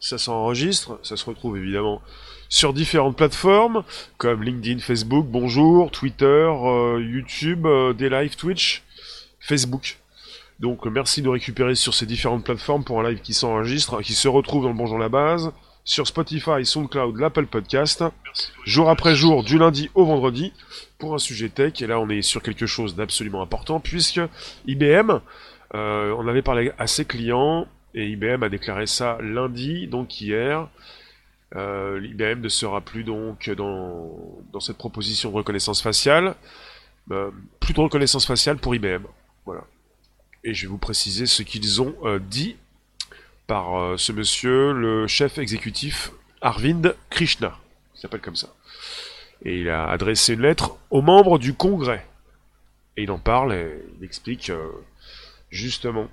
Ça 0.00 0.18
s'enregistre, 0.18 0.98
ça 1.02 1.16
se 1.16 1.24
retrouve 1.24 1.56
évidemment 1.56 2.02
sur 2.50 2.74
différentes 2.74 3.16
plateformes 3.16 3.82
comme 4.18 4.42
LinkedIn, 4.42 4.80
Facebook, 4.80 5.26
Bonjour, 5.26 5.90
Twitter, 5.90 6.26
euh, 6.26 7.02
YouTube, 7.02 7.64
euh, 7.64 7.94
des 7.94 8.10
lives 8.10 8.36
Twitch, 8.36 8.82
Facebook. 9.40 9.96
Donc 10.60 10.84
merci 10.84 11.22
de 11.22 11.30
récupérer 11.30 11.74
sur 11.74 11.94
ces 11.94 12.04
différentes 12.04 12.44
plateformes 12.44 12.84
pour 12.84 13.00
un 13.00 13.08
live 13.08 13.22
qui 13.22 13.32
s'enregistre, 13.32 14.02
qui 14.02 14.12
se 14.12 14.28
retrouve 14.28 14.64
dans 14.64 14.68
le 14.68 14.76
Bonjour 14.76 14.98
la 14.98 15.08
base, 15.08 15.52
sur 15.84 16.06
Spotify, 16.06 16.62
SoundCloud, 16.66 17.16
l'Apple 17.16 17.46
Podcast, 17.46 18.04
jour 18.66 18.90
après 18.90 19.14
jour, 19.14 19.42
du 19.42 19.56
lundi 19.56 19.90
au 19.94 20.04
vendredi, 20.04 20.52
pour 20.98 21.14
un 21.14 21.18
sujet 21.18 21.48
tech. 21.48 21.80
Et 21.80 21.86
là 21.86 21.98
on 21.98 22.10
est 22.10 22.20
sur 22.20 22.42
quelque 22.42 22.66
chose 22.66 22.94
d'absolument 22.94 23.40
important 23.40 23.80
puisque 23.80 24.20
IBM, 24.66 25.20
euh, 25.74 26.14
on 26.18 26.28
avait 26.28 26.42
parlé 26.42 26.72
à 26.78 26.86
ses 26.86 27.06
clients, 27.06 27.66
et 27.94 28.08
IBM 28.08 28.42
a 28.42 28.48
déclaré 28.48 28.86
ça 28.86 29.18
lundi, 29.20 29.86
donc 29.86 30.20
hier. 30.20 30.68
Euh, 31.54 32.00
IBM 32.02 32.40
ne 32.40 32.48
sera 32.48 32.80
plus 32.80 33.04
donc 33.04 33.48
dans, 33.50 34.60
cette 34.60 34.76
proposition 34.76 35.30
de 35.30 35.36
reconnaissance 35.36 35.80
faciale. 35.80 36.34
Euh, 37.10 37.30
plus 37.60 37.74
de 37.74 37.80
reconnaissance 37.80 38.26
faciale 38.26 38.58
pour 38.58 38.74
IBM. 38.74 39.04
Voilà. 39.44 39.62
Et 40.42 40.54
je 40.54 40.62
vais 40.62 40.70
vous 40.70 40.78
préciser 40.78 41.26
ce 41.26 41.42
qu'ils 41.42 41.80
ont 41.80 41.94
euh, 42.04 42.18
dit 42.18 42.56
par 43.46 43.98
ce 44.00 44.10
monsieur, 44.10 44.72
le 44.72 45.06
chef 45.06 45.36
exécutif 45.36 46.10
Arvind 46.40 46.96
Krishna. 47.10 47.58
Il 47.94 48.00
s'appelle 48.00 48.22
comme 48.22 48.36
ça. 48.36 48.48
Et 49.44 49.60
il 49.60 49.68
a 49.68 49.86
adressé 49.86 50.32
une 50.32 50.40
lettre 50.40 50.78
aux 50.90 51.02
membres 51.02 51.38
du 51.38 51.52
Congrès. 51.52 52.06
Et 52.96 53.02
il 53.02 53.10
en 53.10 53.18
parle 53.18 53.52
et 53.52 53.84
il 53.98 54.04
explique 54.04 54.50
justement 55.50 56.08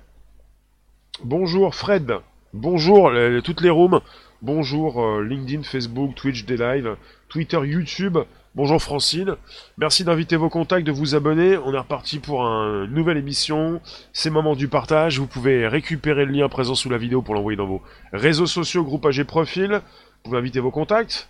Bonjour 1.20 1.74
Fred, 1.74 2.14
bonjour 2.54 3.12
toutes 3.44 3.60
les 3.60 3.68
rooms, 3.68 4.00
bonjour 4.40 5.04
euh, 5.04 5.22
LinkedIn, 5.22 5.62
Facebook, 5.62 6.14
Twitch, 6.14 6.46
des 6.46 6.56
lives, 6.56 6.96
Twitter, 7.28 7.60
YouTube, 7.64 8.16
bonjour 8.54 8.82
Francine. 8.82 9.36
Merci 9.76 10.04
d'inviter 10.04 10.36
vos 10.36 10.48
contacts, 10.48 10.86
de 10.86 10.90
vous 10.90 11.14
abonner. 11.14 11.58
On 11.58 11.74
est 11.74 11.78
reparti 11.78 12.18
pour 12.18 12.40
une 12.42 12.86
nouvelle 12.86 13.18
émission. 13.18 13.82
C'est 14.14 14.30
moment 14.30 14.56
du 14.56 14.68
partage. 14.68 15.18
Vous 15.18 15.26
pouvez 15.26 15.68
récupérer 15.68 16.24
le 16.24 16.32
lien 16.32 16.48
présent 16.48 16.74
sous 16.74 16.88
la 16.88 16.98
vidéo 16.98 17.20
pour 17.20 17.34
l'envoyer 17.34 17.58
dans 17.58 17.66
vos 17.66 17.82
réseaux 18.14 18.46
sociaux, 18.46 18.82
groupe 18.82 19.04
AG 19.04 19.22
Profil. 19.24 19.70
Vous 19.70 20.22
pouvez 20.24 20.38
inviter 20.38 20.60
vos 20.60 20.70
contacts, 20.70 21.28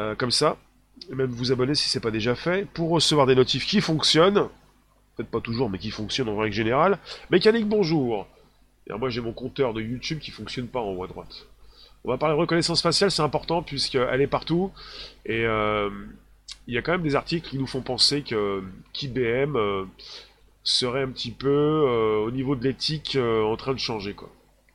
euh, 0.00 0.16
comme 0.16 0.32
ça. 0.32 0.56
Et 1.10 1.14
même 1.14 1.30
vous 1.30 1.52
abonner 1.52 1.76
si 1.76 1.88
c'est 1.88 2.00
pas 2.00 2.10
déjà 2.10 2.34
fait, 2.34 2.66
pour 2.66 2.90
recevoir 2.90 3.26
des 3.26 3.36
notifs 3.36 3.64
qui 3.64 3.80
fonctionnent. 3.80 4.48
Peut-être 5.16 5.30
pas 5.30 5.40
toujours, 5.40 5.70
mais 5.70 5.78
qui 5.78 5.92
fonctionnent 5.92 6.28
en 6.28 6.36
règle 6.36 6.54
générale. 6.54 6.98
Mécanique, 7.30 7.68
bonjour. 7.68 8.26
Moi 8.90 9.08
j'ai 9.08 9.20
mon 9.20 9.32
compteur 9.32 9.72
de 9.72 9.80
YouTube 9.80 10.18
qui 10.18 10.30
fonctionne 10.30 10.68
pas 10.68 10.80
en 10.80 10.92
haut 10.92 11.04
à 11.04 11.06
droite. 11.06 11.46
On 12.04 12.10
va 12.10 12.18
parler 12.18 12.34
de 12.34 12.40
reconnaissance 12.40 12.82
faciale, 12.82 13.10
c'est 13.10 13.22
important 13.22 13.62
puisqu'elle 13.62 14.20
est 14.20 14.26
partout. 14.26 14.70
Et 15.24 15.46
euh, 15.46 15.88
il 16.66 16.74
y 16.74 16.78
a 16.78 16.82
quand 16.82 16.92
même 16.92 17.02
des 17.02 17.14
articles 17.14 17.48
qui 17.48 17.58
nous 17.58 17.66
font 17.66 17.80
penser 17.80 18.22
que 18.22 18.62
qu'IBM 18.92 19.56
euh, 19.56 19.84
serait 20.64 21.02
un 21.02 21.08
petit 21.08 21.30
peu 21.30 21.48
euh, 21.48 22.26
au 22.26 22.30
niveau 22.30 22.56
de 22.56 22.64
l'éthique 22.64 23.16
en 23.16 23.56
train 23.56 23.72
de 23.72 23.78
changer 23.78 24.12
quoi. 24.12 24.28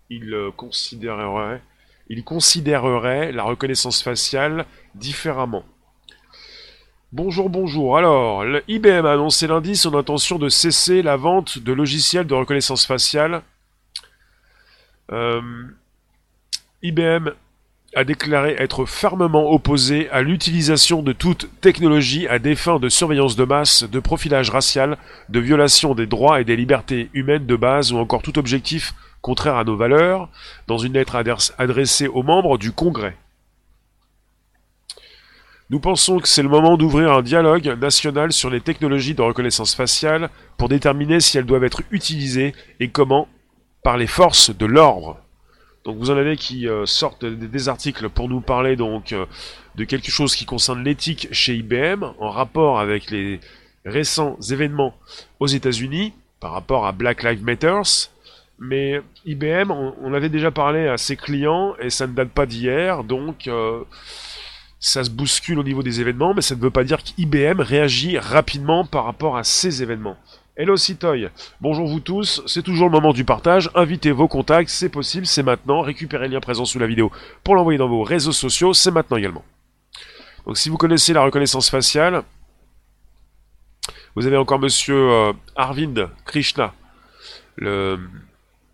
Il 0.10 0.36
considérerait, 0.58 1.62
il 2.10 2.24
considérerait 2.24 3.32
la 3.32 3.44
reconnaissance 3.44 4.02
faciale 4.02 4.66
différemment. 4.96 5.64
Bonjour, 7.12 7.50
bonjour. 7.50 7.96
Alors, 7.96 8.44
IBM 8.68 9.06
a 9.06 9.14
annoncé 9.14 9.46
lundi 9.46 9.76
son 9.76 9.96
intention 9.96 10.40
de 10.40 10.50
cesser 10.50 11.04
la 11.04 11.16
vente 11.16 11.60
de 11.60 11.74
logiciels 11.74 12.26
de 12.26 12.34
reconnaissance 12.34 12.88
faciale 12.88 13.44
IBM 16.84 17.32
a 17.96 18.04
déclaré 18.04 18.56
être 18.60 18.86
fermement 18.86 19.52
opposé 19.52 20.10
à 20.12 20.22
l'utilisation 20.22 21.02
de 21.02 21.12
toute 21.12 21.50
technologie 21.60 22.28
à 22.28 22.38
des 22.38 22.56
fins 22.56 22.80
de 22.80 22.90
surveillance 22.90 23.36
de 23.36 23.46
masse, 23.46 23.84
de 23.84 24.00
profilage 24.00 24.52
racial, 24.52 24.98
de 25.30 25.40
violation 25.40 25.96
des 25.96 26.06
droits 26.06 26.40
et 26.40 26.44
des 26.44 26.56
libertés 26.56 27.10
humaines 27.14 27.48
de 27.48 27.56
base 27.56 27.92
ou 27.92 27.98
encore 27.98 28.22
tout 28.22 28.38
objectif 28.38 28.94
contraire 29.22 29.58
à 29.58 29.64
nos 29.64 29.76
valeurs, 29.76 30.30
dans 30.68 30.78
une 30.78 30.94
lettre 30.94 31.22
adressée 31.58 32.08
aux 32.08 32.24
membres 32.24 32.58
du 32.58 32.72
Congrès. 32.72 33.18
Nous 35.72 35.80
pensons 35.80 36.20
que 36.20 36.28
c'est 36.28 36.42
le 36.42 36.50
moment 36.50 36.78
d'ouvrir 36.78 37.12
un 37.12 37.22
dialogue 37.22 37.78
national 37.80 38.32
sur 38.32 38.50
les 38.50 38.62
technologies 38.62 39.14
de 39.14 39.22
reconnaissance 39.22 39.76
faciale 39.76 40.30
pour 40.58 40.70
déterminer 40.70 41.20
si 41.20 41.38
elles 41.38 41.46
doivent 41.46 41.64
être 41.64 41.82
utilisées 41.92 42.56
et 42.80 42.90
comment 42.90 43.28
par 43.84 43.98
les 43.98 44.08
forces 44.08 44.56
de 44.56 44.66
l'ordre. 44.66 45.18
Donc 45.86 45.98
vous 45.98 46.12
en 46.12 46.18
avez 46.18 46.36
qui 46.36 46.68
euh, 46.68 46.86
sortent 46.86 47.26
des, 47.26 47.70
articles 47.70 48.10
pour 48.10 48.30
nous 48.30 48.42
parler 48.42 48.76
donc 48.76 49.14
euh, 49.14 49.26
de 49.76 49.86
quelque 49.86 50.12
chose 50.12 50.36
qui 50.36 50.46
concerne 50.46 50.84
l'éthique 50.84 51.30
chez 51.32 51.56
IBM 51.56 52.04
en 52.20 52.30
rapport 52.30 52.80
avec 52.80 53.10
les 53.12 53.40
récents 53.86 54.38
événements 54.52 54.94
aux 55.40 55.48
États-Unis 55.48 56.14
par 56.40 56.52
rapport 56.52 56.86
à 56.86 56.92
Black 56.92 57.24
Lives 57.24 57.44
Matters. 57.44 58.10
Mais 58.60 59.02
IBM, 59.26 59.72
on, 59.72 59.96
on, 60.02 60.14
avait 60.14 60.28
déjà 60.28 60.52
parlé 60.52 60.88
à 60.88 60.98
ses 60.98 61.16
clients 61.16 61.76
et 61.80 61.90
ça 61.90 62.08
ne 62.08 62.14
date 62.14 62.30
pas 62.30 62.46
d'hier, 62.46 63.06
donc 63.06 63.48
euh, 63.48 63.84
ça 64.82 65.04
se 65.04 65.10
bouscule 65.10 65.60
au 65.60 65.64
niveau 65.64 65.82
des 65.82 66.02
événements, 66.02 66.34
mais 66.34 66.42
ça 66.42 66.56
ne 66.56 66.60
veut 66.60 66.70
pas 66.70 66.84
dire 66.84 67.02
qu'IBM 67.02 67.62
réagit 67.62 68.18
rapidement 68.18 68.86
par 68.86 69.06
rapport 69.06 69.38
à 69.38 69.46
ces 69.46 69.82
événements. 69.82 70.18
Hello 70.62 70.76
Citoy, 70.76 71.30
bonjour 71.62 71.88
vous 71.88 72.02
tous, 72.02 72.42
c'est 72.46 72.64
toujours 72.64 72.88
le 72.88 72.92
moment 72.92 73.14
du 73.14 73.24
partage, 73.24 73.72
invitez 73.76 74.12
vos 74.12 74.28
contacts, 74.28 74.70
c'est 74.70 74.90
possible, 74.90 75.26
c'est 75.26 75.42
maintenant, 75.42 75.80
récupérez 75.80 76.28
le 76.28 76.34
lien 76.34 76.42
présent 76.42 76.66
sous 76.66 76.80
la 76.80 76.86
vidéo 76.86 77.14
pour 77.46 77.56
l'envoyer 77.56 77.78
dans 77.78 77.88
vos 77.88 78.04
réseaux 78.04 78.34
sociaux, 78.34 78.74
c'est 78.74 78.92
maintenant 78.92 79.16
également. 79.16 79.46
Donc 80.46 80.58
si 80.58 80.68
vous 80.68 80.76
connaissez 80.76 81.14
la 81.14 81.22
reconnaissance 81.22 81.70
faciale, 81.70 82.24
vous 84.18 84.28
avez 84.28 84.36
encore 84.36 84.60
monsieur 84.60 84.98
euh, 84.98 85.32
Arvind 85.56 86.10
Krishna, 86.26 86.74
le, 87.56 87.98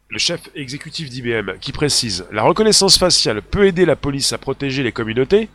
le 0.09 0.17
chef 0.17 0.41
exécutif 0.55 1.11
d'IBM, 1.11 1.59
qui 1.61 1.71
précise 1.71 2.25
La 2.31 2.41
reconnaissance 2.41 2.97
faciale 2.97 3.43
peut 3.43 3.67
aider 3.67 3.85
la 3.85 3.95
police 3.95 4.33
à 4.33 4.39
protéger 4.39 4.81
les 4.81 4.91
communautés, 4.91 5.49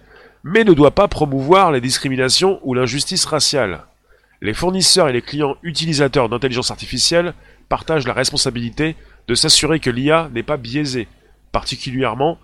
mais 0.45 0.63
ne 0.63 0.75
doit 0.75 0.93
pas 0.93 1.09
promouvoir 1.09 1.73
les 1.73 1.81
discriminations 1.81 2.61
ou 2.63 2.75
l'injustice 2.75 3.25
raciale. 3.25 3.85
Les 4.41 4.55
fournisseurs 4.55 5.09
et 5.09 5.13
les 5.13 5.23
clients 5.23 5.57
utilisateurs 5.63 6.29
d'intelligence 6.29 6.71
artificielle 6.71 7.35
partagent 7.69 8.07
la 8.07 8.15
responsabilité 8.15 8.97
de 9.29 9.35
s'assurer 9.35 9.81
que 9.81 9.91
l'IA 9.91 10.31
n'est 10.33 10.43
pas 10.43 10.57
biaisée, 10.57 11.09
particulièrement 11.53 12.39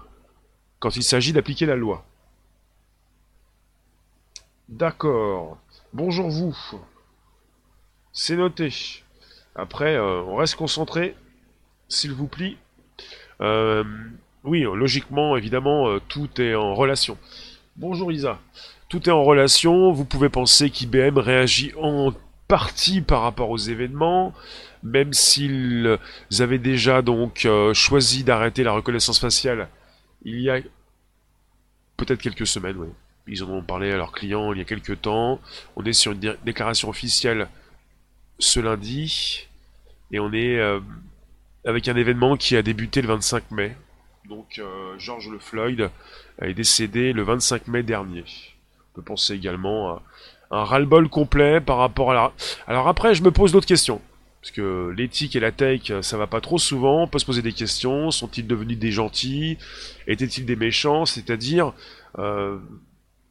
quand 0.79 0.97
il 0.97 1.03
s'agit 1.03 1.33
d'appliquer 1.33 1.67
la 1.67 1.77
loi. 1.77 2.05
D'accord. 4.69 5.59
Bonjour 5.93 6.29
vous. 6.29 6.57
C'est 8.13 8.37
noté. 8.37 9.03
Après, 9.55 9.95
euh, 9.95 10.23
on 10.23 10.37
reste 10.37 10.57
concentré, 10.57 11.15
s'il 11.89 12.13
vous 12.13 12.27
plaît. 12.27 12.57
Euh, 13.41 13.85
oui, 14.45 14.63
logiquement, 14.63 15.37
évidemment, 15.37 15.89
euh, 15.89 16.01
tout 16.09 16.41
est 16.41 16.55
en 16.55 16.75
relation. 16.75 17.17
Bonjour 17.77 18.13
Isa. 18.13 18.39
Tout 18.89 19.09
est 19.09 19.13
en 19.13 19.25
relation. 19.25 19.93
Vous 19.93 20.05
pouvez 20.05 20.29
penser 20.29 20.71
qu'IBM 20.71 21.19
réagit 21.19 21.73
en 21.81 22.13
partie 22.49 23.01
par 23.01 23.23
rapport 23.23 23.51
aux 23.51 23.59
événements, 23.59 24.33
même 24.83 25.13
s'ils 25.13 25.99
avaient 26.39 26.59
déjà 26.59 27.03
donc 27.03 27.45
euh, 27.45 27.75
choisi 27.75 28.23
d'arrêter 28.23 28.63
la 28.63 28.73
reconnaissance 28.73 29.19
faciale 29.19 29.69
il 30.27 30.41
y 30.41 30.51
a 30.51 30.61
peut-être 31.97 32.21
quelques 32.21 32.47
semaines. 32.47 32.77
Oui. 32.77 32.89
Ils 33.29 33.43
en 33.43 33.51
ont 33.51 33.63
parlé 33.63 33.91
à 33.91 33.97
leurs 33.97 34.13
clients 34.13 34.53
il 34.53 34.59
y 34.59 34.61
a 34.61 34.65
quelques 34.65 35.01
temps. 35.01 35.41
On 35.77 35.85
est 35.85 35.93
sur 35.93 36.13
une 36.13 36.19
dé 36.19 36.35
déclaration 36.45 36.89
officielle 36.89 37.49
ce 38.39 38.61
lundi 38.61 39.49
et 40.13 40.21
on 40.21 40.33
est 40.33 40.59
euh, 40.59 40.81
avec 41.65 41.89
un 41.89 41.97
événement 41.97 42.37
qui 42.37 42.57
a 42.57 42.63
débuté 42.63 43.03
le 43.03 43.09
25 43.09 43.51
mai. 43.53 43.77
Donc 44.29 44.59
euh, 44.59 44.99
George 44.99 45.29
Le 45.29 45.39
Floyd 45.39 45.91
est 46.41 46.55
décédé 46.55 47.13
le 47.13 47.23
25 47.23 47.69
mai 47.69 47.83
dernier. 47.83 48.25
Peut 48.97 49.03
penser 49.03 49.35
également 49.35 49.91
à 49.91 50.03
un 50.51 50.65
ras-le-bol 50.65 51.11
complet 51.11 51.61
par 51.61 51.77
rapport 51.77 52.13
à 52.13 52.15
la... 52.15 52.33
Alors 52.67 52.89
après, 52.89 53.15
je 53.15 53.23
me 53.23 53.31
pose 53.31 53.53
d'autres 53.53 53.67
questions. 53.67 54.01
Parce 54.41 54.53
que 54.53 54.95
l'éthique 54.97 55.37
et 55.37 55.41
la 55.41 55.53
tech, 55.53 55.93
ça 56.01 56.17
va 56.17 56.27
pas 56.27 56.41
trop 56.41 56.57
souvent. 56.57 57.03
On 57.03 57.07
peut 57.07 57.19
se 57.19 57.27
poser 57.27 57.43
des 57.43 57.53
questions. 57.53 58.11
Sont-ils 58.11 58.47
devenus 58.47 58.79
des 58.79 58.93
gentils? 58.93 59.59
Étaient-ils 60.07 60.47
des 60.47 60.57
méchants? 60.57 61.05
C'est-à-dire, 61.05 61.75
euh, 62.19 62.59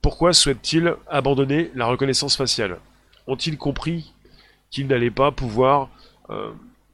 pourquoi 0.04 0.34
souhaitent-ils 0.34 0.96
abandonner 1.08 1.72
la 1.74 1.88
reconnaissance 1.88 2.36
faciale? 2.38 2.78
Ont-ils 3.26 3.58
compris 3.58 4.14
qu'ils 4.70 4.86
n'allaient 4.86 5.10
pas 5.10 5.32
pouvoir 5.32 5.90
euh, 6.30 6.52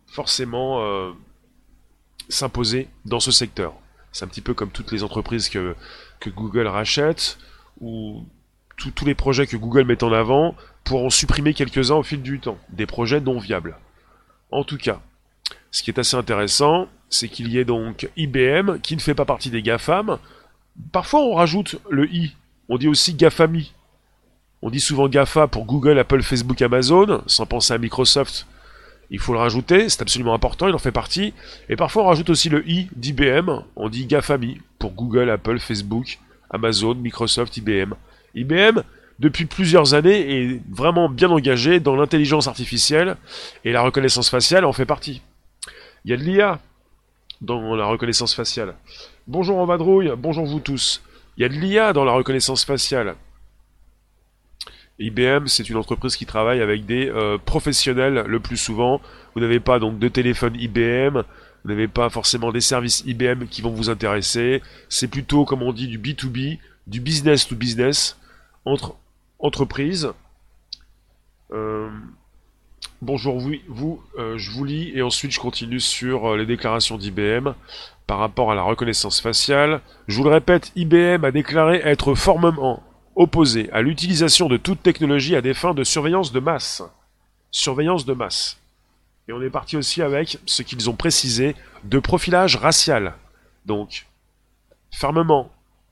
forcément 0.07 0.81
euh, 0.81 1.11
s'imposer 2.29 2.87
dans 3.03 3.19
ce 3.19 3.31
secteur? 3.31 3.73
C'est 4.13 4.23
un 4.23 4.29
petit 4.29 4.39
peu 4.39 4.53
comme 4.53 4.71
toutes 4.71 4.93
les 4.93 5.03
entreprises 5.03 5.49
que, 5.49 5.75
que 6.21 6.29
Google 6.29 6.67
rachète, 6.67 7.37
ou 7.81 8.23
tous 8.89 9.05
les 9.05 9.15
projets 9.15 9.45
que 9.45 9.57
Google 9.57 9.85
met 9.85 10.03
en 10.03 10.11
avant 10.11 10.55
pour 10.83 11.05
en 11.05 11.09
supprimer 11.09 11.53
quelques-uns 11.53 11.95
au 11.95 12.03
fil 12.03 12.21
du 12.21 12.39
temps. 12.39 12.57
Des 12.69 12.87
projets 12.87 13.21
non 13.21 13.37
viables. 13.37 13.77
En 14.49 14.63
tout 14.63 14.77
cas, 14.77 14.99
Ce 15.71 15.83
qui 15.83 15.89
est 15.89 15.99
assez 15.99 16.17
intéressant, 16.17 16.89
c'est 17.09 17.29
qu'il 17.29 17.47
y 17.47 17.57
ait 17.57 17.65
donc 17.65 18.09
IBM 18.17 18.79
qui 18.79 18.95
ne 18.95 19.01
fait 19.01 19.15
pas 19.15 19.25
partie 19.25 19.49
des 19.49 19.61
GAFAM. 19.61 20.17
Parfois 20.91 21.21
on 21.21 21.33
rajoute 21.33 21.77
le 21.89 22.09
I, 22.13 22.35
on 22.67 22.77
dit 22.77 22.89
aussi 22.89 23.13
GAFAMI. 23.13 23.73
On 24.61 24.69
dit 24.69 24.81
souvent 24.81 25.07
GAFA 25.07 25.47
pour 25.47 25.65
Google, 25.65 25.97
Apple, 25.97 26.21
Facebook, 26.21 26.61
Amazon, 26.61 27.23
sans 27.25 27.45
penser 27.45 27.73
à 27.73 27.77
Microsoft. 27.77 28.47
Il 29.09 29.19
faut 29.19 29.33
le 29.33 29.39
rajouter, 29.39 29.89
c'est 29.89 30.01
absolument 30.01 30.33
important, 30.33 30.67
il 30.67 30.75
en 30.75 30.79
fait 30.79 30.91
partie. 30.91 31.33
Et 31.69 31.75
parfois 31.75 32.03
on 32.03 32.07
rajoute 32.07 32.29
aussi 32.29 32.49
le 32.49 32.67
I 32.69 32.89
d'IBM, 32.95 33.49
on 33.77 33.89
dit 33.89 34.05
GAFAMI 34.05 34.59
pour 34.77 34.91
Google, 34.91 35.29
Apple, 35.29 35.59
Facebook, 35.59 36.19
Amazon, 36.49 36.95
Microsoft, 36.95 37.55
IBM. 37.57 37.93
IBM, 38.35 38.81
depuis 39.19 39.45
plusieurs 39.45 39.93
années, 39.93 40.41
est 40.41 40.61
vraiment 40.69 41.09
bien 41.09 41.29
engagé 41.29 41.79
dans 41.79 41.95
l'intelligence 41.95 42.47
artificielle 42.47 43.17
et 43.65 43.71
la 43.71 43.81
reconnaissance 43.81 44.29
faciale 44.29 44.65
en 44.65 44.73
fait 44.73 44.85
partie. 44.85 45.21
Il 46.05 46.11
y 46.11 46.13
a 46.13 46.17
de 46.17 46.23
l'IA 46.23 46.59
dans 47.41 47.75
la 47.75 47.85
reconnaissance 47.85 48.33
faciale. 48.33 48.75
Bonjour 49.27 49.57
en 49.57 49.65
vadrouille, 49.65 50.11
bonjour 50.17 50.45
vous 50.45 50.59
tous. 50.59 51.01
Il 51.37 51.41
y 51.41 51.45
a 51.45 51.49
de 51.49 51.53
l'IA 51.53 51.93
dans 51.93 52.05
la 52.05 52.11
reconnaissance 52.13 52.65
faciale. 52.65 53.15
IBM, 54.99 55.47
c'est 55.47 55.69
une 55.69 55.77
entreprise 55.77 56.15
qui 56.15 56.25
travaille 56.25 56.61
avec 56.61 56.85
des 56.85 57.09
euh, 57.09 57.37
professionnels 57.37 58.25
le 58.27 58.39
plus 58.39 58.57
souvent. 58.57 59.01
Vous 59.33 59.41
n'avez 59.41 59.59
pas 59.59 59.79
donc 59.79 59.97
de 59.97 60.07
téléphone 60.07 60.55
IBM, 60.59 61.23
vous 61.63 61.69
n'avez 61.69 61.87
pas 61.87 62.09
forcément 62.09 62.51
des 62.51 62.61
services 62.61 63.03
IBM 63.05 63.45
qui 63.49 63.61
vont 63.61 63.71
vous 63.71 63.89
intéresser. 63.89 64.61
C'est 64.89 65.07
plutôt, 65.07 65.45
comme 65.45 65.63
on 65.63 65.73
dit, 65.73 65.87
du 65.87 65.97
B2B, 65.97 66.59
du 66.87 66.99
business 66.99 67.47
to 67.47 67.55
business 67.55 68.17
entre 68.65 68.95
entreprises. 69.39 70.11
Euh, 71.51 71.89
bonjour 73.01 73.39
vous, 73.67 74.01
euh, 74.17 74.37
je 74.37 74.51
vous 74.51 74.63
lis 74.63 74.91
et 74.95 75.01
ensuite 75.01 75.31
je 75.31 75.39
continue 75.39 75.79
sur 75.79 76.35
les 76.35 76.45
déclarations 76.45 76.97
d'IBM 76.97 77.53
par 78.07 78.19
rapport 78.19 78.51
à 78.51 78.55
la 78.55 78.61
reconnaissance 78.61 79.21
faciale. 79.21 79.81
Je 80.07 80.17
vous 80.17 80.23
le 80.23 80.31
répète, 80.31 80.71
IBM 80.75 81.23
a 81.23 81.31
déclaré 81.31 81.81
être 81.83 82.15
formellement 82.15 82.83
opposé 83.15 83.69
à 83.71 83.81
l'utilisation 83.81 84.47
de 84.47 84.57
toute 84.57 84.83
technologie 84.83 85.35
à 85.35 85.41
des 85.41 85.53
fins 85.53 85.73
de 85.73 85.83
surveillance 85.83 86.31
de 86.31 86.39
masse. 86.39 86.83
Surveillance 87.51 88.05
de 88.05 88.13
masse. 88.13 88.59
Et 89.27 89.33
on 89.33 89.41
est 89.41 89.49
parti 89.49 89.77
aussi 89.77 90.01
avec 90.01 90.39
ce 90.45 90.61
qu'ils 90.63 90.89
ont 90.89 90.95
précisé 90.95 91.55
de 91.83 91.99
profilage 91.99 92.55
racial. 92.55 93.15
Donc, 93.65 94.07
fermement 94.91 95.51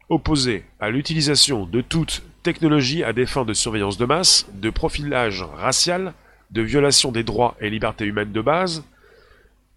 opposé 0.10 0.66
à 0.80 0.90
l'utilisation 0.90 1.66
de 1.66 1.82
toute 1.82 2.24
technologie 2.44 3.04
à 3.04 3.14
des 3.14 3.26
fins 3.26 3.46
de 3.46 3.54
surveillance 3.54 3.98
de 3.98 4.06
masse, 4.06 4.48
de 4.54 4.70
profilage 4.70 5.44
racial, 5.44 6.14
de 6.52 6.62
violation 6.62 7.12
des 7.12 7.24
droits 7.24 7.56
et 7.60 7.70
libertés 7.70 8.06
humaines 8.06 8.32
de 8.32 8.42
base, 8.42 8.84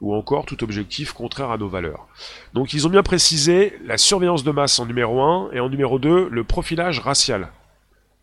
ou 0.01 0.15
encore 0.15 0.47
tout 0.47 0.63
objectif 0.65 1.13
contraire 1.13 1.51
à 1.51 1.59
nos 1.59 1.69
valeurs. 1.69 2.09
Donc 2.55 2.73
ils 2.73 2.87
ont 2.87 2.91
bien 2.91 3.03
précisé 3.03 3.79
la 3.85 3.99
surveillance 3.99 4.43
de 4.45 4.51
masse 4.51 4.79
en 4.79 4.87
numéro 4.87 5.23
1 5.23 5.51
et 5.53 5.61
en 5.61 5.69
numéro 5.69 5.99
2 5.99 6.29
le 6.29 6.45
profilage 6.45 6.99
racial. 6.99 7.53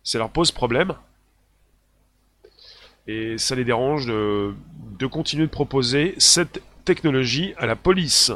Ça 0.04 0.18
leur 0.18 0.30
pose 0.30 0.52
problème. 0.52 0.94
Et 3.06 3.38
ça 3.38 3.54
les 3.54 3.64
dérange 3.64 4.06
de, 4.06 4.54
de 4.98 5.06
continuer 5.06 5.46
de 5.46 5.50
proposer 5.50 6.14
cette 6.18 6.62
technologie 6.84 7.54
à 7.56 7.66
la 7.66 7.76
police. 7.76 8.30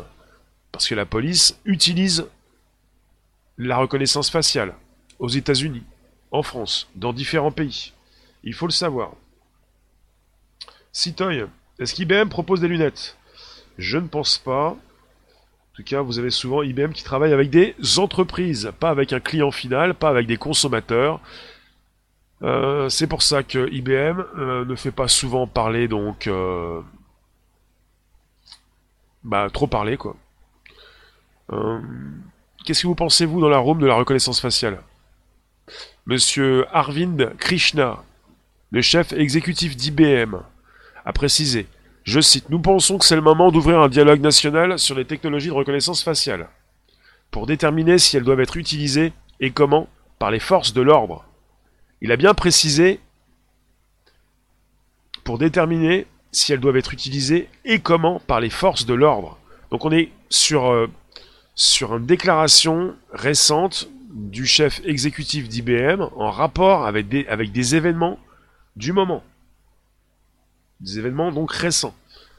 Parce 0.72 0.88
que 0.88 0.94
la 0.94 1.06
police 1.06 1.60
utilise 1.64 2.26
la 3.58 3.76
reconnaissance 3.76 4.30
faciale 4.30 4.74
aux 5.18 5.28
États-Unis, 5.28 5.84
en 6.34 6.42
France, 6.42 6.88
dans 6.96 7.12
différents 7.12 7.52
pays. 7.52 7.92
Il 8.42 8.54
faut 8.54 8.66
le 8.66 8.72
savoir. 8.72 9.12
Citoy, 10.90 11.44
est-ce 11.78 11.94
qu'IBM 11.94 12.28
propose 12.28 12.60
des 12.60 12.66
lunettes? 12.66 13.16
Je 13.78 13.98
ne 13.98 14.08
pense 14.08 14.38
pas. 14.38 14.70
En 14.70 15.76
tout 15.76 15.84
cas, 15.84 16.00
vous 16.00 16.18
avez 16.18 16.30
souvent 16.30 16.62
IBM 16.62 16.90
qui 16.90 17.04
travaille 17.04 17.32
avec 17.32 17.50
des 17.50 17.76
entreprises, 17.98 18.72
pas 18.80 18.90
avec 18.90 19.12
un 19.12 19.20
client 19.20 19.52
final, 19.52 19.94
pas 19.94 20.08
avec 20.08 20.26
des 20.26 20.36
consommateurs. 20.36 21.20
Euh, 22.42 22.88
c'est 22.88 23.06
pour 23.06 23.22
ça 23.22 23.44
que 23.44 23.70
IBM 23.70 24.24
euh, 24.36 24.64
ne 24.64 24.74
fait 24.74 24.90
pas 24.90 25.08
souvent 25.08 25.46
parler, 25.46 25.86
donc... 25.86 26.26
Euh, 26.26 26.80
bah, 29.22 29.48
trop 29.52 29.68
parler, 29.68 29.96
quoi. 29.96 30.16
Qu'est-ce 32.64 32.82
que 32.82 32.86
vous 32.88 32.94
pensez, 32.96 33.24
vous, 33.24 33.40
dans 33.40 33.48
la 33.48 33.58
room 33.58 33.78
de 33.78 33.86
la 33.86 33.94
reconnaissance 33.94 34.40
faciale? 34.40 34.80
Monsieur 36.06 36.66
Arvind 36.70 37.34
Krishna, 37.38 38.04
le 38.70 38.82
chef 38.82 39.14
exécutif 39.14 39.74
d'IBM, 39.74 40.36
a 41.02 41.12
précisé 41.14 41.66
je 42.02 42.20
cite, 42.20 42.50
Nous 42.50 42.58
pensons 42.58 42.98
que 42.98 43.06
c'est 43.06 43.16
le 43.16 43.22
moment 43.22 43.50
d'ouvrir 43.50 43.80
un 43.80 43.88
dialogue 43.88 44.20
national 44.20 44.78
sur 44.78 44.94
les 44.94 45.06
technologies 45.06 45.48
de 45.48 45.54
reconnaissance 45.54 46.02
faciale, 46.02 46.50
pour 47.30 47.46
déterminer 47.46 47.96
si 47.96 48.18
elles 48.18 48.22
doivent 48.22 48.42
être 48.42 48.58
utilisées 48.58 49.14
et 49.40 49.50
comment 49.50 49.88
par 50.18 50.30
les 50.30 50.40
forces 50.40 50.74
de 50.74 50.82
l'ordre. 50.82 51.24
Il 52.02 52.12
a 52.12 52.16
bien 52.16 52.34
précisé 52.34 53.00
pour 55.24 55.38
déterminer 55.38 56.06
si 56.32 56.52
elles 56.52 56.60
doivent 56.60 56.76
être 56.76 56.92
utilisées 56.92 57.48
et 57.64 57.78
comment 57.78 58.20
par 58.26 58.40
les 58.40 58.50
forces 58.50 58.84
de 58.84 58.92
l'ordre. 58.92 59.38
Donc 59.70 59.86
on 59.86 59.90
est 59.90 60.12
sur, 60.28 60.70
euh, 60.70 60.86
sur 61.54 61.96
une 61.96 62.04
déclaration 62.04 62.94
récente 63.10 63.88
du 64.14 64.46
chef 64.46 64.80
exécutif 64.84 65.48
d'IBM 65.48 66.02
en 66.16 66.30
rapport 66.30 66.86
avec 66.86 67.08
des, 67.08 67.26
avec 67.26 67.52
des 67.52 67.74
événements 67.74 68.18
du 68.76 68.92
moment. 68.92 69.22
Des 70.80 70.98
événements 70.98 71.32
donc 71.32 71.52
récents. 71.52 71.94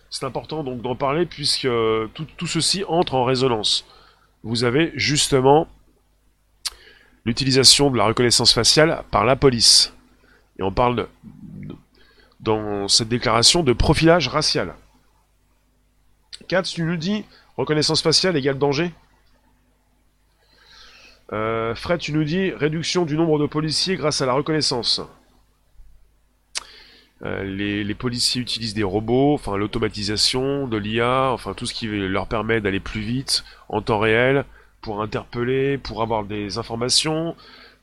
C'est 0.09 0.25
important 0.25 0.63
donc 0.63 0.81
d'en 0.81 0.95
parler 0.95 1.25
puisque 1.25 1.67
tout, 2.13 2.25
tout, 2.37 2.47
ceci 2.47 2.83
entre 2.87 3.15
en 3.15 3.25
résonance. 3.25 3.85
Vous 4.43 4.63
avez 4.63 4.93
justement 4.95 5.67
l'utilisation 7.25 7.91
de 7.91 7.97
la 7.97 8.05
reconnaissance 8.05 8.53
faciale 8.53 9.03
par 9.11 9.25
la 9.25 9.35
police. 9.35 9.93
Et 10.57 10.63
on 10.63 10.71
parle 10.71 11.07
dans 12.39 12.87
cette 12.87 13.09
déclaration 13.09 13.63
de 13.63 13.73
profilage 13.73 14.29
racial. 14.29 14.75
Katz, 16.47 16.71
tu 16.71 16.83
nous 16.83 16.95
dis 16.95 17.25
reconnaissance 17.57 18.01
faciale 18.01 18.37
égale 18.37 18.57
danger? 18.57 18.93
Euh, 21.33 21.73
Fred, 21.75 21.99
tu 21.99 22.13
nous 22.13 22.23
dis 22.23 22.51
réduction 22.51 23.05
du 23.05 23.15
nombre 23.15 23.39
de 23.39 23.47
policiers 23.47 23.95
grâce 23.95 24.21
à 24.21 24.25
la 24.25 24.33
reconnaissance. 24.33 25.01
Euh, 27.23 27.43
les, 27.43 27.95
policiers 27.95 28.41
utilisent 28.41 28.73
des 28.73 28.83
robots, 28.83 29.39
l'automatisation 29.55 30.67
de 30.67 30.77
l'IA, 30.77 31.31
enfin 31.31 31.53
tout 31.53 31.65
ce 31.65 31.73
qui 31.73 31.87
leur 31.87 32.27
permet 32.27 32.61
d'aller 32.61 32.79
plus 32.79 33.01
vite 33.01 33.43
en 33.69 33.81
temps 33.81 33.99
réel 33.99 34.45
pour 34.81 35.01
interpeller, 35.01 35.77
pour 35.77 36.03
avoir 36.03 36.25
des 36.25 36.57
informations, 36.57 37.35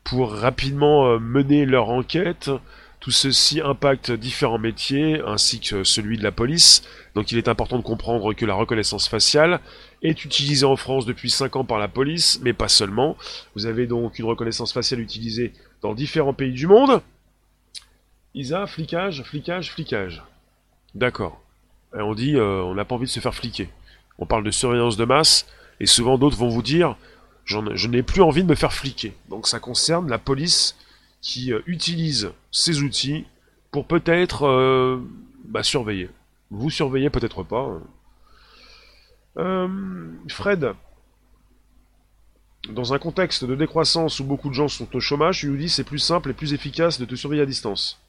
pour 0.05 0.33
rapidement 0.33 1.07
euh, 1.07 1.19
mener 1.19 1.67
leur 1.67 1.89
enquête. 1.89 2.51
Tout 3.03 3.11
ceci 3.11 3.61
impacte 3.61 4.13
différents 4.13 4.61
métiers 4.61 5.21
ainsi 5.27 5.59
que 5.59 5.83
celui 5.83 6.19
de 6.19 6.23
la 6.23 6.31
police. 6.31 6.85
Donc 7.17 7.33
il 7.33 7.39
est 7.39 7.49
important 7.49 7.77
de 7.77 7.83
comprendre 7.83 8.33
que 8.33 8.47
la 8.47 8.55
reconnaissance 8.55 9.09
faciale 9.09 9.59
est 10.03 10.25
utilisée 10.25 10.67
en 10.67 10.77
France 10.77 11.05
depuis 11.05 11.29
5 11.29 11.57
ans 11.57 11.65
par 11.65 11.81
la 11.81 11.89
police, 11.89 12.39
mais 12.45 12.53
pas 12.53 12.69
seulement. 12.69 13.17
Vous 13.57 13.67
avez 13.67 13.89
donc 13.89 14.21
une 14.21 14.27
reconnaissance 14.27 14.73
faciale 14.73 15.01
utilisée 15.01 15.53
dans 15.81 15.95
différents 15.95 16.33
pays 16.33 16.53
du 16.53 16.69
monde. 16.69 17.03
Isa, 18.37 18.69
flicage, 18.69 19.25
flicage, 19.25 19.73
flicage. 19.73 20.23
D'accord. 20.95 21.43
on 21.93 22.15
dit, 22.15 22.37
euh, 22.37 22.63
on 22.63 22.77
n'a 22.77 22.85
pas 22.85 22.95
envie 22.95 23.07
de 23.07 23.11
se 23.11 23.19
faire 23.19 23.35
fliquer. 23.35 23.69
On 24.21 24.27
parle 24.27 24.45
de 24.45 24.53
surveillance 24.53 24.97
de 24.97 25.05
masse, 25.05 25.49
et 25.81 25.87
souvent 25.87 26.19
d'autres 26.19 26.37
vont 26.37 26.51
vous 26.51 26.63
dire, 26.63 26.95
je 27.45 27.89
n'ai 27.89 28.05
plus 28.05 28.23
envie 28.23 28.45
de 28.45 28.49
me 28.49 28.55
faire 28.55 28.73
fliquer. 28.73 29.13
Donc 29.29 29.49
ça 29.49 29.59
concerne 29.59 30.09
la 30.09 30.19
police 30.19 30.77
qui 31.23 31.53
euh, 31.53 31.61
utilise 31.67 32.33
ces 32.51 32.83
outils 32.83 33.25
pour 33.71 33.87
peut-être 33.87 34.47
euh, 34.47 35.01
bah, 35.47 35.63
surveiller. 35.63 36.11
Vous 36.51 36.69
surveillez 36.69 37.09
peut-être 37.09 37.43
pas. 37.43 37.81
Fred, 40.29 40.75
dans 42.69 42.93
un 42.93 42.99
contexte 42.99 43.45
de 43.45 43.55
décroissance 43.55 44.21
où 44.21 44.25
beaucoup 44.25 44.49
de 44.49 44.55
gens 44.55 44.69
sont 44.69 44.95
au 44.95 45.01
chômage, 45.01 45.41
tu 45.41 45.49
nous 45.49 45.57
dis 45.57 45.69
c'est 45.69 45.85
plus 45.85 45.99
simple 45.99 46.31
et 46.31 46.35
plus 46.35 46.53
efficace 46.53 47.01
de 47.01 47.05
te 47.05 47.15
surveiller 47.15 47.43
à 47.43 47.47
distance. 47.47 48.01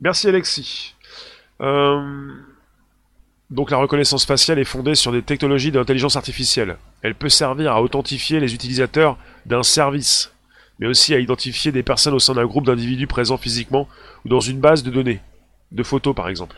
Merci 0.00 0.28
Alexis. 0.28 0.94
Euh, 1.60 2.34
donc 3.50 3.70
la 3.70 3.76
reconnaissance 3.76 4.24
faciale 4.24 4.58
est 4.58 4.64
fondée 4.64 4.94
sur 4.94 5.12
des 5.12 5.22
technologies 5.22 5.72
d'intelligence 5.72 6.16
artificielle. 6.16 6.76
Elle 7.02 7.14
peut 7.14 7.28
servir 7.28 7.72
à 7.72 7.82
authentifier 7.82 8.40
les 8.40 8.54
utilisateurs 8.54 9.18
d'un 9.46 9.62
service, 9.62 10.32
mais 10.78 10.86
aussi 10.86 11.14
à 11.14 11.18
identifier 11.18 11.72
des 11.72 11.82
personnes 11.82 12.14
au 12.14 12.18
sein 12.18 12.34
d'un 12.34 12.46
groupe 12.46 12.66
d'individus 12.66 13.06
présents 13.06 13.36
physiquement 13.36 13.88
ou 14.24 14.28
dans 14.28 14.40
une 14.40 14.60
base 14.60 14.82
de 14.82 14.90
données, 14.90 15.20
de 15.72 15.82
photos 15.82 16.14
par 16.14 16.28
exemple. 16.28 16.56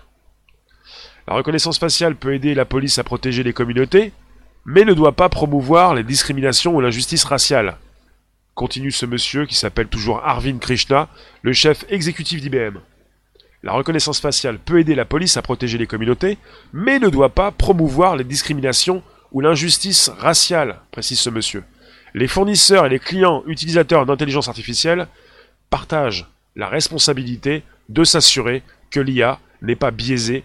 La 1.28 1.35
reconnaissance 1.35 1.78
faciale 1.78 2.14
peut 2.14 2.35
aider 2.35 2.54
la 2.54 2.64
police 2.64 2.99
à 2.99 3.04
protéger 3.04 3.42
les 3.42 3.52
communautés, 3.52 4.12
mais 4.64 4.85
ne 4.85 4.94
doit 4.94 5.12
pas 5.12 5.28
promouvoir 5.28 5.94
les 5.94 6.04
discriminations 6.04 6.75
ou 6.75 6.80
l'injustice 6.80 7.25
raciale. 7.25 7.78
Continue 8.54 8.92
ce 8.92 9.06
monsieur 9.06 9.44
qui 9.44 9.54
s'appelle 9.54 9.88
toujours 9.88 10.25
Arvind 10.25 10.61
Krishna, 10.61 11.08
le 11.42 11.52
chef 11.52 11.85
exécutif 11.88 12.40
d'IBM. 12.40 12.78
La 13.62 13.73
reconnaissance 13.73 14.20
faciale 14.20 14.58
peut 14.58 14.78
aider 14.78 14.94
la 14.94 15.04
police 15.04 15.37
à 15.37 15.42
protéger 15.42 15.78
les 15.78 15.87
communautés, 15.87 16.38
mais 16.73 16.99
ne 16.99 17.08
doit 17.08 17.30
pas 17.30 17.50
promouvoir 17.50 18.16
les 18.16 18.25
discriminations 18.25 19.02
ou 19.32 19.40
l'injustice 19.40 20.08
raciale, 20.08 20.80
précise 20.92 21.18
ce 21.18 21.30
monsieur. 21.30 21.64
Les 22.16 22.28
fournisseurs 22.28 22.87
et 22.87 22.88
les 22.88 22.99
clients 22.99 23.42
utilisateurs 23.46 24.06
d'intelligence 24.06 24.49
artificielle 24.49 25.06
partagent 25.68 26.26
la 26.56 26.66
responsabilité 26.66 27.62
de 27.90 28.04
s'assurer 28.04 28.62
que 28.90 29.00
l'IA 29.00 29.38
n'est 29.61 29.76
pas 29.76 29.90
biaisée, 29.90 30.42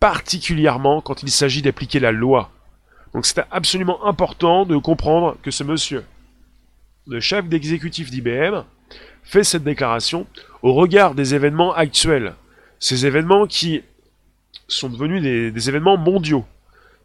particulièrement 0.00 1.00
quand 1.00 1.22
il 1.22 1.30
s'agit 1.30 1.62
d'appliquer 1.62 2.00
la 2.00 2.10
loi. 2.10 2.50
Donc 3.12 3.26
c'est 3.26 3.44
absolument 3.52 4.04
important 4.04 4.66
de 4.66 4.76
comprendre 4.76 5.36
que 5.40 5.52
ce 5.52 5.62
monsieur, 5.62 6.04
le 7.06 7.20
chef 7.20 7.48
d'exécutif 7.48 8.10
d'IBM, 8.10 8.64
fait 9.22 9.44
cette 9.44 9.62
déclaration 9.62 10.26
au 10.62 10.74
regard 10.74 11.14
des 11.14 11.36
événements 11.36 11.72
actuels. 11.76 12.34
Ces 12.80 13.06
événements 13.06 13.46
qui 13.46 13.82
sont 14.66 14.88
devenus 14.88 15.22
des, 15.22 15.68
événements 15.68 15.96
mondiaux 15.96 16.44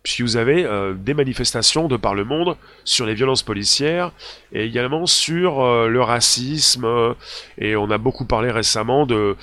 puisque 0.03 0.21
vous 0.21 0.37
avez 0.37 0.65
euh, 0.65 0.93
des 0.93 1.13
manifestations 1.13 1.87
de 1.87 1.97
par 1.97 2.15
le 2.15 2.23
monde 2.23 2.55
sur 2.85 3.05
les 3.05 3.13
violences 3.13 3.43
policières 3.43 4.11
et 4.53 4.63
également 4.63 5.05
sur 5.05 5.61
euh, 5.61 5.87
le 5.87 6.01
racisme. 6.01 6.85
Euh, 6.85 7.13
et 7.57 7.75
on 7.75 7.91
a 7.91 7.97
beaucoup 7.97 8.25
parlé 8.25 8.49
récemment 8.49 9.05
de, 9.05 9.35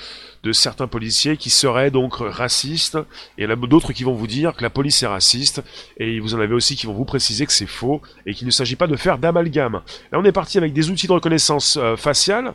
de 0.43 0.51
certains 0.51 0.87
policiers 0.87 1.37
qui 1.37 1.51
seraient 1.51 1.91
donc 1.91 2.15
racistes. 2.17 2.97
Et 3.37 3.43
il 3.43 3.43
y 3.43 3.47
en 3.47 3.51
a 3.51 3.55
d'autres 3.55 3.93
qui 3.93 4.03
vont 4.03 4.13
vous 4.13 4.27
dire 4.27 4.55
que 4.55 4.63
la 4.63 4.71
police 4.71 5.03
est 5.03 5.07
raciste. 5.07 5.61
Et 5.97 6.19
vous 6.19 6.33
en 6.33 6.39
avez 6.39 6.55
aussi 6.55 6.75
qui 6.75 6.87
vont 6.87 6.93
vous 6.93 7.05
préciser 7.05 7.45
que 7.45 7.53
c'est 7.53 7.67
faux 7.67 8.01
et 8.25 8.33
qu'il 8.33 8.47
ne 8.47 8.51
s'agit 8.51 8.75
pas 8.75 8.87
de 8.87 8.95
faire 8.95 9.19
d'amalgame. 9.19 9.81
Là, 10.11 10.19
on 10.19 10.25
est 10.25 10.31
parti 10.31 10.57
avec 10.57 10.73
des 10.73 10.89
outils 10.89 11.07
de 11.07 11.13
reconnaissance 11.13 11.77
faciale, 11.97 12.53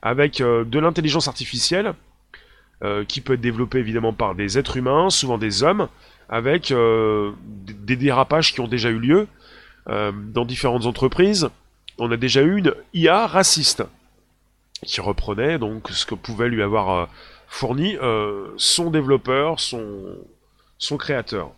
avec 0.00 0.38
de 0.38 0.78
l'intelligence 0.78 1.26
artificielle. 1.28 1.94
qui 3.06 3.20
peut 3.20 3.34
être 3.34 3.40
développée 3.40 3.78
évidemment 3.78 4.12
par 4.12 4.34
des 4.34 4.58
êtres 4.58 4.76
humains, 4.76 5.08
souvent 5.08 5.38
des 5.38 5.62
hommes, 5.62 5.88
avec 6.32 6.70
euh, 6.70 7.32
des 7.46 7.94
dérapages 7.94 8.54
qui 8.54 8.60
ont 8.60 8.66
déjà 8.66 8.88
eu 8.88 8.98
lieu 8.98 9.28
euh, 9.88 10.12
dans 10.12 10.46
différentes 10.46 10.86
entreprises. 10.86 11.50
On 11.98 12.10
a 12.10 12.16
déjà 12.16 12.40
eu 12.40 12.56
une 12.56 12.74
IA 12.94 13.26
raciste 13.26 13.84
qui 14.82 15.02
reprenait 15.02 15.58
donc 15.58 15.90
ce 15.90 16.06
que 16.06 16.14
pouvait 16.14 16.48
lui 16.48 16.62
avoir 16.62 16.90
euh, 16.90 17.06
fourni 17.48 17.96
son 18.56 18.90
développeur, 18.90 19.60
son, 19.60 19.84
son 20.78 20.96
créateur. 20.96 21.52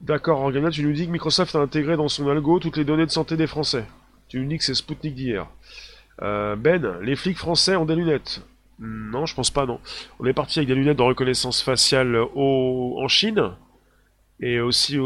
D'accord, 0.00 0.42
Organa, 0.42 0.70
tu 0.70 0.84
nous 0.84 0.92
dis 0.92 1.06
que 1.06 1.10
Microsoft 1.10 1.56
a 1.56 1.58
intégré 1.58 1.96
dans 1.96 2.06
son 2.06 2.28
algo 2.28 2.60
toutes 2.60 2.76
les 2.76 2.84
données 2.84 3.06
de 3.06 3.10
santé 3.10 3.36
des 3.36 3.48
Français. 3.48 3.84
Tu 4.28 4.38
nous 4.38 4.48
dis 4.48 4.58
que 4.58 4.64
c'est 4.64 4.74
Spoutnik 4.74 5.16
d'hier. 5.16 5.48
ben, 6.20 7.00
les 7.02 7.16
flics 7.16 7.38
français 7.38 7.74
ont 7.74 7.84
des 7.84 7.96
lunettes. 7.96 8.42
Non, 8.78 9.26
je 9.26 9.34
pense 9.34 9.50
pas, 9.50 9.66
non. 9.66 9.80
On 10.18 10.26
est 10.26 10.32
parti 10.32 10.58
avec 10.58 10.68
des 10.68 10.74
lunettes 10.74 10.98
de 10.98 11.02
reconnaissance 11.02 11.62
faciale 11.62 12.16
au... 12.34 12.96
en 13.00 13.08
Chine, 13.08 13.52
et 14.40 14.60
aussi 14.60 14.98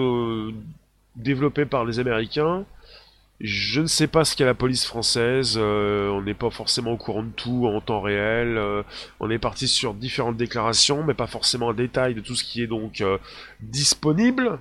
développées 1.16 1.66
par 1.66 1.84
les 1.84 1.98
Américains. 1.98 2.64
Je 3.40 3.80
ne 3.80 3.86
sais 3.86 4.08
pas 4.08 4.24
ce 4.24 4.34
qu'est 4.34 4.44
la 4.44 4.54
police 4.54 4.84
française, 4.84 5.54
euh, 5.56 6.08
on 6.08 6.22
n'est 6.22 6.34
pas 6.34 6.50
forcément 6.50 6.92
au 6.92 6.96
courant 6.96 7.22
de 7.22 7.30
tout 7.30 7.68
en 7.68 7.80
temps 7.80 8.00
réel, 8.00 8.58
euh, 8.58 8.82
on 9.20 9.30
est 9.30 9.38
parti 9.38 9.68
sur 9.68 9.94
différentes 9.94 10.36
déclarations, 10.36 11.04
mais 11.04 11.14
pas 11.14 11.28
forcément 11.28 11.70
un 11.70 11.74
détail 11.74 12.14
de 12.14 12.20
tout 12.20 12.34
ce 12.34 12.42
qui 12.42 12.62
est 12.62 12.66
donc 12.66 13.00
euh, 13.00 13.16
disponible. 13.60 14.58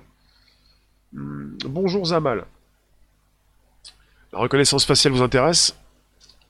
Hmm, 1.12 1.56
bonjour 1.64 2.04
Zamal. 2.06 2.44
La 4.32 4.38
reconnaissance 4.38 4.84
faciale 4.84 5.12
vous 5.12 5.22
intéresse? 5.22 5.76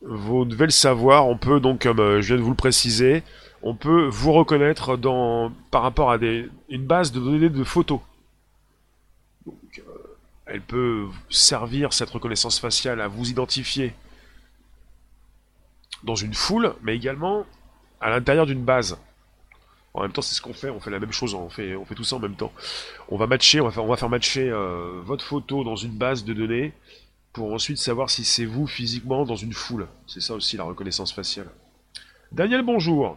Vous 0.03 0.45
devez 0.45 0.67
le 0.67 0.71
savoir, 0.71 1.27
on 1.27 1.37
peut 1.37 1.61
donc, 1.61 1.83
comme 1.83 2.01
euh, 2.01 2.21
je 2.23 2.29
viens 2.29 2.37
de 2.37 2.43
vous 2.43 2.51
le 2.51 2.57
préciser, 2.57 3.23
on 3.63 3.75
peut 3.75 4.07
vous 4.07 4.33
reconnaître 4.33 4.97
dans, 4.97 5.53
par 5.71 5.83
rapport 5.83 6.11
à 6.11 6.19
des, 6.19 6.49
une 6.69 6.85
base 6.85 7.13
de 7.13 7.21
données 7.21 7.49
de 7.49 7.65
photos. 7.65 8.01
Donc, 9.47 9.57
euh, 9.79 10.17
elle 10.47 10.61
peut 10.61 11.07
servir, 11.31 11.93
cette 11.93 12.11
reconnaissance 12.11 12.61
faciale, 12.61 13.01
à 13.01 13.09
vous 13.09 13.29
identifier 13.29 13.95
dans 16.05 16.15
une 16.15 16.35
foule, 16.35 16.75
mais 16.83 16.95
également 16.95 17.45
à 18.01 18.11
l'intérieur 18.11 18.47
d'une 18.47 18.63
base. 18.63 18.99
En 19.95 20.03
même 20.03 20.13
temps, 20.13 20.23
c'est 20.23 20.35
ce 20.35 20.41
qu'on 20.41 20.55
fait, 20.55 20.71
on 20.71 20.79
fait 20.79 20.91
la 20.91 21.01
même 21.01 21.13
chose, 21.13 21.35
on 21.35 21.49
fait, 21.49 21.75
on 21.75 21.85
fait 21.85 21.97
tout 21.97 22.05
ça 22.05 22.17
en 22.17 22.21
même 22.21 22.37
temps. 22.37 22.53
On 23.09 23.17
va 23.17 23.27
matcher, 23.27 23.61
on 23.61 23.65
va 23.65 23.73
faire, 23.73 23.85
on 23.85 23.89
va 23.89 23.97
faire 23.97 24.09
matcher 24.09 24.49
euh, 24.49 25.01
votre 25.03 25.25
photo 25.25 25.65
dans 25.65 25.77
une 25.77 25.91
base 25.91 26.25
de 26.25 26.33
données, 26.35 26.73
pour 27.39 27.55
ensuite 27.55 27.79
savoir 27.79 28.11
si 28.11 28.25
c'est 28.25 28.45
vous 28.45 28.67
physiquement 28.67 29.25
dans 29.25 29.37
une 29.37 29.53
foule. 29.53 29.87
C'est 30.09 30.21
ça 30.21 30.35
aussi 30.35 30.57
la 30.57 30.65
reconnaissance 30.65 31.13
faciale. 31.13 31.47
Daniel, 32.33 32.63
bonjour. 32.63 33.17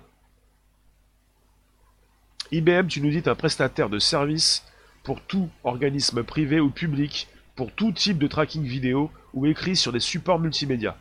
IBM, 2.52 2.86
tu 2.86 3.02
nous 3.02 3.10
dis, 3.10 3.28
un 3.28 3.34
prestataire 3.34 3.90
de 3.90 3.98
service 3.98 4.64
pour 5.02 5.22
tout 5.22 5.50
organisme 5.64 6.22
privé 6.22 6.60
ou 6.60 6.70
public, 6.70 7.30
pour 7.56 7.72
tout 7.72 7.92
type 7.94 8.20
de 8.20 8.28
tracking 8.28 8.62
vidéo 8.62 9.10
ou 9.34 9.48
écrit 9.48 9.76
sur 9.76 9.92
des 9.92 10.00
supports 10.00 10.38
multimédia. 10.38 10.96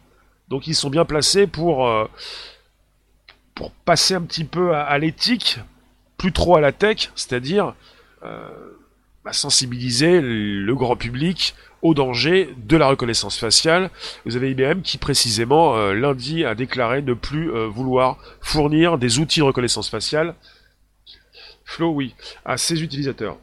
Donc 0.49 0.67
ils 0.67 0.75
sont 0.75 0.89
bien 0.89 1.05
placés 1.05 1.47
pour, 1.47 1.87
euh, 1.87 2.07
passer 3.85 4.15
un 4.15 4.23
petit 4.23 4.45
peu 4.45 4.75
à, 4.75 4.97
l'éthique, 4.97 5.59
plus 6.17 6.33
trop 6.33 6.57
à 6.57 6.62
la 6.62 6.73
tech, 6.73 7.11
c'est-à-dire 7.15 7.75
euh, 8.23 8.49
sensibiliser 9.33 10.21
le 10.21 10.75
grand 10.75 10.97
public 10.97 11.55
au 11.83 11.95
danger 11.95 12.55
de 12.57 12.77
la 12.77 12.89
reconnaissance 12.89 13.39
faciale. 13.39 13.91
Vous 14.25 14.37
avez 14.37 14.50
IBM 14.50 14.83
qui 14.83 14.99
précisément 14.99 15.77
euh, 15.77 15.93
lundi 15.95 16.45
a 16.45 16.55
déclaré 16.55 17.03
ne 17.03 17.15
plus 17.15 17.53
euh, 17.53 17.67
vouloir 17.67 18.19
fournir 18.41 18.99
des 18.99 19.19
outils 19.19 19.41
de 19.41 19.45
reconnaissance 19.45 19.89
faciale. 19.89 20.35
Flow, 21.65 21.91
oui, 21.93 22.15
à 22.45 22.57
ses 22.57 22.83
utilisateurs. 22.83 23.39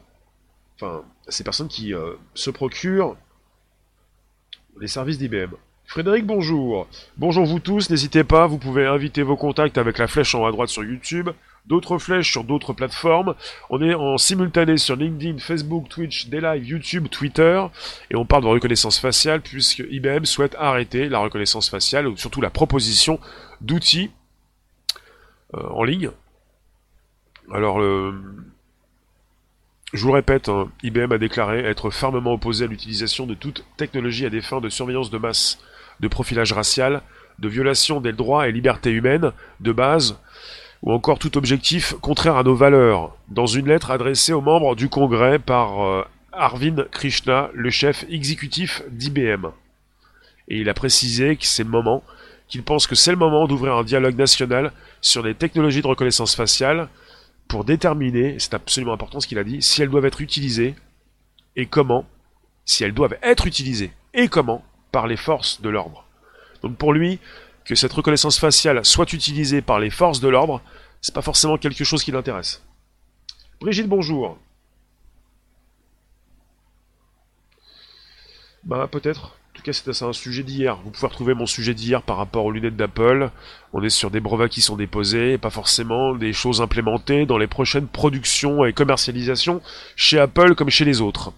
Enfin, 0.76 1.02
à 1.26 1.30
ces 1.30 1.44
personnes 1.44 1.68
qui 1.68 1.94
euh, 1.94 2.14
se 2.34 2.50
procurent 2.50 3.16
les 4.80 4.88
services 4.88 5.18
d'IBM. 5.18 5.54
Frédéric, 5.86 6.26
bonjour. 6.26 6.86
Bonjour 7.16 7.46
vous 7.46 7.60
tous, 7.60 7.88
n'hésitez 7.88 8.22
pas, 8.22 8.46
vous 8.46 8.58
pouvez 8.58 8.86
inviter 8.86 9.22
vos 9.22 9.36
contacts 9.36 9.78
avec 9.78 9.98
la 9.98 10.06
flèche 10.06 10.34
en 10.34 10.42
haut 10.42 10.46
à 10.46 10.52
droite 10.52 10.68
sur 10.68 10.84
YouTube, 10.84 11.30
d'autres 11.68 11.98
flèches 11.98 12.30
sur 12.30 12.44
d'autres 12.44 12.72
plateformes. 12.72 13.34
On 13.70 13.80
est 13.82 13.94
en 13.94 14.18
simultané 14.18 14.78
sur 14.78 14.96
LinkedIn, 14.96 15.38
Facebook, 15.38 15.88
Twitch, 15.88 16.26
des 16.28 16.40
lives, 16.40 16.66
YouTube, 16.66 17.08
Twitter, 17.08 17.62
et 18.10 18.16
on 18.16 18.24
parle 18.24 18.42
de 18.42 18.48
reconnaissance 18.48 18.98
faciale 18.98 19.40
puisque 19.40 19.84
IBM 19.90 20.24
souhaite 20.24 20.56
arrêter 20.58 21.08
la 21.08 21.18
reconnaissance 21.18 21.68
faciale, 21.70 22.08
ou 22.08 22.16
surtout 22.16 22.40
la 22.40 22.50
proposition 22.50 23.20
d'outils 23.60 24.10
euh, 25.54 25.62
en 25.70 25.84
ligne. 25.84 26.10
Alors, 27.52 27.80
je 29.94 30.04
vous 30.04 30.12
répète, 30.12 30.50
hein, 30.50 30.70
IBM 30.82 31.12
a 31.12 31.18
déclaré 31.18 31.60
être 31.60 31.90
fermement 31.90 32.34
opposé 32.34 32.66
à 32.66 32.68
l'utilisation 32.68 33.26
de 33.26 33.34
toute 33.34 33.64
technologie 33.78 34.26
à 34.26 34.30
des 34.30 34.42
fins 34.42 34.60
de 34.60 34.68
surveillance 34.68 35.10
de 35.10 35.16
masse, 35.16 35.58
de 36.00 36.08
profilage 36.08 36.52
racial, 36.52 37.02
de 37.38 37.48
violation 37.48 38.00
des 38.00 38.12
droits 38.12 38.48
et 38.48 38.52
libertés 38.52 38.90
humaines 38.90 39.32
de 39.60 39.72
base, 39.72 40.18
ou 40.82 40.92
encore 40.92 41.18
tout 41.18 41.36
objectif 41.36 41.94
contraire 42.00 42.36
à 42.36 42.42
nos 42.42 42.54
valeurs, 42.54 43.16
dans 43.28 43.46
une 43.46 43.68
lettre 43.68 43.90
adressée 43.90 44.32
aux 44.32 44.40
membres 44.40 44.76
du 44.76 44.88
Congrès 44.88 45.38
par 45.38 45.82
euh, 45.82 46.04
Arvind 46.32 46.88
Krishna, 46.90 47.50
le 47.54 47.70
chef 47.70 48.04
exécutif 48.08 48.82
d'IBM. 48.90 49.48
Et 50.48 50.58
il 50.58 50.68
a 50.68 50.74
précisé 50.74 51.36
que 51.36 51.46
c'est 51.46 51.64
le 51.64 51.70
moment, 51.70 52.02
qu'il 52.48 52.62
pense 52.62 52.86
que 52.86 52.94
c'est 52.94 53.10
le 53.10 53.16
moment 53.16 53.46
d'ouvrir 53.46 53.74
un 53.74 53.84
dialogue 53.84 54.16
national 54.16 54.72
sur 55.00 55.22
les 55.22 55.34
technologies 55.34 55.82
de 55.82 55.86
reconnaissance 55.86 56.34
faciale 56.34 56.88
pour 57.48 57.64
déterminer, 57.64 58.36
c'est 58.38 58.54
absolument 58.54 58.92
important 58.92 59.20
ce 59.20 59.26
qu'il 59.26 59.38
a 59.38 59.44
dit, 59.44 59.62
si 59.62 59.82
elles 59.82 59.88
doivent 59.88 60.04
être 60.04 60.20
utilisées 60.20 60.74
et 61.56 61.66
comment, 61.66 62.04
si 62.64 62.84
elles 62.84 62.92
doivent 62.92 63.16
être 63.22 63.46
utilisées 63.46 63.90
et 64.14 64.28
comment 64.28 64.62
par 64.92 65.06
les 65.06 65.16
forces 65.16 65.60
de 65.60 65.68
l'ordre. 65.70 66.04
Donc 66.62 66.76
pour 66.76 66.92
lui, 66.92 67.18
que 67.68 67.74
cette 67.74 67.92
reconnaissance 67.92 68.38
faciale 68.38 68.82
soit 68.82 69.12
utilisée 69.12 69.60
par 69.60 69.78
les 69.78 69.90
forces 69.90 70.20
de 70.20 70.28
l'ordre, 70.28 70.62
c'est 71.02 71.14
pas 71.14 71.20
forcément 71.20 71.58
quelque 71.58 71.84
chose 71.84 72.02
qui 72.02 72.10
l'intéresse. 72.10 72.62
Brigitte, 73.60 73.88
bonjour. 73.88 74.38
Bah 78.64 78.88
peut-être. 78.90 79.36
En 79.52 79.56
tout 79.58 79.62
cas, 79.62 79.72
c'est 79.74 80.02
un 80.02 80.12
sujet 80.14 80.44
d'hier. 80.44 80.78
Vous 80.82 80.90
pouvez 80.90 81.08
retrouver 81.08 81.34
mon 81.34 81.44
sujet 81.44 81.74
d'hier 81.74 82.00
par 82.00 82.16
rapport 82.16 82.46
aux 82.46 82.52
lunettes 82.52 82.76
d'Apple. 82.76 83.30
On 83.74 83.82
est 83.82 83.90
sur 83.90 84.10
des 84.10 84.20
brevets 84.20 84.48
qui 84.48 84.62
sont 84.62 84.76
déposés, 84.76 85.34
et 85.34 85.38
pas 85.38 85.50
forcément 85.50 86.14
des 86.14 86.32
choses 86.32 86.62
implémentées 86.62 87.26
dans 87.26 87.36
les 87.36 87.48
prochaines 87.48 87.86
productions 87.86 88.64
et 88.64 88.72
commercialisations 88.72 89.60
chez 89.94 90.18
Apple 90.18 90.54
comme 90.54 90.70
chez 90.70 90.86
les 90.86 91.02
autres. 91.02 91.34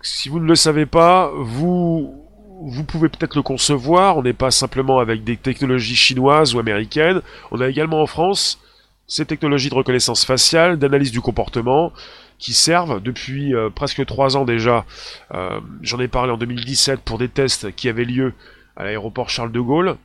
Si 0.00 0.30
vous 0.30 0.40
ne 0.40 0.46
le 0.46 0.54
savez 0.54 0.86
pas, 0.86 1.30
vous 1.34 2.25
vous 2.60 2.84
pouvez 2.84 3.08
peut-être 3.08 3.36
le 3.36 3.42
concevoir, 3.42 4.16
on 4.16 4.22
n'est 4.22 4.32
pas 4.32 4.50
simplement 4.50 4.98
avec 4.98 5.24
des 5.24 5.36
technologies 5.36 5.96
chinoises 5.96 6.54
ou 6.54 6.58
américaines, 6.58 7.20
on 7.50 7.60
a 7.60 7.68
également 7.68 8.02
en 8.02 8.06
France 8.06 8.60
ces 9.08 9.24
technologies 9.24 9.70
de 9.70 9.74
reconnaissance 9.74 10.24
faciale, 10.24 10.78
d'analyse 10.78 11.12
du 11.12 11.20
comportement, 11.20 11.92
qui 12.38 12.52
servent 12.52 13.00
depuis 13.00 13.54
euh, 13.54 13.70
presque 13.70 14.04
trois 14.04 14.36
ans 14.36 14.44
déjà. 14.44 14.84
Euh, 15.32 15.60
j'en 15.82 16.00
ai 16.00 16.08
parlé 16.08 16.32
en 16.32 16.36
2017 16.36 17.00
pour 17.00 17.18
des 17.18 17.28
tests 17.28 17.74
qui 17.74 17.88
avaient 17.88 18.04
lieu 18.04 18.34
à 18.76 18.84
l'aéroport 18.84 19.30
Charles 19.30 19.52
de 19.52 19.60
Gaulle, 19.60 19.96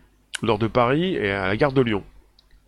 nord 0.43 0.59
de 0.59 0.67
Paris 0.67 1.15
et 1.15 1.31
à 1.31 1.47
la 1.47 1.57
gare 1.57 1.73
de 1.73 1.81
Lyon. 1.81 2.03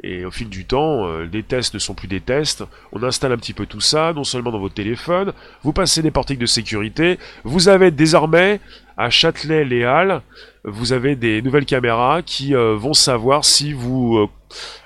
Et 0.05 0.25
au 0.25 0.31
fil 0.31 0.49
du 0.49 0.65
temps, 0.65 1.07
euh, 1.07 1.23
les 1.31 1.43
tests 1.43 1.73
ne 1.73 1.79
sont 1.79 1.93
plus 1.93 2.09
des 2.09 2.19
tests. 2.19 2.65
On 2.91 3.01
installe 3.03 3.31
un 3.31 3.37
petit 3.37 3.53
peu 3.53 3.65
tout 3.65 3.79
ça, 3.79 4.11
non 4.13 4.25
seulement 4.25 4.51
dans 4.51 4.59
votre 4.59 4.75
téléphone, 4.75 5.31
vous 5.63 5.71
passez 5.71 6.01
des 6.01 6.11
portiques 6.11 6.39
de 6.39 6.45
sécurité. 6.45 7.17
Vous 7.45 7.69
avez 7.69 7.89
désormais 7.89 8.59
à 8.97 9.09
Châtelet, 9.09 9.63
les 9.63 9.85
Halles, 9.85 10.21
vous 10.65 10.91
avez 10.91 11.15
des 11.15 11.41
nouvelles 11.41 11.65
caméras 11.65 12.21
qui 12.21 12.53
euh, 12.53 12.75
vont 12.75 12.93
savoir 12.93 13.45
si 13.45 13.71
vous 13.71 14.17
euh, 14.17 14.29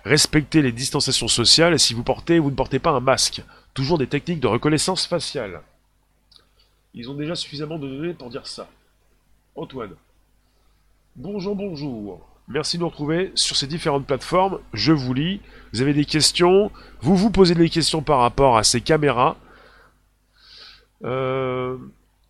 respectez 0.05 0.61
les 0.61 0.71
distanciations 0.71 1.27
sociales 1.27 1.73
et 1.73 1.79
si 1.79 1.95
vous 1.95 2.03
portez 2.03 2.39
ou 2.39 2.43
vous 2.43 2.51
ne 2.51 2.55
portez 2.55 2.77
pas 2.77 2.91
un 2.91 2.99
masque. 2.99 3.41
Toujours 3.73 3.97
des 3.97 4.07
techniques 4.07 4.39
de 4.39 4.47
reconnaissance 4.47 5.07
faciale. 5.07 5.61
Ils 6.93 7.09
ont 7.09 7.15
déjà 7.15 7.33
suffisamment 7.33 7.79
de 7.79 7.87
données 7.87 8.13
pour 8.13 8.29
dire 8.29 8.45
ça. 8.45 8.69
Antoine. 9.55 9.95
Bonjour, 11.15 11.55
bonjour. 11.55 12.36
Merci 12.49 12.77
de 12.77 12.81
nous 12.83 12.87
retrouver 12.87 13.31
sur 13.35 13.57
ces 13.57 13.67
différentes 13.67 14.07
plateformes. 14.07 14.59
Je 14.73 14.93
vous 14.93 15.13
lis. 15.13 15.41
Vous 15.73 15.81
avez 15.81 15.93
des 15.93 16.05
questions. 16.05 16.71
Vous 17.01 17.17
vous 17.17 17.29
posez 17.29 17.55
des 17.55 17.69
questions 17.69 18.01
par 18.01 18.19
rapport 18.19 18.57
à 18.57 18.63
ces 18.63 18.79
caméras. 18.79 19.35
Euh, 21.03 21.75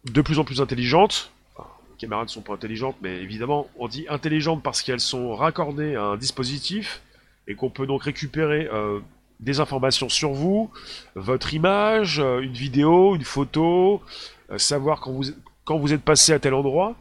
de 0.05 0.21
plus 0.21 0.39
en 0.39 0.43
plus 0.43 0.59
intelligentes. 0.59 1.31
les 1.59 1.97
caméras 1.99 2.23
ne 2.23 2.29
sont 2.29 2.41
pas 2.41 2.53
intelligentes, 2.53 2.95
mais 3.01 3.21
évidemment, 3.21 3.69
on 3.77 3.87
dit 3.87 4.07
intelligentes 4.09 4.63
parce 4.63 4.81
qu'elles 4.81 4.99
sont 4.99 5.35
raccordées 5.35 5.95
à 5.95 6.03
un 6.03 6.17
dispositif 6.17 7.03
et 7.47 7.53
qu'on 7.53 7.69
peut 7.69 7.85
donc 7.85 8.03
récupérer 8.03 8.67
euh, 8.73 8.99
des 9.39 9.59
informations 9.59 10.09
sur 10.09 10.31
vous, 10.31 10.71
votre 11.13 11.53
image, 11.53 12.19
euh, 12.19 12.39
une 12.39 12.53
vidéo, 12.53 13.15
une 13.15 13.23
photo, 13.23 14.01
savoir 14.57 14.99
quand 14.99 15.11
vous, 15.11 15.25
quand 15.63 15.77
vous 15.77 15.93
êtes 15.93 16.03
passé 16.03 16.33
à 16.33 16.39
tel 16.39 16.55
endroit 16.55 16.95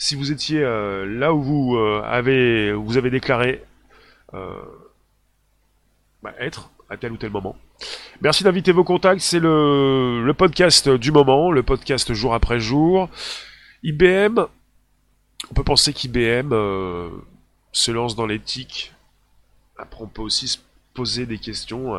si 0.00 0.14
vous 0.14 0.32
étiez 0.32 0.62
euh, 0.62 1.04
là 1.04 1.34
où 1.34 1.42
vous 1.42 1.76
euh, 1.76 2.02
avez 2.02 2.72
vous 2.72 2.96
avez 2.96 3.10
déclaré 3.10 3.62
euh, 4.32 4.62
bah, 6.22 6.32
être 6.40 6.70
à 6.88 6.96
tel 6.96 7.12
ou 7.12 7.18
tel 7.18 7.30
moment. 7.30 7.54
Merci 8.22 8.42
d'inviter 8.42 8.72
vos 8.72 8.82
contacts, 8.82 9.20
c'est 9.20 9.38
le, 9.38 10.24
le, 10.24 10.34
podcast 10.34 10.88
du 10.88 11.12
moment, 11.12 11.52
le 11.52 11.62
podcast 11.62 12.14
jour 12.14 12.32
après 12.32 12.60
jour. 12.60 13.10
IBM, 13.82 14.40
on 15.50 15.54
peut 15.54 15.64
penser 15.64 15.92
qu'IBM 15.92 16.50
se 17.72 17.90
lance 17.90 18.16
dans 18.16 18.26
l'éthique. 18.26 18.92
Après, 19.78 20.02
on 20.02 20.08
peut 20.08 20.22
aussi 20.22 20.48
se 20.48 20.58
poser 20.94 21.26
des 21.26 21.38
questions 21.38 21.94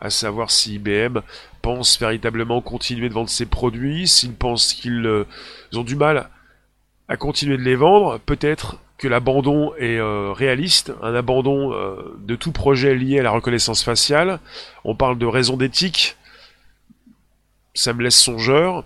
à 0.00 0.10
savoir 0.10 0.50
si 0.50 0.76
IBM 0.76 1.20
pense 1.60 2.00
véritablement 2.00 2.62
continuer 2.62 3.08
de 3.08 3.14
vendre 3.14 3.28
ses 3.28 3.46
produits, 3.46 4.08
s'ils 4.08 4.34
pensent 4.34 4.72
qu'ils 4.72 5.26
ont 5.74 5.84
du 5.84 5.94
mal 5.94 6.30
à 7.08 7.16
continuer 7.16 7.56
de 7.56 7.62
les 7.62 7.76
vendre. 7.76 8.18
Peut-être 8.20 8.78
que 8.98 9.08
l'abandon 9.08 9.74
est 9.78 9.98
euh, 9.98 10.32
réaliste, 10.32 10.92
un 11.02 11.14
abandon 11.14 11.72
euh, 11.72 12.16
de 12.18 12.36
tout 12.36 12.52
projet 12.52 12.94
lié 12.94 13.18
à 13.18 13.22
la 13.22 13.30
reconnaissance 13.30 13.82
faciale. 13.82 14.38
On 14.84 14.94
parle 14.94 15.18
de 15.18 15.26
raisons 15.26 15.56
d'éthique. 15.56 16.16
Ça 17.74 17.92
me 17.92 18.02
laisse 18.02 18.18
songeur. 18.18 18.84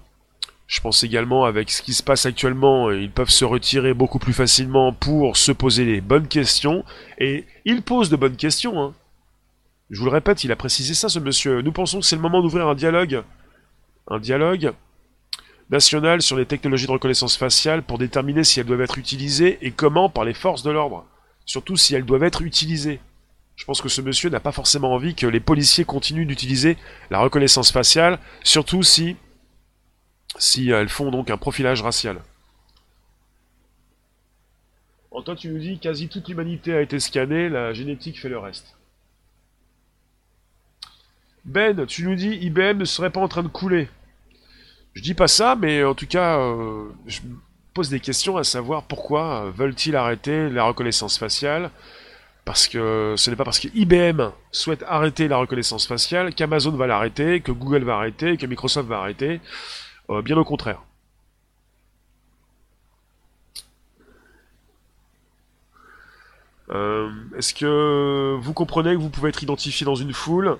Je 0.66 0.80
pense 0.80 1.04
également 1.04 1.44
avec 1.44 1.70
ce 1.70 1.82
qui 1.82 1.94
se 1.94 2.02
passe 2.02 2.26
actuellement, 2.26 2.90
ils 2.90 3.10
peuvent 3.10 3.30
se 3.30 3.44
retirer 3.44 3.94
beaucoup 3.94 4.18
plus 4.18 4.32
facilement 4.32 4.92
pour 4.92 5.36
se 5.36 5.52
poser 5.52 5.84
les 5.84 6.00
bonnes 6.00 6.26
questions. 6.26 6.84
Et 7.18 7.44
il 7.64 7.82
pose 7.82 8.10
de 8.10 8.16
bonnes 8.16 8.36
questions. 8.36 8.82
Hein. 8.82 8.94
Je 9.90 10.00
vous 10.00 10.06
le 10.06 10.10
répète, 10.10 10.42
il 10.42 10.50
a 10.50 10.56
précisé 10.56 10.94
ça, 10.94 11.08
ce 11.08 11.20
monsieur. 11.20 11.62
Nous 11.62 11.70
pensons 11.70 12.00
que 12.00 12.06
c'est 12.06 12.16
le 12.16 12.22
moment 12.22 12.42
d'ouvrir 12.42 12.66
un 12.66 12.74
dialogue. 12.74 13.22
Un 14.08 14.18
dialogue 14.18 14.72
nationale 15.70 16.22
sur 16.22 16.36
les 16.36 16.46
technologies 16.46 16.86
de 16.86 16.92
reconnaissance 16.92 17.36
faciale 17.36 17.82
pour 17.82 17.98
déterminer 17.98 18.44
si 18.44 18.60
elles 18.60 18.66
doivent 18.66 18.82
être 18.82 18.98
utilisées 18.98 19.58
et 19.62 19.72
comment 19.72 20.08
par 20.08 20.24
les 20.24 20.34
forces 20.34 20.62
de 20.62 20.70
l'ordre. 20.70 21.04
Surtout 21.44 21.76
si 21.76 21.94
elles 21.94 22.04
doivent 22.04 22.24
être 22.24 22.42
utilisées. 22.42 23.00
Je 23.56 23.64
pense 23.64 23.80
que 23.80 23.88
ce 23.88 24.02
monsieur 24.02 24.28
n'a 24.28 24.40
pas 24.40 24.52
forcément 24.52 24.92
envie 24.92 25.14
que 25.14 25.26
les 25.26 25.40
policiers 25.40 25.84
continuent 25.84 26.26
d'utiliser 26.26 26.76
la 27.10 27.18
reconnaissance 27.18 27.72
faciale, 27.72 28.18
surtout 28.42 28.82
si, 28.82 29.16
si 30.38 30.70
elles 30.70 30.90
font 30.90 31.10
donc 31.10 31.30
un 31.30 31.38
profilage 31.38 31.82
racial. 31.82 32.20
Antoine, 35.10 35.38
tu 35.38 35.48
nous 35.48 35.58
dis 35.58 35.78
quasi 35.78 36.08
toute 36.08 36.28
l'humanité 36.28 36.74
a 36.74 36.82
été 36.82 37.00
scannée, 37.00 37.48
la 37.48 37.72
génétique 37.72 38.20
fait 38.20 38.28
le 38.28 38.38
reste. 38.38 38.76
Ben, 41.46 41.86
tu 41.86 42.04
nous 42.04 42.14
dis 42.14 42.28
IBM 42.28 42.76
ne 42.76 42.84
serait 42.84 43.10
pas 43.10 43.20
en 43.20 43.28
train 43.28 43.42
de 43.42 43.48
couler. 43.48 43.88
Je 44.96 45.02
dis 45.02 45.12
pas 45.12 45.28
ça, 45.28 45.56
mais 45.56 45.84
en 45.84 45.94
tout 45.94 46.06
cas, 46.06 46.38
euh, 46.38 46.88
je 47.06 47.20
pose 47.74 47.90
des 47.90 48.00
questions 48.00 48.38
à 48.38 48.44
savoir 48.44 48.84
pourquoi 48.84 49.44
euh, 49.44 49.50
veulent-ils 49.50 49.94
arrêter 49.94 50.48
la 50.48 50.64
reconnaissance 50.64 51.18
faciale? 51.18 51.70
Parce 52.46 52.66
que 52.66 53.14
ce 53.18 53.28
n'est 53.28 53.36
pas 53.36 53.44
parce 53.44 53.60
que 53.60 53.68
IBM 53.74 54.30
souhaite 54.52 54.82
arrêter 54.88 55.28
la 55.28 55.36
reconnaissance 55.36 55.86
faciale 55.86 56.34
qu'Amazon 56.34 56.70
va 56.70 56.86
l'arrêter, 56.86 57.42
que 57.42 57.52
Google 57.52 57.84
va 57.84 57.96
arrêter, 57.96 58.38
que 58.38 58.46
Microsoft 58.46 58.88
va 58.88 59.00
arrêter. 59.00 59.42
Euh, 60.08 60.22
bien 60.22 60.36
au 60.38 60.44
contraire. 60.44 60.82
Est-ce 67.36 67.54
que 67.54 68.36
vous 68.40 68.52
comprenez 68.54 68.92
que 68.94 69.00
vous 69.00 69.10
pouvez 69.10 69.28
être 69.28 69.42
identifié 69.42 69.84
dans 69.84 69.94
une 69.94 70.12
foule? 70.14 70.58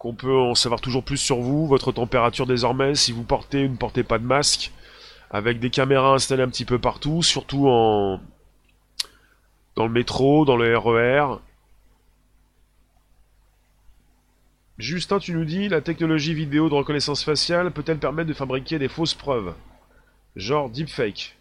Qu'on 0.00 0.14
peut 0.14 0.34
en 0.34 0.54
savoir 0.54 0.80
toujours 0.80 1.04
plus 1.04 1.18
sur 1.18 1.40
vous, 1.40 1.66
votre 1.66 1.92
température 1.92 2.46
désormais, 2.46 2.94
si 2.94 3.12
vous 3.12 3.22
portez 3.22 3.66
ou 3.66 3.68
ne 3.68 3.76
portez 3.76 4.02
pas 4.02 4.18
de 4.18 4.24
masque, 4.24 4.72
avec 5.30 5.60
des 5.60 5.68
caméras 5.68 6.14
installées 6.14 6.42
un 6.42 6.48
petit 6.48 6.64
peu 6.64 6.78
partout, 6.78 7.22
surtout 7.22 7.68
en 7.68 8.18
dans 9.76 9.86
le 9.86 9.92
métro, 9.92 10.46
dans 10.46 10.56
le 10.56 10.76
RER. 10.76 11.34
E 11.34 11.38
Justin, 14.78 15.18
tu 15.18 15.34
nous 15.34 15.44
dis, 15.44 15.68
la 15.68 15.82
technologie 15.82 16.32
vidéo 16.32 16.70
de 16.70 16.74
reconnaissance 16.74 17.22
faciale 17.22 17.70
peut-elle 17.70 17.98
permettre 17.98 18.30
de 18.30 18.34
fabriquer 18.34 18.78
des 18.78 18.88
fausses 18.88 19.12
preuves? 19.12 19.52
Genre 20.34 20.70
deepfake. 20.70 21.36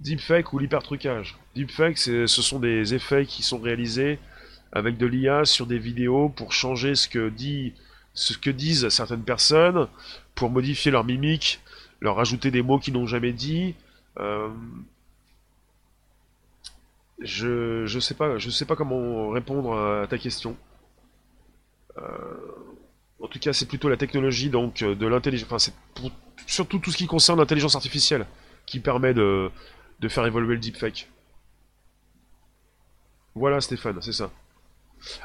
Deepfake 0.00 0.52
ou 0.52 0.58
l'hypertrucage. 0.58 1.38
Deepfake, 1.54 1.96
ce 1.96 2.26
sont 2.26 2.58
des 2.58 2.92
effets 2.92 3.24
qui 3.24 3.42
sont 3.42 3.58
réalisés 3.58 4.18
avec 4.72 4.96
de 4.96 5.06
l'IA 5.06 5.44
sur 5.44 5.66
des 5.66 5.78
vidéos 5.78 6.28
pour 6.28 6.52
changer 6.52 6.94
ce 6.94 7.08
que, 7.08 7.28
dit, 7.28 7.74
ce 8.14 8.36
que 8.36 8.50
disent 8.50 8.88
certaines 8.88 9.24
personnes, 9.24 9.88
pour 10.34 10.50
modifier 10.50 10.90
leur 10.90 11.04
mimique, 11.04 11.60
leur 12.00 12.18
ajouter 12.18 12.50
des 12.50 12.62
mots 12.62 12.78
qu'ils 12.78 12.94
n'ont 12.94 13.06
jamais 13.06 13.32
dit. 13.32 13.74
Euh, 14.18 14.48
je 17.20 17.86
je 17.86 18.00
sais 18.00 18.14
pas 18.14 18.36
je 18.38 18.50
sais 18.50 18.64
pas 18.64 18.74
comment 18.74 19.30
répondre 19.30 19.74
à 19.76 20.06
ta 20.06 20.18
question. 20.18 20.56
Euh, 21.98 22.02
en 23.20 23.28
tout 23.28 23.38
cas, 23.38 23.52
c'est 23.52 23.66
plutôt 23.66 23.88
la 23.88 23.96
technologie 23.96 24.50
donc 24.50 24.82
de 24.82 25.06
l'intelligence. 25.06 25.46
Enfin, 25.46 25.58
c'est 25.58 25.74
surtout 26.46 26.78
tout 26.78 26.90
ce 26.90 26.96
qui 26.96 27.06
concerne 27.06 27.38
l'intelligence 27.38 27.76
artificielle 27.76 28.26
qui 28.66 28.80
permet 28.80 29.14
de, 29.14 29.50
de 30.00 30.08
faire 30.08 30.26
évoluer 30.26 30.54
le 30.54 30.60
deepfake. 30.60 31.08
Voilà, 33.34 33.60
Stéphane, 33.60 34.00
c'est 34.02 34.12
ça. 34.12 34.30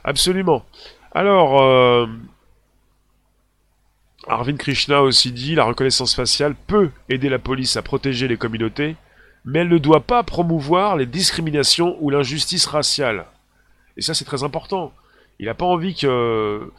Absolument. 0.04 0.66
Alors, 1.12 1.62
euh, 1.62 2.08
Arvind 4.28 4.58
Krishna 4.58 5.02
aussi 5.02 5.32
dit, 5.32 5.56
la 5.56 5.64
reconnaissance 5.64 6.16
faciale 6.16 6.56
peut 6.68 6.92
aider 7.10 7.30
la 7.30 7.40
police 7.40 7.78
à 7.78 7.82
protéger 7.82 8.28
les 8.28 8.38
communautés, 8.38 8.96
mais 9.46 9.60
elle 9.60 9.70
ne 9.70 9.78
doit 9.78 10.02
pas 10.02 10.24
promouvoir 10.24 10.98
les 10.98 11.06
discriminations 11.06 11.98
ou 12.02 12.10
l'injustice 12.10 12.66
raciale. 12.66 13.26
Et 13.96 14.02
ça, 14.02 14.14
c'est 14.14 14.26
très 14.26 14.44
important. 14.44 14.94
Il 15.40 15.46
n'a 15.46 15.54
pas 15.54 15.66
envie 15.66 15.96
que 15.96 16.72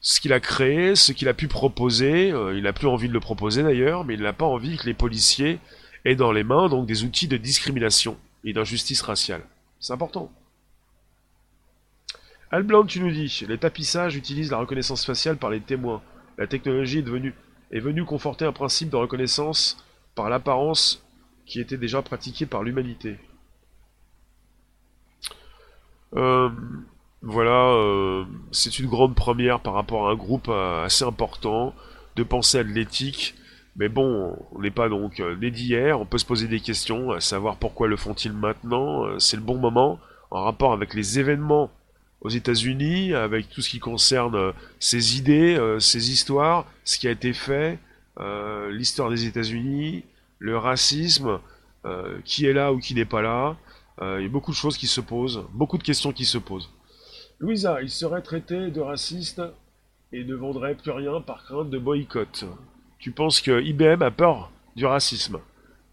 ce 0.00 0.20
qu'il 0.20 0.32
a 0.32 0.40
créé, 0.40 0.94
ce 0.94 1.12
qu'il 1.12 1.28
a 1.28 1.34
pu 1.34 1.48
proposer, 1.48 2.32
euh, 2.32 2.56
il 2.56 2.64
n'a 2.64 2.72
plus 2.72 2.88
envie 2.88 3.08
de 3.08 3.12
le 3.12 3.20
proposer 3.20 3.62
d'ailleurs, 3.62 4.04
mais 4.04 4.14
il 4.14 4.22
n'a 4.22 4.32
pas 4.32 4.46
envie 4.46 4.76
que 4.76 4.86
les 4.86 4.94
policiers 4.94 5.58
aient 6.04 6.14
dans 6.14 6.32
les 6.32 6.44
mains 6.44 6.68
donc 6.68 6.86
des 6.86 7.04
outils 7.04 7.28
de 7.28 7.36
discrimination 7.36 8.16
et 8.44 8.52
d'injustice 8.52 9.02
raciale. 9.02 9.42
C'est 9.80 9.92
important. 9.92 10.30
Alblanc, 12.50 12.86
tu 12.86 13.00
nous 13.00 13.10
dis, 13.10 13.44
les 13.46 13.58
tapissages 13.58 14.16
utilisent 14.16 14.50
la 14.50 14.58
reconnaissance 14.58 15.04
faciale 15.04 15.36
par 15.36 15.50
les 15.50 15.60
témoins. 15.60 16.00
La 16.38 16.46
technologie 16.46 17.00
est, 17.00 17.80
venue 17.80 18.04
conforter 18.06 18.46
un 18.46 18.52
principe 18.52 18.88
de 18.88 18.96
reconnaissance 18.96 19.76
par 20.14 20.30
l'apparence 20.30 21.04
qui 21.44 21.60
était 21.60 21.76
déjà 21.76 22.00
pratiqué 22.00 22.46
par 22.46 22.62
l'humanité. 22.62 23.18
Euh, 26.16 26.48
voilà, 27.20 27.74
euh, 27.74 28.24
c'est 28.50 28.78
une 28.78 28.88
grande 28.88 29.14
première 29.14 29.60
par 29.60 29.74
rapport 29.74 30.08
à 30.08 30.12
un 30.12 30.16
groupe 30.16 30.48
euh, 30.48 30.84
assez 30.84 31.04
important 31.04 31.74
de 32.16 32.22
penser 32.22 32.60
à 32.60 32.62
l'éthique. 32.62 33.34
Mais 33.76 33.90
bon, 33.90 34.34
on 34.52 34.60
n'est 34.62 34.70
pas 34.70 34.88
donc 34.88 35.20
né 35.20 35.50
d'hier, 35.50 36.00
on 36.00 36.06
peut 36.06 36.18
se 36.18 36.24
poser 36.24 36.48
des 36.48 36.60
questions, 36.60 37.12
à 37.12 37.20
savoir 37.20 37.56
pourquoi 37.56 37.88
le 37.88 37.96
font-ils 37.96 38.32
maintenant, 38.32 39.18
c'est 39.20 39.36
le 39.36 39.42
bon 39.42 39.56
moment, 39.56 40.00
en 40.30 40.42
rapport 40.42 40.72
avec 40.72 40.94
les 40.94 41.20
événements 41.20 41.70
aux 42.20 42.28
États-Unis, 42.28 43.14
avec 43.14 43.48
tout 43.48 43.62
ce 43.62 43.70
qui 43.70 43.78
concerne 43.78 44.34
euh, 44.34 44.52
ses 44.80 45.18
idées, 45.18 45.56
euh, 45.56 45.78
ses 45.78 46.10
histoires, 46.10 46.66
ce 46.84 46.98
qui 46.98 47.06
a 47.06 47.10
été 47.10 47.32
fait, 47.32 47.78
euh, 48.18 48.70
l'histoire 48.72 49.10
des 49.10 49.26
États-Unis, 49.26 50.04
le 50.38 50.56
racisme, 50.56 51.40
qui 52.24 52.44
est 52.44 52.52
là 52.52 52.70
ou 52.74 52.78
qui 52.78 52.94
n'est 52.94 53.06
pas 53.06 53.22
là. 53.22 53.56
Il 54.02 54.22
y 54.22 54.26
a 54.26 54.28
beaucoup 54.28 54.50
de 54.50 54.56
choses 54.56 54.76
qui 54.76 54.86
se 54.86 55.00
posent, 55.00 55.42
beaucoup 55.54 55.78
de 55.78 55.82
questions 55.82 56.12
qui 56.12 56.26
se 56.26 56.36
posent. 56.36 56.68
Louisa, 57.40 57.80
il 57.80 57.88
serait 57.88 58.20
traité 58.20 58.70
de 58.70 58.80
raciste 58.80 59.40
et 60.12 60.22
ne 60.22 60.34
vendrait 60.34 60.74
plus 60.74 60.90
rien 60.90 61.22
par 61.22 61.44
crainte 61.44 61.70
de 61.70 61.78
boycott. 61.78 62.44
Tu 62.98 63.10
penses 63.10 63.40
que 63.40 63.62
IBM 63.62 64.02
a 64.02 64.10
peur 64.10 64.50
du 64.76 64.84
racisme? 64.84 65.38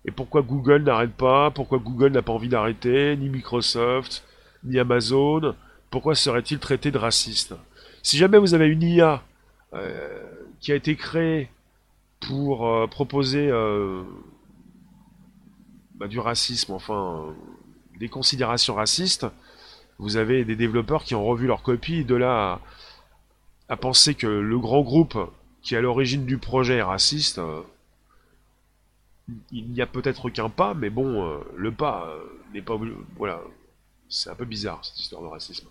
Et 0.04 0.12
pourquoi 0.12 0.42
Google 0.42 0.84
n'arrête 0.84 1.14
pas? 1.14 1.50
Pourquoi 1.50 1.80
Google 1.80 2.12
n'a 2.12 2.22
pas 2.22 2.34
envie 2.34 2.50
d'arrêter? 2.50 3.16
Ni 3.16 3.30
Microsoft, 3.30 4.26
ni 4.66 4.78
Amazon? 4.78 5.56
Pourquoi 5.96 6.14
serait-il 6.14 6.60
traité 6.60 6.92
de 6.92 6.98
raciste? 6.98 7.56
Si 8.04 8.18
jamais 8.18 8.38
vous 8.38 8.54
avez 8.54 8.68
une 8.68 8.84
IA 8.84 9.24
euh, 9.72 10.26
qui 10.60 10.74
a 10.74 10.76
été 10.76 10.98
créée 10.98 11.50
pour 12.20 12.68
euh, 12.68 12.86
proposer 12.86 13.48
euh, 13.50 14.04
bah, 15.94 16.10
du 16.10 16.20
racisme, 16.20 16.74
enfin 16.74 17.34
des 17.98 18.10
considérations 18.10 18.76
racistes, 18.76 19.26
vous 19.98 20.18
avez 20.18 20.44
des 20.44 20.58
développeurs 20.58 21.06
qui 21.06 21.16
ont 21.16 21.24
revu 21.24 21.48
leur 21.48 21.62
copie, 21.62 22.04
de 22.04 22.16
là 22.16 22.60
à, 23.70 23.78
penser 23.78 24.16
que 24.16 24.28
le 24.28 24.60
grand 24.60 24.82
groupe 24.82 25.18
qui 25.62 25.76
est 25.76 25.78
à 25.78 25.82
l'origine 25.82 26.26
du 26.26 26.38
projet 26.38 26.76
est 26.76 26.84
raciste, 26.84 27.40
il 29.50 29.70
n'y 29.70 29.82
a 29.82 29.88
peut-être 29.88 30.30
qu'un 30.30 30.50
pas, 30.50 30.74
mais 30.74 30.90
bon, 30.90 31.40
le 31.56 31.72
pas 31.72 32.14
n'est 32.54 32.62
pas... 32.62 32.78
Voilà, 33.16 33.40
c'est 34.10 34.30
un 34.30 34.36
peu 34.36 34.44
bizarre 34.44 34.84
cette 34.84 35.00
histoire 35.00 35.22
de 35.22 35.28
racisme. 35.28 35.70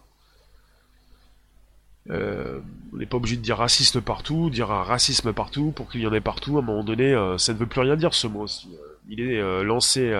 Euh, 2.10 2.60
on 2.92 2.98
n'est 2.98 3.06
pas 3.06 3.16
obligé 3.16 3.36
de 3.36 3.40
dire 3.40 3.56
raciste 3.56 4.00
partout, 4.00 4.50
dire 4.50 4.70
un 4.70 4.82
racisme 4.82 5.32
partout 5.32 5.72
pour 5.74 5.90
qu'il 5.90 6.02
y 6.02 6.06
en 6.06 6.12
ait 6.12 6.20
partout. 6.20 6.58
À 6.58 6.60
un 6.60 6.64
moment 6.64 6.84
donné, 6.84 7.12
euh, 7.14 7.38
ça 7.38 7.52
ne 7.52 7.58
veut 7.58 7.66
plus 7.66 7.80
rien 7.80 7.96
dire 7.96 8.14
ce 8.14 8.26
mot 8.26 8.42
aussi. 8.42 8.68
Euh, 8.72 8.94
il 9.08 9.20
est 9.20 9.64
lancé 9.64 10.14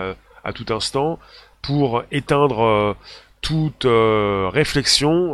à 0.45 0.53
tout 0.53 0.67
instant 0.69 1.19
pour 1.63 2.03
éteindre 2.13 2.95
toute 3.41 3.87
réflexion. 3.87 5.33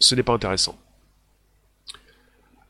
ce 0.00 0.14
n'est 0.14 0.22
pas 0.22 0.32
intéressant. 0.32 0.78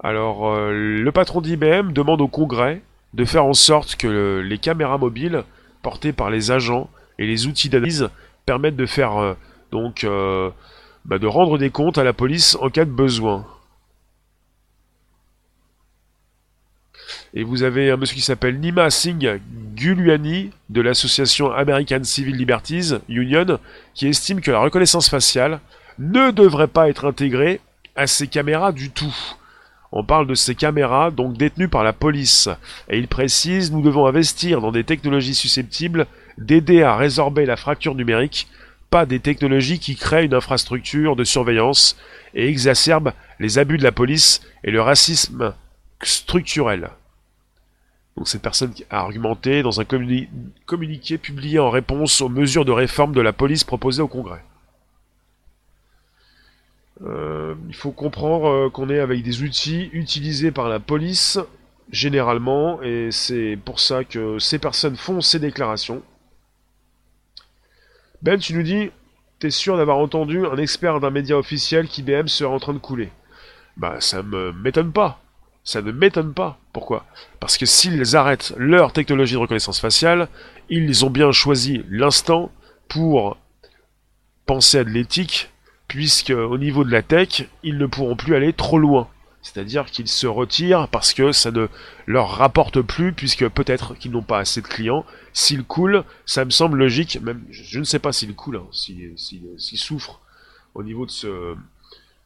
Alors, 0.00 0.50
le 0.68 1.10
patron 1.12 1.40
d'IBM 1.40 1.92
demande 1.92 2.20
au 2.20 2.26
Congrès 2.26 2.82
de 3.14 3.24
faire 3.24 3.44
en 3.44 3.54
sorte 3.54 3.94
que 3.94 4.42
les 4.44 4.58
caméras 4.58 4.98
mobiles 4.98 5.44
portées 5.82 6.12
par 6.12 6.28
les 6.28 6.50
agents 6.50 6.90
et 7.20 7.26
les 7.28 7.46
outils 7.46 7.68
d'analyse 7.68 8.10
permettent 8.44 8.74
de 8.74 8.86
faire 8.86 9.36
donc 9.70 10.04
bah, 11.08 11.18
de 11.18 11.26
rendre 11.26 11.58
des 11.58 11.70
comptes 11.70 11.98
à 11.98 12.04
la 12.04 12.12
police 12.12 12.56
en 12.60 12.68
cas 12.68 12.84
de 12.84 12.90
besoin. 12.90 13.46
Et 17.32 17.42
vous 17.42 17.62
avez 17.62 17.90
un 17.90 17.96
monsieur 17.96 18.14
qui 18.14 18.22
s'appelle 18.22 18.60
Nima 18.60 18.90
Singh 18.90 19.40
Gulwani 19.74 20.50
de 20.68 20.80
l'association 20.80 21.50
American 21.50 22.04
Civil 22.04 22.36
Liberties 22.36 22.94
Union 23.08 23.58
qui 23.94 24.06
estime 24.06 24.40
que 24.40 24.50
la 24.50 24.60
reconnaissance 24.60 25.08
faciale 25.08 25.60
ne 25.98 26.30
devrait 26.30 26.68
pas 26.68 26.88
être 26.88 27.06
intégrée 27.06 27.60
à 27.96 28.06
ces 28.06 28.28
caméras 28.28 28.72
du 28.72 28.90
tout. 28.90 29.14
On 29.92 30.04
parle 30.04 30.26
de 30.26 30.34
ces 30.34 30.54
caméras 30.54 31.10
donc 31.10 31.38
détenues 31.38 31.68
par 31.68 31.84
la 31.84 31.94
police. 31.94 32.50
Et 32.90 32.98
il 32.98 33.08
précise, 33.08 33.72
nous 33.72 33.80
devons 33.80 34.06
investir 34.06 34.60
dans 34.60 34.72
des 34.72 34.84
technologies 34.84 35.34
susceptibles 35.34 36.06
d'aider 36.36 36.82
à 36.82 36.96
résorber 36.96 37.46
la 37.46 37.56
fracture 37.56 37.94
numérique 37.94 38.46
pas 38.90 39.06
des 39.06 39.20
technologies 39.20 39.78
qui 39.78 39.96
créent 39.96 40.24
une 40.24 40.34
infrastructure 40.34 41.16
de 41.16 41.24
surveillance 41.24 41.96
et 42.34 42.48
exacerbent 42.48 43.12
les 43.38 43.58
abus 43.58 43.78
de 43.78 43.82
la 43.82 43.92
police 43.92 44.42
et 44.64 44.70
le 44.70 44.80
racisme 44.80 45.54
structurel. 46.02 46.90
Donc 48.16 48.28
cette 48.28 48.42
personne 48.42 48.72
a 48.90 48.98
argumenté 48.98 49.62
dans 49.62 49.80
un 49.80 49.84
communiqué 49.84 51.18
publié 51.18 51.58
en 51.58 51.70
réponse 51.70 52.20
aux 52.20 52.28
mesures 52.28 52.64
de 52.64 52.72
réforme 52.72 53.12
de 53.12 53.20
la 53.20 53.32
police 53.32 53.62
proposées 53.62 54.02
au 54.02 54.08
Congrès. 54.08 54.42
Euh, 57.04 57.54
il 57.68 57.76
faut 57.76 57.92
comprendre 57.92 58.48
euh, 58.48 58.70
qu'on 58.70 58.90
est 58.90 58.98
avec 58.98 59.22
des 59.22 59.44
outils 59.44 59.88
utilisés 59.92 60.50
par 60.50 60.68
la 60.68 60.80
police 60.80 61.38
généralement 61.92 62.82
et 62.82 63.10
c'est 63.12 63.56
pour 63.64 63.78
ça 63.78 64.02
que 64.02 64.40
ces 64.40 64.58
personnes 64.58 64.96
font 64.96 65.20
ces 65.20 65.38
déclarations. 65.38 66.02
Ben, 68.22 68.38
tu 68.38 68.54
nous 68.54 68.62
dis, 68.62 68.90
t'es 69.38 69.50
sûr 69.50 69.76
d'avoir 69.76 69.98
entendu 69.98 70.44
un 70.44 70.56
expert 70.56 70.98
d'un 70.98 71.10
média 71.10 71.38
officiel 71.38 71.86
qu'IBM 71.86 72.26
serait 72.26 72.52
en 72.52 72.58
train 72.58 72.72
de 72.74 72.78
couler 72.78 73.10
Bah, 73.76 73.96
ça 74.00 74.22
me 74.22 74.52
m'étonne 74.52 74.92
pas. 74.92 75.20
Ça 75.62 75.82
ne 75.82 75.92
m'étonne 75.92 76.34
pas. 76.34 76.58
Pourquoi? 76.72 77.06
Parce 77.40 77.58
que 77.58 77.66
s'ils 77.66 78.16
arrêtent 78.16 78.54
leur 78.56 78.92
technologie 78.92 79.34
de 79.34 79.38
reconnaissance 79.38 79.80
faciale, 79.80 80.28
ils 80.68 81.04
ont 81.04 81.10
bien 81.10 81.30
choisi 81.30 81.84
l'instant 81.90 82.50
pour 82.88 83.36
penser 84.46 84.78
à 84.78 84.84
de 84.84 84.90
l'éthique, 84.90 85.50
puisque 85.86 86.30
au 86.30 86.58
niveau 86.58 86.84
de 86.84 86.90
la 86.90 87.02
tech, 87.02 87.44
ils 87.62 87.78
ne 87.78 87.86
pourront 87.86 88.16
plus 88.16 88.34
aller 88.34 88.52
trop 88.52 88.78
loin. 88.78 89.08
C'est-à-dire 89.48 89.86
qu'ils 89.86 90.08
se 90.08 90.26
retirent 90.26 90.88
parce 90.88 91.14
que 91.14 91.32
ça 91.32 91.50
ne 91.50 91.68
leur 92.06 92.28
rapporte 92.28 92.82
plus, 92.82 93.14
puisque 93.14 93.48
peut-être 93.48 93.94
qu'ils 93.94 94.10
n'ont 94.10 94.22
pas 94.22 94.40
assez 94.40 94.60
de 94.60 94.66
clients. 94.66 95.06
S'ils 95.32 95.64
coulent, 95.64 96.04
ça 96.26 96.44
me 96.44 96.50
semble 96.50 96.76
logique, 96.76 97.18
même 97.22 97.42
je 97.50 97.78
ne 97.78 97.84
sais 97.84 97.98
pas 97.98 98.12
s'ils 98.12 98.34
coulent, 98.34 98.58
hein, 98.58 98.66
s'ils 98.72 99.78
souffrent 99.78 100.20
au 100.74 100.82
niveau 100.82 101.06
de 101.06 101.10
ce, 101.10 101.56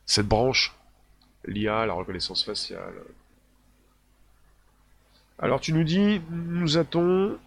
cette 0.05 0.27
branche, 0.27 0.75
l'IA, 1.47 1.87
la 1.87 1.93
reconnaissance 1.93 2.45
faciale. 2.45 2.93
Alors 5.39 5.61
tu 5.61 5.73
nous 5.73 5.85
dis, 5.85 6.21
nous 6.31 6.77
a-t-on... 6.77 7.39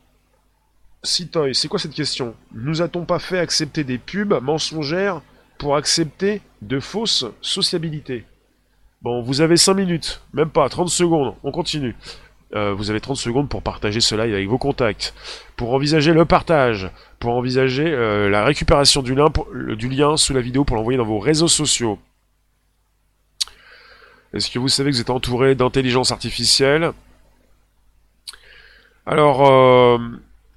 Citoy, 1.04 1.54
c'est 1.54 1.68
quoi 1.68 1.80
cette 1.80 1.94
question? 1.94 2.34
Nous 2.54 2.82
a-t-on 2.82 3.06
pas 3.06 3.20
fait 3.20 3.40
accepter 3.40 3.84
des 3.84 3.98
pubs 3.98 4.42
mensongères 4.42 5.22
pour 5.58 5.76
accepter 5.76 6.42
de 6.62 6.80
fausses 6.80 7.26
sociabilités? 7.42 8.26
Bon, 9.06 9.22
vous 9.22 9.42
avez 9.42 9.56
5 9.56 9.76
minutes, 9.76 10.24
même 10.34 10.50
pas, 10.50 10.68
30 10.68 10.90
secondes, 10.90 11.36
on 11.44 11.52
continue. 11.52 11.96
Euh, 12.56 12.74
vous 12.74 12.90
avez 12.90 13.00
30 13.00 13.16
secondes 13.16 13.48
pour 13.48 13.62
partager 13.62 14.02
ce 14.02 14.16
live 14.16 14.34
avec 14.34 14.50
vos 14.50 14.58
contacts, 14.58 15.14
pour 15.58 15.76
envisager 15.76 16.12
le 16.12 16.26
partage, 16.26 16.90
pour 17.20 17.36
envisager 17.36 17.86
euh, 17.86 18.32
la 18.32 18.44
récupération 18.44 19.04
du 19.04 19.14
lien, 19.14 20.18
sous 20.18 20.34
la 20.34 20.42
vidéo 20.42 20.64
pour 20.64 20.76
l'envoyer 20.76 20.98
dans 20.98 21.06
vos 21.06 21.20
réseaux 21.20 21.48
sociaux. 21.48 22.00
Est-ce 24.34 24.50
que 24.50 24.58
vous 24.58 24.70
savez 24.70 24.90
que 24.90 24.96
vous 24.96 25.02
êtes 25.02 25.12
entouré 25.12 25.54
d'intelligence 25.54 26.12
artificielle? 26.12 26.92
Alors, 29.06 29.48
euh, 29.48 30.00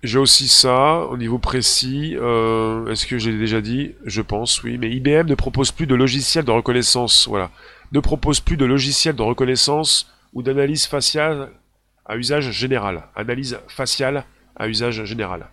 j'ai 0.03 0.19
aussi 0.19 0.49
ça, 0.49 1.01
au 1.11 1.19
niveau 1.19 1.39
précis. 1.39 2.15
Est-ce 2.15 3.07
que 3.07 3.19
j'ai 3.19 3.37
déjà 3.37 3.61
dit? 3.61 3.93
Je 4.07 4.23
pense, 4.23 4.63
oui. 4.63 4.79
Mais 4.79 4.91
IBM 4.91 5.27
ne 5.27 5.35
propose 5.35 5.71
plus 5.71 5.87
de 5.87 5.95
logiciel 5.95 6.47
de 6.47 6.51
reconnaissance. 6.51 7.29
Voilà 7.29 7.51
ne 7.92 8.01
propose 8.01 8.40
plus 8.40 8.57
de 8.57 8.64
logiciel 8.64 9.16
de 9.16 9.22
reconnaissance 9.22 10.12
ou 10.35 10.42
d'analyse 10.42 10.87
faciale 10.87 11.51
à 12.07 12.16
usage 12.16 12.51
général. 12.51 13.05
Analyse 13.14 13.59
faciale 13.68 14.24
à 14.57 14.68
usage 14.68 15.05
général. 15.05 15.48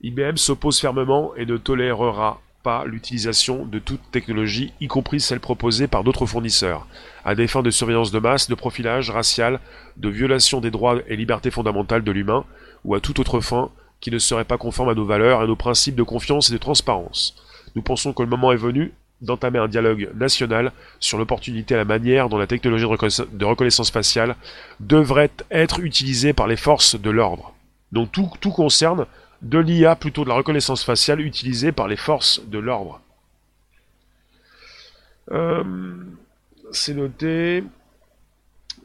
IBM 0.00 0.36
s'oppose 0.36 0.80
fermement 0.80 1.34
et 1.36 1.44
ne 1.44 1.56
tolérera 1.56 2.40
pas 2.62 2.84
l'utilisation 2.84 3.64
de 3.64 3.78
toute 3.78 4.10
technologie, 4.10 4.72
y 4.80 4.88
compris 4.88 5.20
celle 5.20 5.40
proposée 5.40 5.86
par 5.86 6.04
d'autres 6.04 6.26
fournisseurs, 6.26 6.86
à 7.24 7.34
des 7.34 7.46
fins 7.46 7.62
de 7.62 7.70
surveillance 7.70 8.10
de 8.10 8.18
masse, 8.18 8.48
de 8.48 8.54
profilage 8.54 9.10
racial, 9.10 9.60
de 9.96 10.08
violation 10.08 10.60
des 10.60 10.70
droits 10.70 10.98
et 11.06 11.16
libertés 11.16 11.50
fondamentales 11.50 12.04
de 12.04 12.12
l'humain, 12.12 12.44
ou 12.84 12.94
à 12.94 13.00
toute 13.00 13.18
autre 13.18 13.40
fin 13.40 13.70
qui 14.00 14.10
ne 14.10 14.18
serait 14.18 14.44
pas 14.44 14.58
conforme 14.58 14.88
à 14.88 14.94
nos 14.94 15.04
valeurs 15.04 15.40
à 15.40 15.46
nos 15.46 15.56
principes 15.56 15.96
de 15.96 16.02
confiance 16.02 16.50
et 16.50 16.52
de 16.52 16.58
transparence. 16.58 17.34
Nous 17.74 17.82
pensons 17.82 18.12
que 18.12 18.22
le 18.22 18.28
moment 18.28 18.52
est 18.52 18.56
venu 18.56 18.92
d'entamer 19.20 19.58
un 19.58 19.68
dialogue 19.68 20.10
national 20.14 20.72
sur 21.00 21.18
l'opportunité 21.18 21.74
et 21.74 21.76
la 21.76 21.84
manière 21.84 22.28
dont 22.28 22.38
la 22.38 22.46
technologie 22.46 22.84
de, 22.84 23.44
reconnaissance 23.44 23.90
faciale 23.90 24.36
devrait 24.80 25.30
être 25.50 25.80
utilisée 25.80 26.32
par 26.32 26.46
les 26.46 26.56
forces 26.56 26.98
de 26.98 27.10
l'ordre. 27.10 27.54
Donc 27.90 28.12
tout, 28.12 28.50
concerne 28.50 29.06
de 29.42 29.58
l'IA, 29.58 29.96
plutôt 29.96 30.24
de 30.24 30.28
la 30.28 30.34
reconnaissance 30.34 30.84
faciale 30.84 31.20
utilisée 31.20 31.72
par 31.72 31.88
les 31.88 31.96
forces 31.96 32.40
de 32.46 32.58
l'ordre. 32.58 33.00
Euh, 35.30 35.64
c'est 36.72 36.94
noté. 36.94 37.64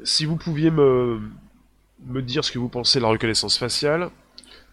Si 0.03 0.25
vous 0.25 0.35
pouviez 0.35 0.71
me 0.71 1.21
dire 2.07 2.43
ce 2.43 2.51
que 2.51 2.59
vous 2.59 2.69
pensez 2.69 2.99
de 2.99 3.03
la 3.03 3.09
reconnaissance 3.09 3.57
faciale, 3.57 4.09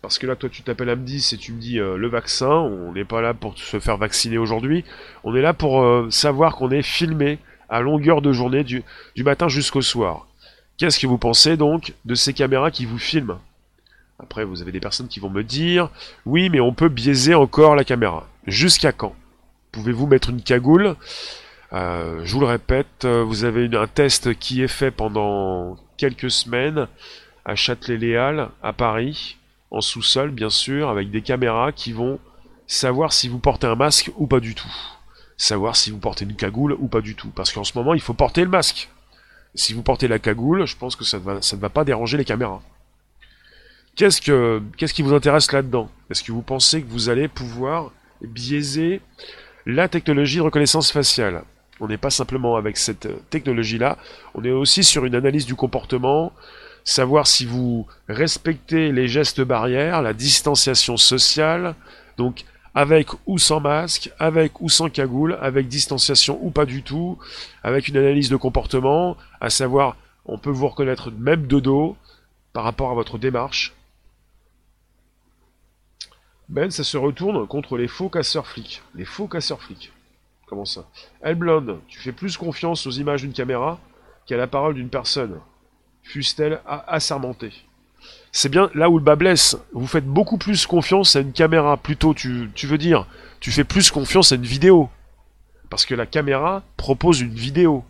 parce 0.03 0.19
que 0.19 0.27
là, 0.27 0.35
toi, 0.35 0.49
tu 0.49 0.63
t'appelles 0.63 0.91
Amdis 0.91 1.31
et 1.33 1.37
tu 1.37 1.53
me 1.53 1.61
dis 1.61 1.79
euh, 1.79 1.97
le 1.97 2.09
vaccin. 2.09 2.49
On 2.49 2.93
n'est 2.93 3.05
pas 3.05 3.21
là 3.21 3.35
pour 3.35 3.59
se 3.59 3.79
faire 3.79 3.99
vacciner 3.99 4.39
aujourd'hui. 4.39 4.85
On 5.25 5.35
est 5.35 5.43
là 5.43 5.53
pour 5.53 5.83
euh, 5.83 6.09
savoir 6.11 6.57
qu'on 6.57 6.71
est 6.71 6.83
filmé 6.83 7.39
à 7.69 7.81
longueur 7.81 8.23
de 8.23 8.33
journée, 8.33 8.65
du, 8.65 8.83
matin 9.19 9.49
jusqu'au 9.49 9.83
soir. 9.83 10.27
Qu'est-ce 10.79 10.99
que 10.99 11.07
vous 11.07 11.19
pensez 11.19 11.57
donc 11.57 11.93
de 12.07 12.15
ces 12.15 12.33
caméras 12.33 12.71
qui 12.71 12.87
vous 12.87 12.99
filment? 12.99 13.39
Après, 14.19 14.45
vous 14.45 14.63
avez 14.63 14.73
des 14.73 14.81
personnes 14.81 15.09
qui 15.09 15.21
vont 15.21 15.31
me 15.31 15.45
dire 15.45 15.91
oui, 16.25 16.49
mais 16.49 16.61
on 16.61 16.73
peut 16.73 16.89
biaiser 16.89 17.35
encore 17.35 17.77
la 17.77 17.85
caméra. 17.85 18.27
Jusqu'à 18.47 18.93
quand? 18.93 19.15
Pouvez-vous 19.71 20.07
mettre 20.07 20.31
une 20.31 20.43
cagoule? 20.43 20.97
Euh, 21.75 22.23
Je 22.25 22.33
vous 22.33 22.41
le 22.41 22.47
répète, 22.47 23.05
vous 23.05 23.45
avez 23.45 23.69
un 23.77 23.87
test 23.87 24.35
qui 24.39 24.63
est 24.63 24.69
fait 24.69 24.91
pendant 24.91 25.77
quelques 25.99 26.31
semaines 26.31 26.89
à 27.45 27.55
Châtelet-Léal, 27.55 28.49
à 28.63 28.73
Paris 28.73 29.37
en 29.71 29.81
sous-sol 29.81 30.31
bien 30.31 30.51
sûr, 30.51 30.89
avec 30.89 31.11
des 31.11 31.23
caméras 31.23 31.73
qui 31.73 31.93
vont 31.93 32.19
savoir 32.67 33.13
si 33.13 33.29
vous 33.29 33.39
portez 33.39 33.67
un 33.67 33.75
masque 33.75 34.11
ou 34.17 34.27
pas 34.27 34.41
du 34.41 34.55
tout. 34.55 34.73
Savoir 35.37 35.77
si 35.77 35.91
vous 35.91 35.99
portez 35.99 36.25
une 36.25 36.37
cagoule 36.37 36.77
ou 36.79 36.87
pas 36.87 37.01
du 37.01 37.15
tout. 37.15 37.31
Parce 37.35 37.53
qu'en 37.53 37.65
ce 37.65 37.77
moment, 37.77 37.95
il 37.95 38.01
faut 38.01 38.15
porter 38.15 38.43
le 38.43 38.51
masque. 38.51 38.89
Si 39.55 39.75
vous 39.75 39.83
portez 39.83 40.07
la 40.07 40.19
cagoule, 40.19 40.67
je 40.67 40.77
pense 40.77 40.97
que 40.97 41.05
ça 41.05 41.19
ne 41.19 41.61
va, 41.61 41.69
pas 41.69 41.85
déranger 41.85 42.17
les 42.17 42.25
caméras. 42.25 42.63
Qu'est-ce, 43.97 44.21
que, 44.21 44.63
qu'est-ce 44.77 44.95
qui 44.95 45.03
vous 45.03 45.15
intéresse 45.15 45.51
là-dedans? 45.51 45.91
Est-ce 46.11 46.23
que 46.23 46.33
vous 46.33 46.43
pensez 46.43 46.83
que 46.83 46.89
vous 46.89 47.09
allez 47.09 47.27
pouvoir 47.27 47.91
biaiser 48.23 49.01
la 49.67 49.89
technologie 49.89 50.37
de 50.37 50.43
reconnaissance 50.43 50.93
faciale? 50.93 51.43
On 51.81 51.89
n'est 51.89 51.99
pas 51.99 52.11
simplement 52.11 52.57
avec 52.57 52.77
cette 52.77 53.09
technologie-là, 53.31 53.97
on 54.35 54.45
est 54.45 54.51
aussi 54.51 54.85
sur 54.85 55.07
une 55.07 55.15
analyse 55.15 55.47
du 55.47 55.55
comportement, 55.55 56.33
savoir 56.85 57.27
si 57.27 57.47
vous 57.47 57.87
respectez 58.09 58.93
les 58.93 59.09
gestes 59.09 59.41
barrières, 59.41 60.03
la 60.03 60.13
distanciation 60.13 60.97
sociale, 60.97 61.75
donc 62.17 62.45
avec 62.75 63.09
ou 63.27 63.39
sans 63.39 63.61
masque, 63.61 64.11
avec 64.19 64.61
ou 64.61 64.69
sans 64.69 64.89
cagoule, 64.89 65.39
avec 65.41 65.69
distanciation 65.69 66.39
ou 66.43 66.51
pas 66.51 66.67
du 66.67 66.83
tout, 66.83 67.19
avec 67.63 67.89
une 67.89 67.97
analyse 67.97 68.29
de 68.29 68.37
comportement, 68.37 69.17
à 69.41 69.51
savoir 69.51 69.97
on 70.27 70.39
peut 70.39 70.51
vous 70.51 70.69
reconnaître 70.69 71.11
même 71.11 71.47
de 71.47 71.61
dos 71.61 71.97
par 72.53 72.65
rapport 72.65 72.91
à 72.91 72.95
votre 72.95 73.19
démarche. 73.19 73.75
Ben, 76.49 76.71
ça 76.71 76.85
se 76.85 76.97
retourne 76.97 77.47
contre 77.47 77.77
les 77.77 77.89
faux 77.89 78.09
casseurs 78.09 78.47
flics. 78.47 78.83
Les 78.95 79.05
faux 79.05 79.29
casseurs 79.29 79.63
flics. 79.63 79.93
Comment 80.47 80.65
ça? 80.65 80.89
Elblond, 81.23 81.81
tu 81.87 82.01
fais 82.01 82.11
plus 82.13 82.37
confiance 82.37 82.87
aux 82.87 82.91
images 82.91 83.23
d'une 83.23 83.33
caméra 83.33 83.79
qu'à 84.27 84.37
la 84.37 84.49
parole 84.49 84.75
d'une 84.75 84.89
personne, 84.89 85.41
fût-elle 86.11 86.61
assermentée 86.67 87.53
c'est 88.33 88.49
bien 88.49 88.71
là 88.75 88.89
où 88.89 88.99
le 88.99 89.05
bas 89.05 89.17
blesse. 89.17 89.57
Vous 89.73 89.87
faites 89.87 90.07
beaucoup 90.07 90.39
plus 90.39 90.67
confiance 90.67 91.17
à 91.17 91.21
une 91.21 91.33
caméra. 91.33 91.77
Plutôt, 91.77 92.15
tu, 92.15 92.51
tu 92.55 92.67
veux 92.67 92.79
dire, 92.79 93.07
tu 93.41 93.51
fais 93.51 93.65
plus 93.65 93.91
confiance 93.91 94.33
à 94.33 94.37
une 94.37 94.45
vidéo. 94.45 94.89
Parce 95.69 95.85
que 95.85 95.95
la 95.95 96.07
caméra 96.07 96.63
propose 96.77 97.21
une 97.21 97.35
vidéo. 97.35 97.85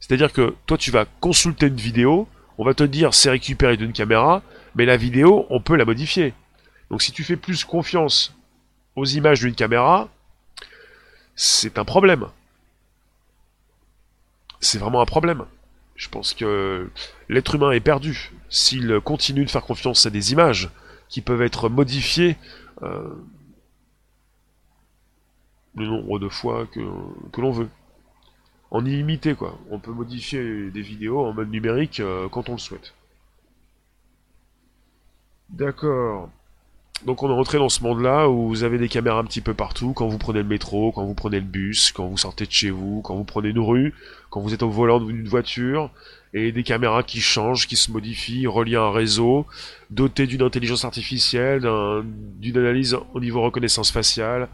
C'est-à-dire 0.00 0.32
que 0.32 0.54
toi, 0.66 0.76
tu 0.76 0.90
vas 0.90 1.06
consulter 1.20 1.66
une 1.66 1.76
vidéo, 1.76 2.28
on 2.58 2.64
va 2.64 2.74
te 2.74 2.84
dire 2.84 3.14
c'est 3.14 3.30
récupéré 3.30 3.76
d'une 3.76 3.92
caméra, 3.92 4.42
mais 4.74 4.84
la 4.84 4.96
vidéo, 4.96 5.46
on 5.50 5.60
peut 5.60 5.76
la 5.76 5.84
modifier. 5.84 6.34
Donc 6.90 7.02
si 7.02 7.12
tu 7.12 7.24
fais 7.24 7.36
plus 7.36 7.64
confiance 7.64 8.34
aux 8.96 9.06
images 9.06 9.40
d'une 9.40 9.54
caméra, 9.54 10.08
c'est 11.36 11.78
un 11.78 11.84
problème. 11.84 12.26
C'est 14.60 14.78
vraiment 14.78 15.00
un 15.00 15.06
problème. 15.06 15.44
Je 15.96 16.08
pense 16.08 16.34
que 16.34 16.90
l'être 17.28 17.54
humain 17.54 17.70
est 17.70 17.80
perdu 17.80 18.32
s'il 18.48 19.00
continue 19.00 19.44
de 19.44 19.50
faire 19.50 19.64
confiance 19.64 20.06
à 20.06 20.10
des 20.10 20.32
images 20.32 20.70
qui 21.08 21.20
peuvent 21.20 21.42
être 21.42 21.68
modifiées 21.68 22.36
euh, 22.82 23.14
le 25.76 25.86
nombre 25.86 26.18
de 26.18 26.28
fois 26.28 26.66
que, 26.66 26.80
que 27.32 27.40
l'on 27.40 27.52
veut. 27.52 27.68
En 28.70 28.84
illimité, 28.84 29.34
quoi. 29.34 29.58
On 29.70 29.78
peut 29.78 29.92
modifier 29.92 30.70
des 30.70 30.82
vidéos 30.82 31.24
en 31.24 31.32
mode 31.32 31.50
numérique 31.50 32.00
euh, 32.00 32.28
quand 32.28 32.48
on 32.48 32.52
le 32.52 32.58
souhaite. 32.58 32.94
D'accord. 35.50 36.30
Donc 37.04 37.22
on 37.22 37.28
est 37.28 37.34
rentré 37.34 37.58
dans 37.58 37.68
ce 37.68 37.82
monde-là 37.82 38.30
où 38.30 38.48
vous 38.48 38.64
avez 38.64 38.78
des 38.78 38.88
caméras 38.88 39.18
un 39.18 39.24
petit 39.24 39.42
peu 39.42 39.52
partout, 39.52 39.92
quand 39.92 40.08
vous 40.08 40.16
prenez 40.16 40.38
le 40.38 40.48
métro, 40.48 40.90
quand 40.90 41.04
vous 41.04 41.12
prenez 41.14 41.38
le 41.38 41.44
bus, 41.44 41.92
quand 41.92 42.06
vous 42.06 42.16
sortez 42.16 42.46
de 42.46 42.50
chez 42.50 42.70
vous, 42.70 43.02
quand 43.02 43.14
vous 43.14 43.24
prenez 43.24 43.50
une 43.50 43.58
rue, 43.58 43.92
quand 44.30 44.40
vous 44.40 44.54
êtes 44.54 44.62
au 44.62 44.70
volant 44.70 45.00
d'une 45.00 45.28
voiture, 45.28 45.90
et 46.32 46.50
des 46.50 46.62
caméras 46.62 47.02
qui 47.02 47.20
changent, 47.20 47.68
qui 47.68 47.76
se 47.76 47.92
modifient, 47.92 48.46
reliées 48.46 48.76
à 48.76 48.84
un 48.84 48.90
réseau, 48.90 49.46
dotées 49.90 50.26
d'une 50.26 50.40
intelligence 50.40 50.86
artificielle, 50.86 51.68
d'une 52.40 52.56
analyse 52.56 52.96
au 53.12 53.20
niveau 53.20 53.42
reconnaissance 53.42 53.90
faciale, 53.90 54.48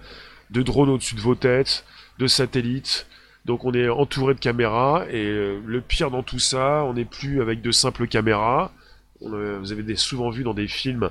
de 0.50 0.62
drones 0.62 0.90
au-dessus 0.90 1.14
de 1.14 1.20
vos 1.20 1.36
têtes, 1.36 1.84
de 2.18 2.26
satellites. 2.26 3.06
Donc 3.44 3.64
on 3.64 3.72
est 3.74 3.88
entouré 3.88 4.34
de 4.34 4.40
caméras, 4.40 5.04
et 5.08 5.24
euh, 5.24 5.60
le 5.64 5.80
pire 5.80 6.10
dans 6.10 6.24
tout 6.24 6.40
ça, 6.40 6.82
on 6.84 6.94
n'est 6.94 7.04
plus 7.04 7.40
avec 7.40 7.62
de 7.62 7.70
simples 7.70 8.08
caméras. 8.08 8.72
Vous 9.20 9.72
avez 9.72 9.96
souvent 9.96 10.30
vu 10.30 10.44
dans 10.44 10.54
des 10.54 10.66
films 10.66 11.10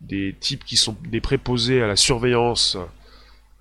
des 0.00 0.34
types 0.38 0.64
qui 0.64 0.76
sont 0.76 0.96
des 1.08 1.20
préposés 1.20 1.82
à 1.82 1.86
la 1.86 1.96
surveillance, 1.96 2.76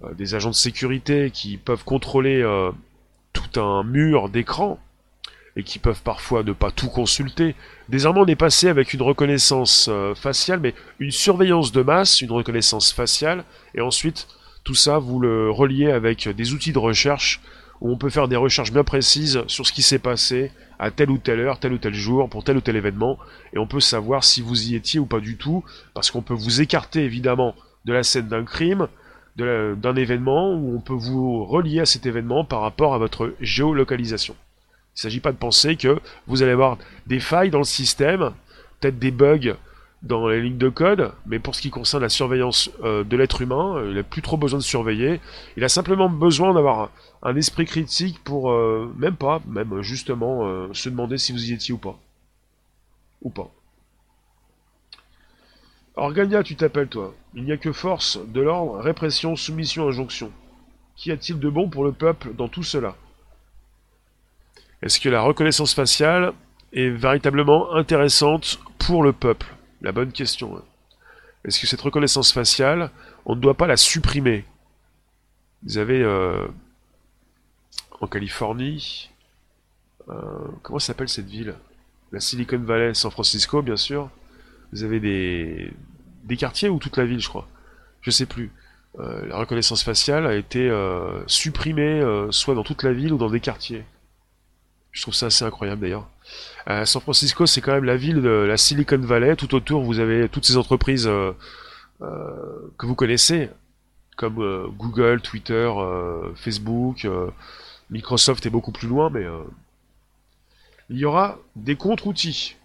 euh, 0.04 0.14
des 0.14 0.36
agents 0.36 0.50
de 0.50 0.56
sécurité 0.56 1.32
qui 1.32 1.58
peuvent 1.58 1.84
contrôler 1.84 2.42
euh, 2.42 2.72
tout 3.34 3.60
un 3.60 3.84
mur 3.84 4.30
d'écran 4.30 4.80
et 5.56 5.64
qui 5.64 5.80
peuvent 5.80 6.02
parfois 6.02 6.44
ne 6.44 6.54
pas 6.54 6.72
tout 6.72 6.88
consulter. 6.88 7.56
Désormais, 7.90 8.22
on 8.22 8.26
est 8.28 8.36
passé 8.36 8.70
avec 8.70 8.94
une 8.94 9.02
reconnaissance 9.02 9.88
euh, 9.90 10.16
faciale, 10.16 10.60
mais 10.62 10.74
une 11.00 11.12
surveillance 11.12 11.72
de 11.72 11.82
masse, 11.82 12.22
une 12.22 12.32
reconnaissance 12.32 12.94
faciale, 12.94 13.44
et 13.76 13.82
ensuite 13.82 14.28
tout 14.64 14.76
ça, 14.76 15.00
vous 15.00 15.20
le 15.20 15.50
reliez 15.50 15.92
avec 15.92 16.30
des 16.30 16.54
outils 16.54 16.74
de 16.74 16.80
recherche 16.80 17.42
où 17.82 17.92
on 17.92 17.98
peut 17.98 18.10
faire 18.10 18.28
des 18.28 18.36
recherches 18.36 18.72
bien 18.72 18.84
précises 18.84 19.44
sur 19.48 19.66
ce 19.66 19.74
qui 19.74 19.82
s'est 19.82 20.00
passé 20.00 20.52
à 20.80 20.92
telle 20.92 21.12
ou 21.12 21.18
telle 21.18 21.40
heure, 21.40 21.60
tel 21.60 21.74
ou 21.74 21.78
tel 21.78 21.94
jour, 21.94 22.30
pour 22.30 22.44
tel 22.44 22.58
ou 22.58 22.62
tel 22.62 22.76
événement, 22.76 23.18
et 23.54 23.58
on 23.58 23.68
peut 23.68 23.80
savoir 23.80 24.24
si 24.24 24.42
vous 24.42 24.70
y 24.70 24.76
étiez 24.76 25.00
ou 25.00 25.06
pas 25.06 25.20
du 25.20 25.38
tout, 25.38 25.64
parce 25.94 26.12
qu'on 26.12 26.22
peut 26.22 26.34
vous 26.34 26.62
écarter 26.62 27.04
évidemment 27.04 27.56
de 27.86 27.94
la 27.94 28.04
scène 28.04 28.28
d'un 28.28 28.44
crime, 28.44 28.88
d'un 29.36 29.96
événement, 29.96 30.54
ou 30.54 30.76
on 30.76 30.82
peut 30.82 30.94
vous 30.94 31.46
relier 31.46 31.80
à 31.80 31.86
cet 31.86 32.06
événement 32.06 32.44
par 32.44 32.62
rapport 32.62 32.94
à 32.94 32.98
votre 32.98 33.34
géolocalisation. 33.40 34.36
Il 34.96 35.00
ne 35.00 35.02
s'agit 35.02 35.20
pas 35.22 35.32
de 35.32 35.38
penser 35.38 35.76
que 35.78 36.00
vous 36.28 36.44
allez 36.44 36.52
avoir 36.52 36.78
des 37.08 37.20
failles 37.20 37.50
dans 37.50 37.60
le 37.60 37.64
système, 37.64 38.34
peut-être 38.80 39.00
des 39.00 39.12
bugs 39.12 39.56
dans 40.02 40.28
les 40.28 40.42
lignes 40.42 40.58
de 40.58 40.70
code, 40.70 41.12
mais 41.26 41.40
pour 41.40 41.56
ce 41.56 41.62
qui 41.62 41.70
concerne 41.70 42.04
la 42.04 42.10
surveillance 42.10 42.72
euh, 42.84 43.04
de 43.04 43.18
l'être 43.18 43.42
humain, 43.42 43.76
euh, 43.76 43.90
il 43.90 43.96
n'a 43.96 44.04
plus 44.04 44.22
trop 44.22 44.38
besoin 44.38 44.60
de 44.60 44.64
surveiller. 44.64 45.20
Il 45.58 45.64
a 45.64 45.70
simplement 45.70 46.10
besoin 46.10 46.54
d'avoir 46.54 46.90
un, 47.22 47.36
esprit 47.36 47.66
critique 47.66 48.24
pour, 48.24 48.52
euh, 48.52 48.94
même 48.98 49.16
pas, 49.16 49.42
même 49.48 49.82
justement, 49.82 50.74
se 50.74 50.90
demander 50.90 51.18
si 51.18 51.32
vous 51.32 51.50
y 51.50 51.54
étiez 51.54 51.74
ou 51.74 51.78
pas. 51.78 52.00
Ou 53.22 53.30
pas. 53.30 53.52
Organia, 55.96 56.44
tu 56.44 56.56
t'appelles 56.56 56.88
toi. 56.88 57.14
Il 57.36 57.44
n'y 57.44 57.52
a 57.52 57.58
que 57.58 57.74
force, 57.74 58.20
de 58.28 58.40
l'ordre, 58.40 58.80
répression, 58.80 59.36
soumission, 59.36 59.88
injonction. 59.90 60.32
Qu'y 60.96 61.12
a-t-il 61.12 61.40
de 61.40 61.50
bon 61.50 61.70
pour 61.70 61.84
le 61.84 61.92
peuple 61.92 62.34
dans 62.34 62.48
tout 62.48 62.64
cela? 62.64 62.96
Est-ce 64.82 65.00
que 65.00 65.10
la 65.10 65.22
reconnaissance 65.22 65.74
faciale 65.74 66.34
est 66.72 66.90
véritablement 66.90 67.74
intéressante 67.74 68.60
pour 68.78 69.04
le 69.04 69.12
peuple? 69.12 69.48
La 69.82 69.92
bonne 69.92 70.14
question. 70.14 70.58
Hein. 70.58 70.64
Est-ce 71.44 71.60
que 71.60 71.68
cette 71.68 71.82
reconnaissance 71.82 72.32
faciale, 72.32 72.92
on 73.26 73.36
ne 73.36 73.42
doit 73.42 73.56
pas 73.56 73.68
la 73.68 73.78
supprimer? 73.78 74.46
Vous 75.64 75.78
avez 75.78 76.02
euh, 76.02 76.48
en 78.02 78.08
Californie, 78.08 79.10
euh, 80.10 80.14
comment 80.62 80.80
s'appelle 80.80 81.10
cette 81.10 81.28
ville? 81.28 81.56
La 82.12 82.20
Silicon 82.20 82.58
Valley, 82.60 82.94
San 82.94 83.12
Francisco, 83.12 83.62
bien 83.62 83.78
sûr. 83.78 84.10
Vous 84.72 84.84
avez 84.84 85.00
des, 85.00 85.72
des 86.24 86.38
quartiers 86.38 86.70
ou 86.70 86.80
toute 86.80 86.98
la 86.98 87.06
ville, 87.06 87.20
je 87.20 87.30
crois? 87.30 87.48
Je 88.02 88.12
sais 88.12 88.26
plus. 88.26 88.52
Euh, 89.00 89.26
la 89.28 89.38
reconnaissance 89.38 89.84
faciale 89.84 90.26
a 90.26 90.36
été 90.36 90.72
supprimée, 91.28 92.04
soit 92.32 92.56
dans 92.56 92.64
toute 92.64 92.84
la 92.84 92.94
ville 92.94 93.14
ou 93.14 93.18
dans 93.18 93.30
des 93.30 93.40
quartiers. 93.40 93.84
Je 94.92 95.02
trouve 95.04 95.14
ça 95.14 95.28
assez 95.28 95.46
incroyable 95.46 95.82
d'ailleurs. 95.82 96.08
Euh, 96.70 96.86
San 96.86 97.02
Francisco, 97.02 97.46
c'est 97.46 97.62
quand 97.62 97.74
même 97.74 97.84
la 97.84 97.96
ville 97.96 98.22
de 98.22 98.30
la 98.30 98.58
Silicon 98.58 98.98
Valley. 98.98 99.36
Tout 99.36 99.54
autour, 99.56 99.84
vous 99.84 100.00
avez 100.00 100.30
toutes 100.30 100.46
ces 100.46 100.58
entreprises 100.58 101.08
euh, 101.08 101.32
euh, 102.02 102.72
que 102.78 102.86
vous 102.86 102.96
connaissez, 102.96 103.50
comme 104.18 104.36
Google, 104.78 105.22
Twitter, 105.22 105.72
Facebook, 106.36 107.08
Microsoft 107.90 108.46
est 108.46 108.50
beaucoup 108.50 108.72
plus 108.72 108.88
loin, 108.88 109.10
mais 109.10 109.26
il 110.90 110.98
y 110.98 111.06
aura 111.06 111.38
des 111.56 111.76
contre-outils. 111.76 112.56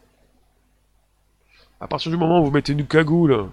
À 1.81 1.89
partir 1.89 2.11
du 2.11 2.17
moment 2.17 2.41
où 2.41 2.45
vous 2.45 2.51
mettez 2.51 2.73
une 2.73 2.87
cagoule, 2.87 3.49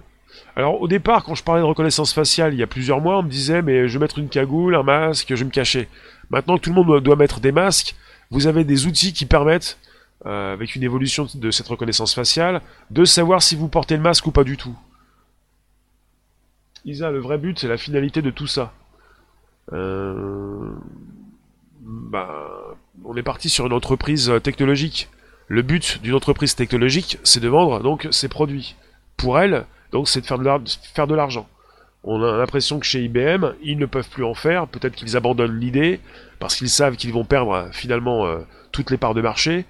alors 0.56 0.82
au 0.82 0.88
départ, 0.88 1.24
quand 1.24 1.36
je 1.36 1.44
parlais 1.44 1.62
de 1.62 1.66
reconnaissance 1.66 2.14
faciale, 2.14 2.54
il 2.54 2.60
y 2.60 2.64
a 2.64 2.68
plusieurs 2.68 3.02
mois, 3.02 3.20
on 3.20 3.24
me 3.24 3.30
disait 3.30 3.62
mais 3.62 3.88
je 3.88 3.94
vais 3.98 4.04
mettre 4.04 4.20
une 4.20 4.30
cagoule, 4.30 4.76
un 4.76 4.84
masque, 4.84 5.28
je 5.30 5.36
vais 5.36 5.46
me 5.46 5.52
cacher. 5.52 5.88
Maintenant 6.30 6.58
que 6.58 6.62
tout 6.62 6.70
le 6.70 6.76
monde 6.76 7.02
doit 7.02 7.16
mettre 7.16 7.40
des 7.40 7.52
masques, 7.52 7.96
vous 8.30 8.48
avez 8.48 8.64
des 8.64 8.88
outils 8.88 9.14
qui 9.14 9.26
permettent, 9.26 9.78
euh, 10.26 10.54
avec 10.54 10.76
une 10.76 10.84
évolution 10.84 11.28
de 11.34 11.52
cette 11.52 11.68
reconnaissance 11.68 12.14
faciale, 12.14 12.62
de 12.90 13.06
savoir 13.06 13.44
si 13.44 13.56
vous 13.56 13.68
portez 13.68 13.98
le 13.98 14.04
masque 14.04 14.28
ou 14.28 14.32
pas 14.32 14.44
du 14.44 14.56
tout. 14.56 14.78
Isa, 16.86 17.12
le 17.12 17.20
vrai 17.20 17.38
but, 17.38 17.60
c'est 17.60 17.68
la 17.68 17.78
finalité 17.78 18.22
de 18.22 18.32
tout 18.32 18.48
ça. 18.48 18.74
Euh, 19.74 20.72
bah, 21.82 22.78
on 23.04 23.15
est 23.17 23.24
parti 23.24 23.50
sur 23.50 23.65
une 23.65 23.74
entreprise 23.74 24.32
technologique. 24.44 25.10
Le 25.48 25.62
but 25.62 26.02
d'une 26.02 26.13
entreprise 26.13 26.56
technologique, 26.56 27.17
c'est 27.24 27.41
de 27.41 27.50
vendre 27.50 27.82
donc 27.82 28.08
ses 28.12 28.30
produits. 28.30 28.76
Pour 29.17 29.38
elle, 29.39 29.65
donc, 29.91 30.08
c'est 30.08 30.22
de 30.22 30.26
faire 30.26 31.08
de 31.08 31.15
l'argent. 31.15 31.48
On 32.04 32.24
a 32.24 32.38
l'impression 32.38 32.80
que 32.80 32.86
chez 32.86 33.04
IBM, 33.04 33.54
ils 33.62 33.78
ne 33.78 33.86
peuvent 33.86 34.10
plus 34.10 34.24
en 34.24 34.34
faire. 34.34 34.67
Peut-être 34.67 34.96
qu'ils 34.96 35.15
abandonnent 35.17 35.60
l'idée 35.60 36.00
parce 36.39 36.56
qu'ils 36.56 36.70
savent 36.70 36.96
qu'ils 36.96 37.13
vont 37.13 37.26
perdre 37.26 37.52
euh, 37.52 37.72
finalement 37.72 38.26
euh, 38.26 38.39
toutes 38.72 38.89
les 38.89 38.98
parts 38.98 39.13
de 39.13 39.22
marché. 39.22 39.65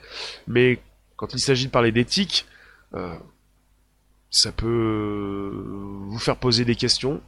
Mais 0.47 0.79
quand 1.17 1.33
il 1.33 1.39
s'agit 1.39 1.65
de 1.65 1.71
parler 1.71 1.91
d'éthique, 1.91 2.45
euh, 2.93 3.15
Ça 4.29 4.51
peut 4.53 5.51
vous 6.07 6.19
faire 6.19 6.37
poser 6.37 6.63
des 6.63 6.75
questions. 6.75 7.21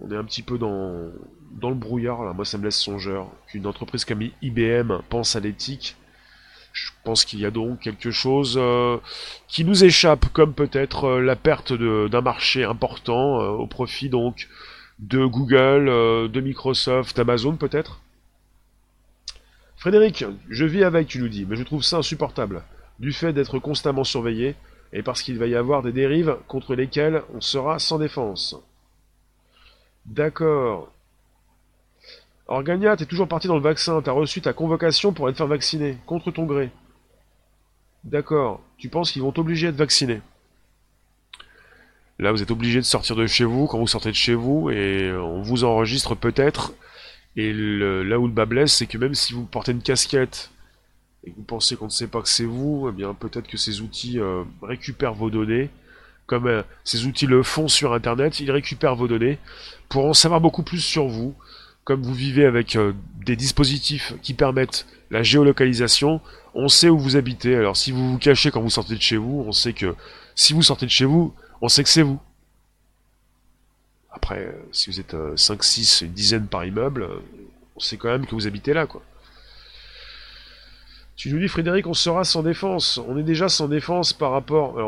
On 0.00 0.10
est 0.10 0.16
un 0.16 0.24
petit 0.24 0.42
peu 0.42 0.56
dans, 0.56 1.10
dans 1.52 1.68
le 1.68 1.74
brouillard 1.74 2.24
là. 2.24 2.32
Moi, 2.32 2.44
ça 2.44 2.58
me 2.58 2.64
laisse 2.64 2.78
songeur 2.78 3.28
qu'une 3.46 3.66
entreprise 3.66 4.04
comme 4.04 4.22
IBM 4.42 5.00
pense 5.08 5.36
à 5.36 5.40
l'éthique. 5.40 5.96
Je 6.72 6.90
pense 7.04 7.24
qu'il 7.24 7.40
y 7.40 7.46
a 7.46 7.50
donc 7.50 7.80
quelque 7.80 8.10
chose 8.10 8.56
euh, 8.58 8.96
qui 9.46 9.64
nous 9.64 9.84
échappe, 9.84 10.26
comme 10.32 10.54
peut-être 10.54 11.04
euh, 11.04 11.20
la 11.20 11.36
perte 11.36 11.72
d'un 11.72 12.20
marché 12.22 12.64
important 12.64 13.42
euh, 13.42 13.48
au 13.48 13.66
profit 13.66 14.08
donc 14.08 14.48
de 14.98 15.24
Google, 15.26 15.86
de 16.30 16.40
Microsoft, 16.40 17.16
d'Amazon 17.16 17.56
peut-être. 17.56 18.00
Frédéric, 19.76 20.24
je 20.48 20.64
vis 20.64 20.84
avec, 20.84 21.08
tu 21.08 21.18
nous 21.18 21.28
dis, 21.28 21.44
mais 21.44 21.56
je 21.56 21.64
trouve 21.64 21.82
ça 21.82 21.96
insupportable, 21.96 22.62
du 23.00 23.12
fait 23.12 23.32
d'être 23.32 23.58
constamment 23.58 24.04
surveillé, 24.04 24.54
et 24.92 25.02
parce 25.02 25.22
qu'il 25.22 25.38
va 25.38 25.46
y 25.46 25.56
avoir 25.56 25.82
des 25.82 25.90
dérives 25.90 26.36
contre 26.46 26.76
lesquelles 26.76 27.22
on 27.34 27.40
sera 27.40 27.80
sans 27.80 27.98
défense. 27.98 28.54
D'accord. 30.06 30.91
Organia, 32.52 32.96
t'es 32.96 33.06
toujours 33.06 33.28
parti 33.28 33.48
dans 33.48 33.56
le 33.56 33.62
vaccin, 33.62 34.02
t'as 34.02 34.12
reçu 34.12 34.42
ta 34.42 34.52
convocation 34.52 35.14
pour 35.14 35.30
être 35.30 35.36
faire 35.38 35.46
vacciner, 35.46 35.96
contre 36.04 36.30
ton 36.30 36.44
gré. 36.44 36.70
D'accord. 38.04 38.60
Tu 38.76 38.90
penses 38.90 39.10
qu'ils 39.10 39.22
vont 39.22 39.32
t'obliger 39.32 39.68
à 39.68 39.70
être 39.70 39.76
vacciné 39.76 40.20
Là, 42.18 42.30
vous 42.30 42.42
êtes 42.42 42.50
obligé 42.50 42.78
de 42.78 42.84
sortir 42.84 43.16
de 43.16 43.26
chez 43.26 43.44
vous 43.44 43.66
quand 43.66 43.78
vous 43.78 43.86
sortez 43.86 44.10
de 44.10 44.16
chez 44.16 44.34
vous 44.34 44.68
et 44.68 45.12
on 45.12 45.40
vous 45.40 45.64
enregistre 45.64 46.14
peut-être 46.14 46.74
et 47.36 47.54
là 47.54 48.18
où 48.18 48.26
le 48.26 48.32
bas 48.32 48.44
blesse, 48.44 48.74
c'est 48.74 48.86
que 48.86 48.98
même 48.98 49.14
si 49.14 49.32
vous 49.32 49.44
portez 49.46 49.72
une 49.72 49.82
casquette 49.82 50.50
et 51.24 51.30
que 51.30 51.36
vous 51.36 51.44
pensez 51.44 51.76
qu'on 51.76 51.86
ne 51.86 51.90
sait 51.90 52.08
pas 52.08 52.20
que 52.20 52.28
c'est 52.28 52.44
vous, 52.44 52.86
eh 52.90 52.92
bien 52.92 53.14
peut-être 53.14 53.48
que 53.48 53.56
ces 53.56 53.80
outils 53.80 54.20
euh, 54.20 54.44
récupèrent 54.60 55.14
vos 55.14 55.30
données. 55.30 55.70
Comme 56.26 56.46
euh, 56.46 56.62
ces 56.84 57.06
outils 57.06 57.26
le 57.26 57.42
font 57.42 57.68
sur 57.68 57.94
Internet, 57.94 58.40
ils 58.40 58.50
récupèrent 58.50 58.94
vos 58.94 59.08
données 59.08 59.38
pour 59.88 60.04
en 60.04 60.12
savoir 60.12 60.42
beaucoup 60.42 60.62
plus 60.62 60.80
sur 60.80 61.06
vous. 61.06 61.34
Comme 61.84 62.02
vous 62.02 62.14
vivez 62.14 62.44
avec 62.44 62.76
euh, 62.76 62.92
des 63.24 63.36
dispositifs 63.36 64.14
qui 64.22 64.34
permettent 64.34 64.86
la 65.10 65.22
géolocalisation, 65.22 66.20
on 66.54 66.68
sait 66.68 66.88
où 66.88 66.98
vous 66.98 67.16
habitez. 67.16 67.56
Alors 67.56 67.76
si 67.76 67.90
vous 67.92 68.12
vous 68.12 68.18
cachez 68.18 68.50
quand 68.50 68.60
vous 68.60 68.70
sortez 68.70 68.94
de 68.94 69.00
chez 69.00 69.16
vous, 69.16 69.44
on 69.46 69.52
sait 69.52 69.72
que 69.72 69.94
si 70.34 70.52
vous 70.52 70.62
sortez 70.62 70.86
de 70.86 70.90
chez 70.90 71.04
vous, 71.04 71.34
on 71.60 71.68
sait 71.68 71.82
que 71.82 71.88
c'est 71.88 72.02
vous. 72.02 72.20
Après, 74.12 74.46
euh, 74.46 74.52
si 74.72 74.90
vous 74.90 75.00
êtes 75.00 75.16
5, 75.36 75.58
euh, 75.58 75.62
6, 75.62 76.00
une 76.02 76.12
dizaine 76.12 76.46
par 76.46 76.64
immeuble, 76.64 77.02
euh, 77.02 77.18
on 77.76 77.80
sait 77.80 77.96
quand 77.96 78.08
même 78.08 78.26
que 78.26 78.34
vous 78.34 78.46
habitez 78.46 78.74
là, 78.74 78.86
quoi. 78.86 79.02
Tu 81.16 81.32
nous 81.32 81.38
dis, 81.38 81.48
Frédéric, 81.48 81.86
on 81.86 81.94
sera 81.94 82.24
sans 82.24 82.42
défense. 82.42 82.98
On 82.98 83.16
est 83.18 83.22
déjà 83.22 83.48
sans 83.48 83.68
défense 83.68 84.12
par 84.12 84.32
rapport... 84.32 84.78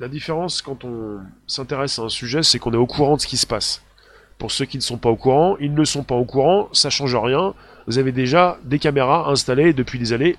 La 0.00 0.08
différence 0.08 0.60
quand 0.60 0.82
on 0.82 1.20
s'intéresse 1.46 2.00
à 2.00 2.02
un 2.02 2.08
sujet, 2.08 2.42
c'est 2.42 2.58
qu'on 2.58 2.72
est 2.72 2.76
au 2.76 2.86
courant 2.86 3.14
de 3.14 3.20
ce 3.20 3.28
qui 3.28 3.36
se 3.36 3.46
passe. 3.46 3.83
Pour 4.38 4.50
ceux 4.50 4.64
qui 4.64 4.76
ne 4.76 4.82
sont 4.82 4.98
pas 4.98 5.10
au 5.10 5.16
courant, 5.16 5.56
ils 5.60 5.72
ne 5.72 5.84
sont 5.84 6.04
pas 6.04 6.14
au 6.14 6.24
courant, 6.24 6.68
ça 6.72 6.90
change 6.90 7.14
rien. 7.14 7.54
Vous 7.86 7.98
avez 7.98 8.12
déjà 8.12 8.58
des 8.64 8.78
caméras 8.78 9.30
installées 9.30 9.72
depuis 9.72 9.98
des 9.98 10.12
années 10.12 10.36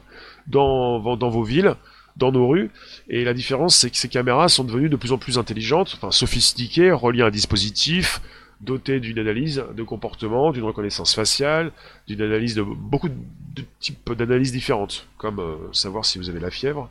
dans, 0.47 0.99
vos 0.99 1.43
villes 1.43 1.75
dans 2.17 2.31
nos 2.31 2.47
rues. 2.47 2.71
Et 3.09 3.23
la 3.23 3.33
différence, 3.33 3.75
c'est 3.75 3.89
que 3.89 3.97
ces 3.97 4.09
caméras 4.09 4.49
sont 4.49 4.63
devenues 4.63 4.89
de 4.89 4.95
plus 4.95 5.11
en 5.11 5.17
plus 5.17 5.37
intelligentes, 5.37 5.93
enfin 5.95 6.11
sophistiquées, 6.11 6.91
reliées 6.91 7.23
à 7.23 7.27
un 7.27 7.31
dispositif, 7.31 8.21
dotées 8.61 8.99
d'une 8.99 9.19
analyse 9.19 9.63
de 9.75 9.83
comportement, 9.83 10.51
d'une 10.51 10.63
reconnaissance 10.63 11.13
faciale, 11.13 11.71
d'une 12.07 12.21
analyse 12.21 12.55
de 12.55 12.63
beaucoup 12.63 13.09
de 13.09 13.63
types 13.79 14.11
d'analyses 14.13 14.51
différentes, 14.51 15.07
comme 15.17 15.39
euh, 15.39 15.55
savoir 15.73 16.05
si 16.05 16.17
vous 16.17 16.29
avez 16.29 16.39
la 16.39 16.51
fièvre. 16.51 16.89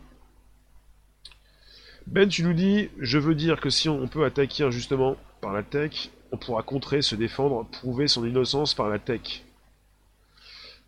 Ben, 2.06 2.28
tu 2.28 2.42
nous 2.42 2.52
dis, 2.52 2.90
je 2.98 3.18
veux 3.18 3.34
dire 3.34 3.60
que 3.60 3.70
si 3.70 3.88
on 3.88 4.06
peut 4.08 4.24
attaquer 4.24 4.64
injustement 4.64 5.16
par 5.40 5.52
la 5.52 5.62
tech, 5.62 6.10
on 6.32 6.36
pourra 6.36 6.62
contrer, 6.62 7.02
se 7.02 7.14
défendre, 7.14 7.66
prouver 7.70 8.08
son 8.08 8.24
innocence 8.26 8.74
par 8.74 8.88
la 8.88 8.98
tech. 8.98 9.44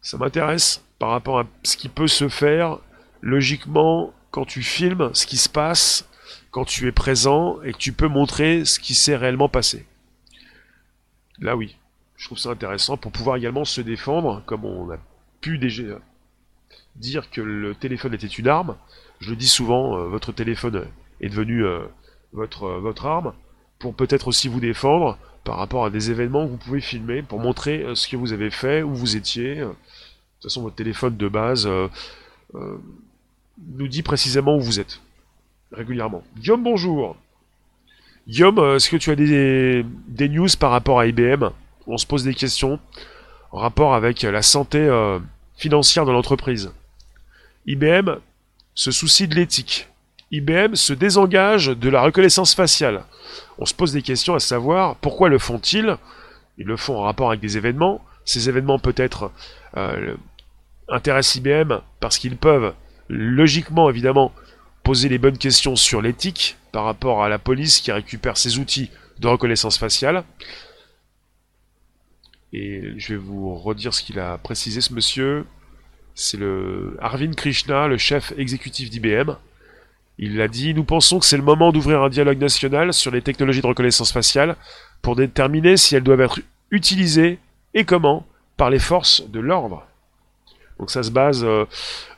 Ça 0.00 0.18
m'intéresse 0.18 0.84
par 0.98 1.10
rapport 1.10 1.40
à 1.40 1.44
ce 1.62 1.76
qui 1.76 1.88
peut 1.88 2.08
se 2.08 2.28
faire 2.28 2.78
logiquement 3.22 4.12
quand 4.30 4.44
tu 4.44 4.62
filmes 4.62 5.10
ce 5.14 5.26
qui 5.26 5.36
se 5.36 5.48
passe, 5.48 6.08
quand 6.50 6.64
tu 6.64 6.86
es 6.86 6.92
présent 6.92 7.60
et 7.62 7.72
que 7.72 7.78
tu 7.78 7.92
peux 7.92 8.08
montrer 8.08 8.64
ce 8.64 8.78
qui 8.78 8.94
s'est 8.94 9.16
réellement 9.16 9.48
passé. 9.48 9.86
Là 11.38 11.56
oui, 11.56 11.76
je 12.16 12.26
trouve 12.26 12.38
ça 12.38 12.50
intéressant 12.50 12.96
pour 12.96 13.12
pouvoir 13.12 13.36
également 13.36 13.64
se 13.64 13.80
défendre, 13.80 14.42
comme 14.46 14.64
on 14.64 14.90
a 14.90 14.98
pu 15.40 15.58
déjà 15.58 15.98
dire 16.96 17.30
que 17.30 17.40
le 17.40 17.74
téléphone 17.74 18.14
était 18.14 18.26
une 18.26 18.48
arme. 18.48 18.76
Je 19.20 19.30
le 19.30 19.36
dis 19.36 19.48
souvent, 19.48 19.98
euh, 19.98 20.06
votre 20.06 20.32
téléphone 20.32 20.86
est 21.20 21.28
devenu 21.28 21.64
euh, 21.64 21.80
euh, 22.34 22.78
votre 22.78 23.06
arme, 23.06 23.34
pour 23.78 23.94
peut-être 23.94 24.28
aussi 24.28 24.48
vous 24.48 24.60
défendre 24.60 25.18
par 25.44 25.56
rapport 25.58 25.84
à 25.84 25.90
des 25.90 26.10
événements 26.10 26.46
que 26.46 26.50
vous 26.50 26.56
pouvez 26.56 26.80
filmer, 26.80 27.22
pour 27.22 27.38
montrer 27.38 27.84
ce 27.94 28.08
que 28.08 28.16
vous 28.16 28.32
avez 28.32 28.50
fait, 28.50 28.82
où 28.82 28.94
vous 28.94 29.16
étiez. 29.16 29.56
De 29.56 29.64
toute 29.64 30.42
façon, 30.42 30.62
votre 30.62 30.76
téléphone 30.76 31.16
de 31.16 31.28
base 31.28 31.68
nous 33.58 33.88
dit 33.88 34.02
précisément 34.02 34.56
où 34.56 34.60
vous 34.60 34.80
êtes. 34.80 35.00
Régulièrement. 35.72 36.22
Guillaume, 36.36 36.62
bonjour. 36.62 37.16
Guillaume, 38.28 38.58
euh, 38.58 38.76
est-ce 38.76 38.90
que 38.90 38.96
tu 38.96 39.10
as 39.10 39.16
des, 39.16 40.28
news 40.28 40.48
par 40.58 40.70
rapport 40.70 41.00
à 41.00 41.06
IBM 41.06 41.50
On 41.86 41.96
se 41.96 42.06
pose 42.06 42.24
des 42.24 42.34
questions 42.34 42.80
en 43.52 43.58
rapport 43.58 43.94
avec 43.94 44.22
la 44.22 44.42
santé 44.42 44.78
euh, 44.78 45.18
financière 45.56 46.04
de 46.04 46.12
l'entreprise. 46.12 46.72
IBM 47.66 48.16
se 48.74 48.90
soucie 48.90 49.28
de 49.28 49.34
l'éthique. 49.34 49.88
IBM 50.32 50.74
se 50.74 50.92
désengage 50.92 51.68
de 51.68 51.88
la 51.88 52.02
reconnaissance 52.02 52.54
faciale. 52.54 53.04
On 53.58 53.66
se 53.66 53.74
pose 53.74 53.92
des 53.92 54.02
questions 54.02 54.34
à 54.34 54.40
savoir 54.40 54.96
pourquoi 54.96 55.28
le 55.28 55.38
font-ils 55.38 55.96
Ils 56.58 56.66
le 56.66 56.76
font 56.76 56.98
en 56.98 57.02
rapport 57.02 57.28
avec 57.28 57.40
des 57.40 57.56
événements. 57.56 58.04
Ces 58.24 58.48
événements 58.48 58.78
peut-être 58.78 59.30
euh, 59.76 60.16
intéressent 60.88 61.36
IBM 61.36 61.80
parce 62.00 62.18
qu'ils 62.18 62.36
peuvent 62.36 62.74
logiquement, 63.08 63.88
évidemment, 63.88 64.32
poser 64.82 65.08
les 65.08 65.18
bonnes 65.18 65.38
questions 65.38 65.76
sur 65.76 66.02
l'éthique 66.02 66.56
par 66.72 66.84
rapport 66.84 67.22
à 67.22 67.28
la 67.28 67.38
police 67.38 67.80
qui 67.80 67.92
récupère 67.92 68.36
ses 68.36 68.58
outils 68.58 68.90
de 69.18 69.28
reconnaissance 69.28 69.78
faciale. 69.78 70.24
Et 72.52 72.94
je 72.96 73.14
vais 73.14 73.18
vous 73.18 73.54
redire 73.54 73.94
ce 73.94 74.02
qu'il 74.02 74.18
a 74.18 74.38
précisé, 74.38 74.80
ce 74.80 74.92
monsieur. 74.92 75.44
C'est 76.14 76.36
le 76.36 76.96
Arvind 77.00 77.34
Krishna, 77.34 77.86
le 77.86 77.98
chef 77.98 78.32
exécutif 78.36 78.90
d'IBM. 78.90 79.36
Il 80.18 80.40
a 80.40 80.48
dit 80.48 80.74
Nous 80.74 80.84
pensons 80.84 81.18
que 81.18 81.26
c'est 81.26 81.36
le 81.36 81.42
moment 81.42 81.72
d'ouvrir 81.72 82.02
un 82.02 82.08
dialogue 82.08 82.38
national 82.38 82.92
sur 82.92 83.10
les 83.10 83.22
technologies 83.22 83.60
de 83.60 83.66
reconnaissance 83.66 84.12
faciale 84.12 84.56
pour 85.02 85.16
déterminer 85.16 85.76
si 85.76 85.94
elles 85.94 86.02
doivent 86.02 86.22
être 86.22 86.40
utilisées 86.70 87.38
et 87.74 87.84
comment 87.84 88.26
par 88.56 88.70
les 88.70 88.78
forces 88.78 89.28
de 89.28 89.40
l'ordre. 89.40 89.86
Donc 90.78 90.90
ça 90.90 91.02
se 91.02 91.10
base 91.10 91.44
euh, 91.44 91.64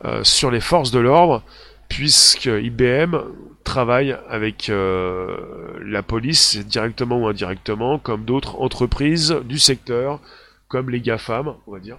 euh, 0.04 0.24
sur 0.24 0.50
les 0.50 0.60
forces 0.60 0.90
de 0.90 0.98
l'ordre, 0.98 1.42
puisque 1.88 2.46
IBM 2.46 3.16
travaille 3.64 4.16
avec 4.28 4.68
euh, 4.68 5.78
la 5.82 6.02
police 6.02 6.56
directement 6.66 7.18
ou 7.18 7.26
indirectement, 7.28 7.98
comme 7.98 8.24
d'autres 8.24 8.60
entreprises 8.60 9.36
du 9.44 9.58
secteur, 9.58 10.20
comme 10.68 10.90
les 10.90 11.00
GAFAM, 11.00 11.54
on 11.66 11.72
va 11.72 11.78
dire. 11.78 11.98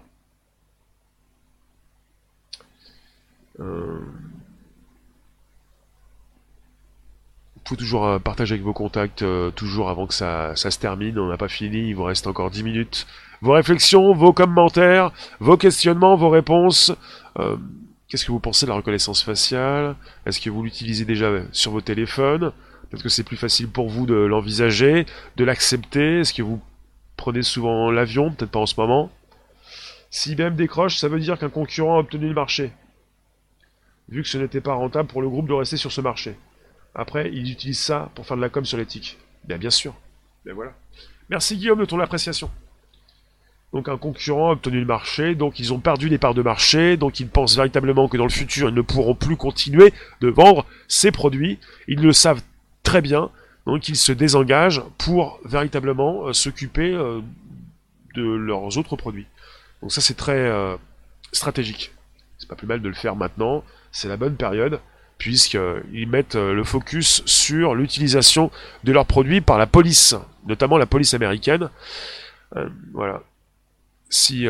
Vous 7.58 7.58
pouvez 7.69 7.79
toujours 7.79 8.19
partager 8.21 8.53
avec 8.53 8.63
vos 8.63 8.73
contacts, 8.73 9.23
toujours 9.55 9.89
avant 9.89 10.07
que 10.07 10.13
ça, 10.13 10.55
ça 10.55 10.71
se 10.71 10.79
termine. 10.79 11.17
On 11.19 11.27
n'a 11.27 11.37
pas 11.37 11.47
fini, 11.47 11.89
il 11.89 11.93
vous 11.93 12.03
reste 12.03 12.27
encore 12.27 12.51
10 12.51 12.63
minutes 12.63 13.07
vos 13.41 13.53
réflexions, 13.53 14.13
vos 14.13 14.33
commentaires, 14.33 15.11
vos 15.39 15.57
questionnements, 15.57 16.15
vos 16.15 16.29
réponses. 16.29 16.91
Euh, 17.39 17.57
qu'est-ce 18.07 18.25
que 18.25 18.31
vous 18.31 18.39
pensez 18.39 18.65
de 18.65 18.69
la 18.69 18.75
reconnaissance 18.75 19.23
faciale? 19.23 19.95
Est-ce 20.25 20.39
que 20.41 20.49
vous 20.49 20.63
l'utilisez 20.63 21.05
déjà 21.05 21.31
sur 21.51 21.71
vos 21.71 21.81
téléphones? 21.81 22.51
Peut-être 22.89 23.03
que 23.03 23.09
c'est 23.09 23.23
plus 23.23 23.37
facile 23.37 23.69
pour 23.69 23.89
vous 23.89 24.05
de 24.05 24.15
l'envisager, 24.15 25.05
de 25.37 25.43
l'accepter? 25.43 26.19
Est-ce 26.19 26.33
que 26.33 26.41
vous 26.41 26.61
prenez 27.17 27.43
souvent 27.43 27.91
l'avion? 27.91 28.31
Peut-être 28.31 28.51
pas 28.51 28.59
en 28.59 28.65
ce 28.65 28.79
moment. 28.79 29.11
Si 30.09 30.31
IBM 30.31 30.55
décroche, 30.55 30.97
ça 30.97 31.07
veut 31.07 31.19
dire 31.19 31.37
qu'un 31.37 31.49
concurrent 31.49 31.97
a 31.97 31.99
obtenu 31.99 32.27
le 32.27 32.33
marché. 32.33 32.71
Vu 34.09 34.23
que 34.23 34.27
ce 34.27 34.39
n'était 34.39 34.61
pas 34.61 34.73
rentable 34.73 35.07
pour 35.07 35.21
le 35.21 35.29
groupe 35.29 35.47
de 35.47 35.53
rester 35.53 35.77
sur 35.77 35.91
ce 35.91 36.01
marché. 36.01 36.35
Après, 36.95 37.29
ils 37.31 37.51
utilisent 37.51 37.79
ça 37.79 38.09
pour 38.15 38.25
faire 38.25 38.37
de 38.37 38.41
la 38.41 38.49
com 38.49 38.65
sur 38.65 38.77
l'éthique. 38.77 39.17
Bien, 39.45 39.57
bien 39.57 39.69
sûr. 39.69 39.95
Ben 40.45 40.53
voilà. 40.53 40.73
Merci 41.29 41.57
Guillaume 41.57 41.79
de 41.79 41.85
ton 41.85 41.99
appréciation. 41.99 42.49
Donc 43.71 43.87
un 43.87 43.97
concurrent 43.97 44.49
a 44.49 44.53
obtenu 44.53 44.79
le 44.79 44.85
marché, 44.85 45.35
donc 45.35 45.59
ils 45.59 45.73
ont 45.73 45.79
perdu 45.79 46.09
des 46.09 46.17
parts 46.17 46.33
de 46.33 46.41
marché, 46.41 46.97
donc 46.97 47.19
ils 47.19 47.27
pensent 47.27 47.55
véritablement 47.55 48.07
que 48.07 48.17
dans 48.17 48.23
le 48.23 48.31
futur 48.31 48.69
ils 48.69 48.75
ne 48.75 48.81
pourront 48.81 49.13
plus 49.13 49.37
continuer 49.37 49.93
de 50.21 50.27
vendre 50.27 50.65
ces 50.87 51.11
produits. 51.11 51.59
Ils 51.87 52.01
le 52.01 52.11
savent 52.11 52.41
très 52.81 53.01
bien, 53.01 53.29
donc 53.67 53.87
ils 53.87 53.95
se 53.95 54.11
désengagent 54.11 54.81
pour 54.97 55.39
véritablement 55.45 56.27
euh, 56.27 56.33
s'occuper 56.33 56.91
euh, 56.91 57.21
de 58.15 58.23
leurs 58.23 58.77
autres 58.79 58.95
produits. 58.95 59.27
Donc 59.83 59.91
ça 59.91 60.01
c'est 60.01 60.15
très 60.15 60.39
euh, 60.39 60.75
stratégique. 61.31 61.91
C'est 62.39 62.49
pas 62.49 62.55
plus 62.55 62.67
mal 62.67 62.81
de 62.81 62.87
le 62.87 62.95
faire 62.95 63.15
maintenant, 63.15 63.63
c'est 63.91 64.07
la 64.07 64.17
bonne 64.17 64.35
période. 64.35 64.79
Puisqu'ils 65.19 66.07
mettent 66.07 66.35
le 66.35 66.63
focus 66.63 67.21
sur 67.25 67.75
l'utilisation 67.75 68.49
de 68.83 68.91
leurs 68.91 69.05
produits 69.05 69.41
par 69.41 69.59
la 69.59 69.67
police, 69.67 70.15
notamment 70.47 70.77
la 70.77 70.87
police 70.87 71.13
américaine. 71.13 71.69
voilà. 72.93 73.21
Si 74.09 74.47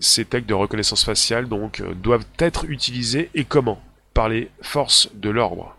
ces 0.00 0.24
techs 0.24 0.46
de 0.46 0.54
reconnaissance 0.54 1.04
faciale 1.04 1.48
donc 1.48 1.82
doivent 2.02 2.24
être 2.38 2.64
utilisés 2.70 3.28
et 3.34 3.44
comment? 3.44 3.82
Par 4.14 4.30
les 4.30 4.50
forces 4.62 5.10
de 5.12 5.28
l'ordre. 5.28 5.76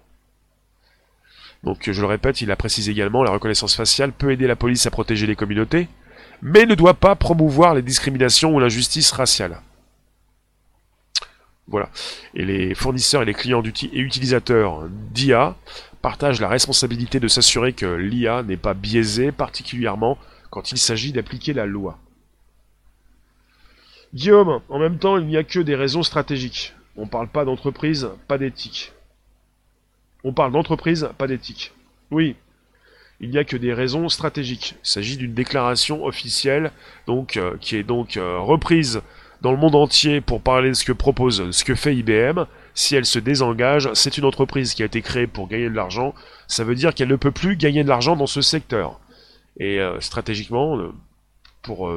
Donc 1.64 1.90
je 1.90 2.02
le 2.02 2.08
répète, 2.08 2.42
il 2.42 2.52
a 2.52 2.56
précisé 2.56 2.92
également, 2.92 3.24
la 3.24 3.32
reconnaissance 3.32 3.76
faciale 3.76 4.12
peut 4.12 4.32
aider 4.32 4.48
la 4.48 4.58
police 4.58 4.86
à 4.86 4.92
protéger 4.92 5.26
les 5.26 5.36
communautés, 5.36 5.88
mais 6.42 6.66
ne 6.66 6.76
doit 6.76 6.94
pas 6.94 7.16
promouvoir 7.16 7.74
les 7.74 7.82
discriminations 7.82 8.54
ou 8.54 8.60
l'injustice 8.60 9.12
raciale. 9.12 9.62
Voilà. 11.68 11.90
Et 12.34 12.46
les 12.46 12.76
fournisseurs 12.76 13.22
et 13.22 13.26
les 13.26 13.34
clients 13.34 13.64
et 13.64 14.00
utilisateurs 14.00 14.88
d'IA 14.90 15.56
partagent 16.02 16.42
la 16.42 16.50
responsabilité 16.50 17.20
de 17.20 17.28
s'assurer 17.28 17.74
que 17.74 17.86
l'IA 17.86 18.44
n'est 18.44 18.58
pas 18.58 18.74
biaisée, 18.74 19.32
particulièrement 19.32 20.18
quand 20.50 20.72
il 20.72 20.78
s'agit 20.78 21.14
d'appliquer 21.14 21.54
la 21.54 21.66
loi. 21.66 21.98
Guillaume, 24.14 24.62
en 24.70 24.78
même 24.78 25.00
temps, 25.00 25.18
il 25.18 25.26
n'y 25.26 25.38
a 25.38 25.44
que 25.44 25.60
des 25.60 25.76
raisons 25.76 26.04
stratégiques. 26.04 26.74
On 26.98 27.06
ne 27.06 27.10
parle 27.10 27.28
pas 27.28 27.46
d'entreprise, 27.46 28.10
pas 28.28 28.38
d'éthique. 28.38 28.92
On 30.24 30.34
parle 30.34 30.52
d'entreprise, 30.52 31.10
pas 31.18 31.26
d'éthique. 31.26 31.74
Oui, 32.12 32.36
il 33.20 33.30
n'y 33.30 33.38
a 33.38 33.44
que 33.44 33.58
des 33.58 33.74
raisons 33.74 34.10
stratégiques. 34.10 34.76
Il 34.84 34.88
s'agit 34.88 35.18
d'une 35.18 35.34
déclaration 35.34 36.06
officielle, 36.06 36.72
donc 37.08 37.38
euh, 37.38 37.58
qui 37.60 37.76
est 37.78 37.84
donc 37.84 38.18
euh, 38.18 38.38
reprise 38.40 39.02
dans 39.44 39.52
le 39.52 39.58
monde 39.58 39.76
entier 39.76 40.22
pour 40.22 40.42
parler 40.42 40.70
de 40.70 40.74
ce 40.74 40.86
que 40.86 40.94
propose, 40.94 41.52
ce 41.52 41.64
que 41.64 41.76
fait 41.76 41.96
IBM. 41.96 42.46
Si 42.74 42.96
elle 42.96 43.06
se 43.06 43.20
désengage, 43.20 43.90
c'est 43.94 44.18
une 44.18 44.26
entreprise 44.26 44.74
qui 44.74 44.82
a 44.82 44.86
été 44.86 45.02
créée 45.02 45.28
pour 45.28 45.48
gagner 45.48 45.70
de 45.70 45.76
l'argent. 45.76 46.16
Ça 46.48 46.64
veut 46.64 46.76
dire 46.76 46.96
qu'elle 46.96 47.10
ne 47.10 47.18
peut 47.18 47.32
plus 47.32 47.58
gagner 47.58 47.84
de 47.84 47.90
l'argent 47.90 48.16
dans 48.16 48.26
ce 48.26 48.42
secteur. 48.42 49.00
Et 49.60 49.80
euh, 49.80 50.00
stratégiquement, 50.00 50.80
pour 51.62 51.92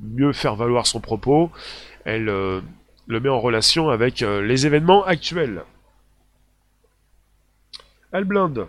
mieux 0.00 0.32
faire 0.32 0.56
valoir 0.56 0.86
son 0.86 1.00
propos, 1.00 1.50
elle 2.04 2.24
le 2.24 3.20
met 3.20 3.28
en 3.28 3.40
relation 3.40 3.88
avec 3.88 4.20
les 4.20 4.66
événements 4.66 5.04
actuels. 5.04 5.62
Elle 8.10 8.24
blinde. 8.24 8.66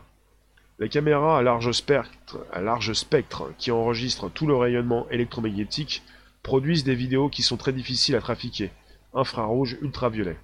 Les 0.80 0.88
caméras 0.88 1.40
à 1.40 1.42
large, 1.42 1.72
spectre, 1.72 2.38
à 2.54 2.62
large 2.62 2.94
spectre 2.94 3.52
qui 3.58 3.72
enregistrent 3.72 4.30
tout 4.32 4.48
le 4.48 4.56
rayonnement 4.56 5.08
électromagnétique 5.10 6.04
produisent 6.44 6.84
des 6.84 6.96
vidéos 6.96 7.30
qui 7.30 7.44
sont 7.44 7.58
très 7.58 7.74
difficiles 7.74 8.16
à 8.16 8.22
trafiquer. 8.22 8.72
Infrarouge, 9.14 9.78
ultraviolet. 9.82 10.38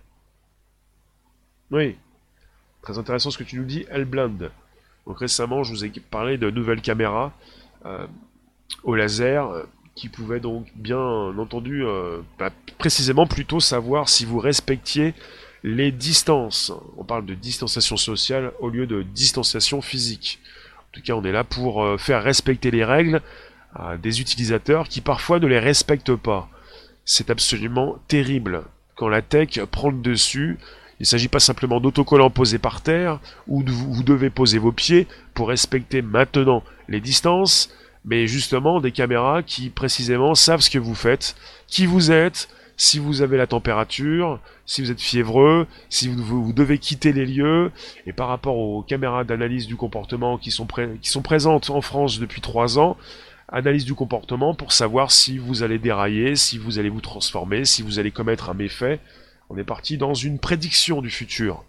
Oui. 1.72 1.96
Très 2.82 2.98
intéressant 2.98 3.32
ce 3.32 3.38
que 3.38 3.44
tu 3.44 3.58
nous 3.58 3.66
dis, 3.66 3.86
elle 3.90 4.06
blinde. 4.06 4.52
Donc 5.08 5.20
récemment, 5.20 5.64
je 5.64 5.72
vous 5.72 5.86
ai 5.86 5.90
parlé 6.12 6.38
de 6.38 6.50
nouvelles 6.50 6.82
caméras 6.82 7.34
euh, 7.86 8.08
au 8.84 8.96
laser 8.96 9.50
euh, 9.50 9.64
qui 9.96 10.10
pouvaient 10.10 10.40
donc 10.40 10.68
bien 10.76 11.00
entendu 11.00 11.86
euh, 11.86 12.22
bah, 12.38 12.50
précisément 12.78 13.28
plutôt 13.28 13.60
savoir 13.60 14.10
si 14.10 14.26
vous 14.26 14.40
respectiez 14.40 15.14
les 15.64 15.92
distances. 15.92 16.72
On 16.98 17.04
parle 17.04 17.26
de 17.26 17.34
distanciation 17.34 17.98
sociale 17.98 18.52
au 18.60 18.70
lieu 18.70 18.88
de 18.88 19.04
distanciation 19.04 19.82
physique. 19.82 20.40
En 20.80 20.92
tout 20.92 21.02
cas, 21.02 21.14
on 21.14 21.24
est 21.24 21.32
là 21.32 21.44
pour 21.44 22.00
faire 22.00 22.24
respecter 22.24 22.72
les 22.72 22.86
règles 22.86 23.22
des 24.02 24.22
utilisateurs 24.22 24.88
qui 24.88 25.02
parfois 25.02 25.40
ne 25.40 25.48
les 25.48 25.60
respectent 25.60 26.16
pas. 26.16 26.50
C'est 27.06 27.30
absolument 27.30 27.98
terrible. 28.08 28.64
Quand 28.96 29.10
la 29.10 29.22
tech 29.22 29.60
prend 29.72 29.90
le 29.90 29.98
dessus, 29.98 30.58
il 31.00 31.04
ne 31.04 31.06
s'agit 31.06 31.28
pas 31.28 31.40
simplement 31.40 31.82
d'autocollants 31.82 32.30
posés 32.30 32.58
par 32.58 32.82
terre, 32.82 33.20
où 33.48 33.64
vous 33.66 34.04
devez 34.04 34.30
poser 34.30 34.58
vos 34.58 34.72
pieds 34.72 35.08
pour 35.34 35.50
respecter 35.50 36.02
maintenant 36.02 36.64
les 36.88 37.02
distances, 37.02 37.70
mais 38.06 38.28
justement 38.28 38.80
des 38.80 38.92
caméras 38.92 39.44
qui 39.44 39.70
précisément 39.70 40.36
savent 40.36 40.62
ce 40.62 40.70
que 40.70 40.80
vous 40.80 40.96
faites, 40.96 41.36
qui 41.68 41.86
vous 41.86 42.12
êtes, 42.12 42.48
si 42.78 43.00
vous 43.00 43.22
avez 43.22 43.38
la 43.38 43.48
température, 43.48 44.40
si 44.66 44.82
vous 44.82 44.92
êtes 44.92 45.02
fiévreux, 45.02 45.68
si 45.90 46.08
vous, 46.08 46.54
devez 46.54 46.78
quitter 46.78 47.12
les 47.14 47.26
lieux, 47.26 47.72
et 48.06 48.14
par 48.14 48.28
rapport 48.28 48.58
aux 48.58 48.82
caméras 48.82 49.24
d'analyse 49.24 49.68
du 49.68 49.76
comportement 49.76 50.38
qui 50.38 50.52
sont, 50.52 50.68
qui 51.02 51.10
sont 51.10 51.22
présentes 51.22 51.70
en 51.70 51.82
France 51.82 52.20
depuis 52.20 52.42
trois 52.42 52.80
ans, 52.80 52.98
analyse 53.50 53.86
du 53.86 53.94
comportement 53.94 54.56
pour 54.56 54.72
savoir 54.72 55.12
si 55.12 55.38
vous 55.38 55.64
allez 55.64 55.80
dérailler, 55.80 56.36
si 56.36 56.58
vous 56.58 56.80
allez 56.80 56.90
vous 56.90 57.02
transformer, 57.02 57.66
si 57.66 57.82
vous 57.82 58.00
allez 58.00 58.12
commettre 58.12 58.50
un 58.50 58.54
méfait. 58.54 59.00
On 59.50 59.58
est 59.58 59.64
parti 59.64 59.98
dans 59.98 60.14
une 60.14 60.40
prédiction 60.40 61.02
du 61.02 61.10
futur. 61.10 61.64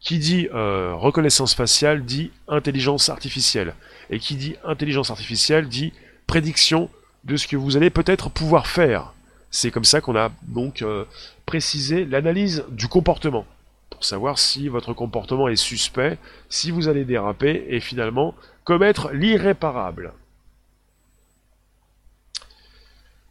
Qui 0.00 0.18
dit 0.18 0.48
euh, 0.54 0.94
reconnaissance 0.94 1.54
faciale 1.54 2.04
dit 2.04 2.30
intelligence 2.46 3.08
artificielle. 3.08 3.74
Et 4.10 4.20
qui 4.20 4.36
dit 4.36 4.54
intelligence 4.64 5.10
artificielle 5.10 5.68
dit 5.68 5.92
prédiction 6.26 6.88
de 7.24 7.36
ce 7.36 7.48
que 7.48 7.56
vous 7.56 7.76
allez 7.76 7.90
peut-être 7.90 8.30
pouvoir 8.30 8.68
faire. 8.68 9.12
C'est 9.50 9.70
comme 9.70 9.84
ça 9.84 10.00
qu'on 10.00 10.16
a 10.16 10.30
donc 10.42 10.82
euh, 10.82 11.04
précisé 11.46 12.04
l'analyse 12.04 12.64
du 12.70 12.86
comportement, 12.86 13.46
pour 13.90 14.04
savoir 14.04 14.38
si 14.38 14.68
votre 14.68 14.92
comportement 14.92 15.48
est 15.48 15.56
suspect, 15.56 16.18
si 16.48 16.70
vous 16.70 16.88
allez 16.88 17.04
déraper 17.04 17.64
et 17.68 17.80
finalement 17.80 18.34
commettre 18.64 19.10
l'irréparable. 19.12 20.12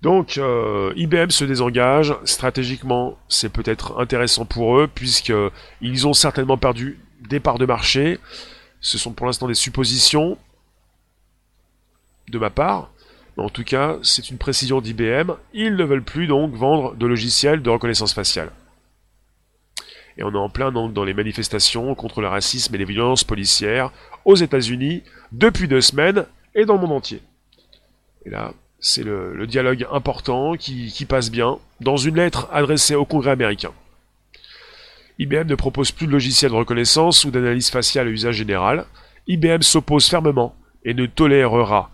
Donc 0.07 0.37
euh, 0.37 0.93
IBM 0.95 1.31
se 1.31 1.43
désengage, 1.43 2.15
stratégiquement 2.23 3.17
c'est 3.27 3.49
peut-être 3.49 3.99
intéressant 3.99 4.45
pour 4.45 4.79
eux, 4.79 4.87
puisqu'ils 4.87 6.07
ont 6.07 6.13
certainement 6.13 6.55
perdu 6.55 6.97
des 7.27 7.41
parts 7.41 7.57
de 7.57 7.65
marché, 7.65 8.17
ce 8.79 8.97
sont 8.97 9.11
pour 9.11 9.25
l'instant 9.25 9.49
des 9.49 9.53
suppositions 9.53 10.37
de 12.29 12.39
ma 12.39 12.49
part, 12.49 12.89
en 13.35 13.49
tout 13.49 13.65
cas, 13.65 13.97
c'est 14.01 14.29
une 14.29 14.37
précision 14.37 14.79
d'IBM. 14.79 15.33
Ils 15.53 15.75
ne 15.75 15.83
veulent 15.83 16.01
plus 16.01 16.25
donc 16.25 16.53
vendre 16.53 16.95
de 16.95 17.05
logiciels 17.05 17.61
de 17.61 17.69
reconnaissance 17.69 18.13
faciale. 18.13 18.51
Et 20.17 20.23
on 20.23 20.31
est 20.31 20.37
en 20.37 20.47
plein 20.49 20.71
donc 20.71 20.93
dans 20.93 21.03
les 21.03 21.13
manifestations 21.13 21.95
contre 21.95 22.21
le 22.21 22.29
racisme 22.29 22.73
et 22.73 22.77
les 22.77 22.85
violences 22.85 23.25
policières 23.25 23.91
aux 24.23 24.37
États-Unis 24.37 25.03
depuis 25.33 25.67
deux 25.67 25.81
semaines 25.81 26.27
et 26.55 26.63
dans 26.63 26.75
le 26.75 26.79
monde 26.79 26.93
entier. 26.93 27.21
Et 28.25 28.29
là, 28.29 28.53
c'est 28.79 29.03
le, 29.03 29.45
dialogue 29.47 29.87
important 29.91 30.55
qui, 30.55 31.05
passe 31.07 31.31
bien 31.31 31.57
dans 31.81 31.97
une 31.97 32.15
lettre 32.15 32.47
adressée 32.51 32.95
au 32.95 33.05
Congrès 33.05 33.31
américain. 33.31 33.71
IBM 35.19 35.47
ne 35.47 35.55
propose 35.55 35.91
plus 35.91 36.05
de 36.05 36.11
logiciels 36.11 36.51
de 36.51 36.57
reconnaissance 36.57 37.25
ou 37.25 37.31
d'analyse 37.31 37.71
faciale 37.71 38.07
à 38.07 38.11
usage 38.11 38.35
général. 38.35 38.85
IBM 39.27 39.61
s'oppose 39.61 40.07
fermement 40.07 40.55
et 40.85 40.93
ne 40.93 41.05
tolérera 41.05 41.91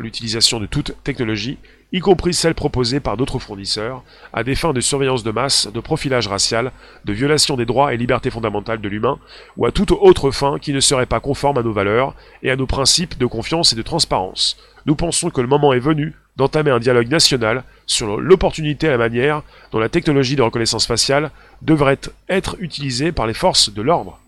l'utilisation 0.00 0.60
de 0.60 0.66
toute 0.66 0.94
technologie, 1.04 1.58
y 1.92 2.00
compris 2.00 2.34
celle 2.34 2.54
proposée 2.54 3.00
par 3.00 3.16
d'autres 3.16 3.38
fournisseurs, 3.38 4.02
à 4.32 4.42
des 4.42 4.54
fins 4.54 4.72
de 4.72 4.80
surveillance 4.80 5.22
de 5.22 5.30
masse, 5.30 5.68
de 5.72 5.80
profilage 5.80 6.26
racial, 6.26 6.72
de 7.04 7.12
violation 7.12 7.56
des 7.56 7.66
droits 7.66 7.94
et 7.94 7.96
libertés 7.96 8.30
fondamentales 8.30 8.80
de 8.80 8.88
l'humain, 8.88 9.18
ou 9.56 9.66
à 9.66 9.72
toute 9.72 9.92
autre 9.92 10.30
fin 10.30 10.58
qui 10.58 10.72
ne 10.72 10.80
serait 10.80 11.06
pas 11.06 11.20
conforme 11.20 11.58
à 11.58 11.62
nos 11.62 11.72
valeurs 11.72 12.14
et 12.42 12.50
à 12.50 12.56
nos 12.56 12.66
principes 12.66 13.18
de 13.18 13.26
confiance 13.26 13.72
et 13.72 13.76
de 13.76 13.82
transparence. 13.82 14.56
Nous 14.86 14.96
pensons 14.96 15.30
que 15.30 15.40
le 15.40 15.46
moment 15.46 15.72
est 15.72 15.78
venu 15.78 16.14
d'entamer 16.36 16.70
un 16.70 16.80
dialogue 16.80 17.08
national 17.08 17.64
sur 17.86 18.20
l'opportunité 18.20 18.86
et 18.86 18.90
la 18.90 18.98
manière 18.98 19.42
dont 19.70 19.78
la 19.78 19.88
technologie 19.88 20.36
de 20.36 20.42
reconnaissance 20.42 20.86
faciale 20.86 21.30
devrait 21.62 21.98
être 22.28 22.56
utilisée 22.58 23.12
par 23.12 23.26
les 23.26 23.34
forces 23.34 23.72
de 23.72 23.82
l'ordre. 23.82 24.20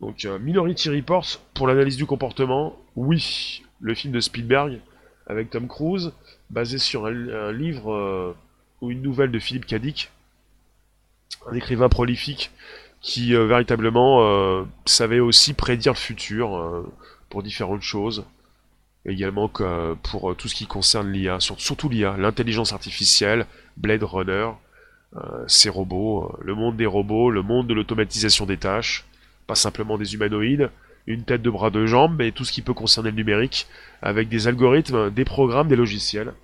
Donc 0.00 0.24
euh, 0.24 0.38
Minority 0.38 0.90
Report 0.90 1.26
pour 1.54 1.66
l'analyse 1.66 1.96
du 1.96 2.06
comportement, 2.06 2.76
oui, 2.96 3.62
le 3.80 3.94
film 3.94 4.12
de 4.12 4.20
Spielberg 4.20 4.80
avec 5.26 5.50
Tom 5.50 5.66
Cruise, 5.66 6.12
basé 6.50 6.78
sur 6.78 7.06
un, 7.06 7.52
livre 7.52 7.92
euh, 7.92 8.36
ou 8.80 8.90
une 8.90 9.02
nouvelle 9.02 9.30
de 9.30 9.38
Philippe 9.38 9.66
Cadic, 9.66 10.10
un 11.50 11.54
écrivain 11.54 11.88
prolifique 11.88 12.50
qui 13.00 13.34
euh, 13.34 13.46
véritablement 13.46 14.66
savait 14.84 15.20
aussi 15.20 15.54
prédire 15.54 15.92
le 15.92 15.98
futur 15.98 16.84
pour 17.28 17.42
différentes 17.42 17.82
choses, 17.82 18.24
également 19.06 19.48
pour 20.02 20.34
tout 20.36 20.48
ce 20.48 20.54
qui 20.54 20.66
concerne 20.66 21.10
l'IA, 21.10 21.38
surtout 21.40 21.88
l'IA, 21.88 22.16
l'intelligence 22.16 22.72
artificielle, 22.72 23.46
Blade 23.76 24.02
Runner, 24.02 24.50
ces 25.46 25.68
robots, 25.68 26.36
le 26.42 26.54
monde 26.54 26.76
des 26.76 26.86
robots, 26.86 27.30
le 27.30 27.42
monde 27.42 27.66
de 27.66 27.74
l'automatisation 27.74 28.46
des 28.46 28.56
tâches, 28.56 29.04
pas 29.46 29.54
simplement 29.54 29.96
des 29.96 30.14
humanoïdes, 30.14 30.70
une 31.06 31.22
tête, 31.22 31.42
de 31.42 31.50
bras, 31.50 31.70
de 31.70 31.86
jambes, 31.86 32.16
mais 32.18 32.32
tout 32.32 32.44
ce 32.44 32.52
qui 32.52 32.62
peut 32.62 32.74
concerner 32.74 33.10
le 33.10 33.16
numérique, 33.16 33.68
avec 34.02 34.28
des 34.28 34.48
algorithmes, 34.48 35.10
des 35.10 35.24
programmes, 35.24 35.68
des 35.68 35.76
logiciels. 35.76 36.34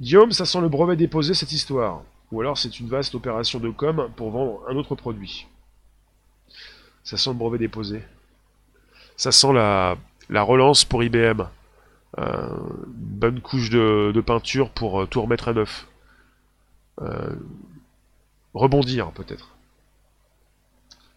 Guillaume, 0.00 0.32
ça 0.32 0.46
sent 0.46 0.60
le 0.60 0.68
brevet 0.68 0.96
déposé 0.96 1.34
cette 1.34 1.52
histoire. 1.52 2.02
Ou 2.32 2.40
alors 2.40 2.58
c'est 2.58 2.80
une 2.80 2.88
vaste 2.88 3.14
opération 3.14 3.60
de 3.60 3.68
com 3.68 4.10
pour 4.16 4.30
vendre 4.30 4.62
un 4.68 4.76
autre 4.76 4.94
produit. 4.94 5.46
Ça 7.04 7.16
sent 7.16 7.30
le 7.30 7.36
brevet 7.36 7.58
déposé. 7.58 8.02
Ça 9.16 9.30
sent 9.30 9.52
la, 9.52 9.96
la 10.28 10.42
relance 10.42 10.84
pour 10.84 11.02
IBM. 11.02 11.42
Euh, 12.18 12.48
bonne 12.86 13.40
couche 13.40 13.70
de, 13.70 14.22
peinture 14.24 14.70
pour 14.70 15.02
euh, 15.02 15.06
tout 15.06 15.20
remettre 15.20 15.48
à 15.48 15.52
neuf. 15.52 15.86
Euh, 17.00 17.34
rebondir 18.52 19.10
peut-être. 19.10 19.56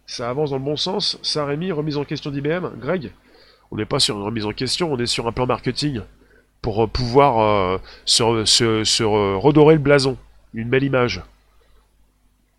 Ça 0.06 0.28
avance 0.28 0.50
dans 0.50 0.58
le 0.58 0.64
bon 0.64 0.76
sens. 0.76 1.18
Ça, 1.22 1.44
Rémi, 1.44 1.70
remise 1.70 1.96
en 1.96 2.04
question 2.04 2.30
d'IBM. 2.30 2.78
Greg 2.80 3.12
On 3.70 3.76
n'est 3.76 3.84
pas 3.84 4.00
sur 4.00 4.16
une 4.16 4.22
remise 4.22 4.46
en 4.46 4.52
question, 4.52 4.92
on 4.92 4.98
est 4.98 5.06
sur 5.06 5.26
un 5.26 5.32
plan 5.32 5.46
marketing 5.46 6.00
pour 6.62 6.88
pouvoir 6.88 7.78
se, 8.04 9.02
redorer 9.36 9.74
le 9.74 9.80
blason. 9.80 10.16
Une 10.54 10.68
belle 10.68 10.82
image. 10.82 11.22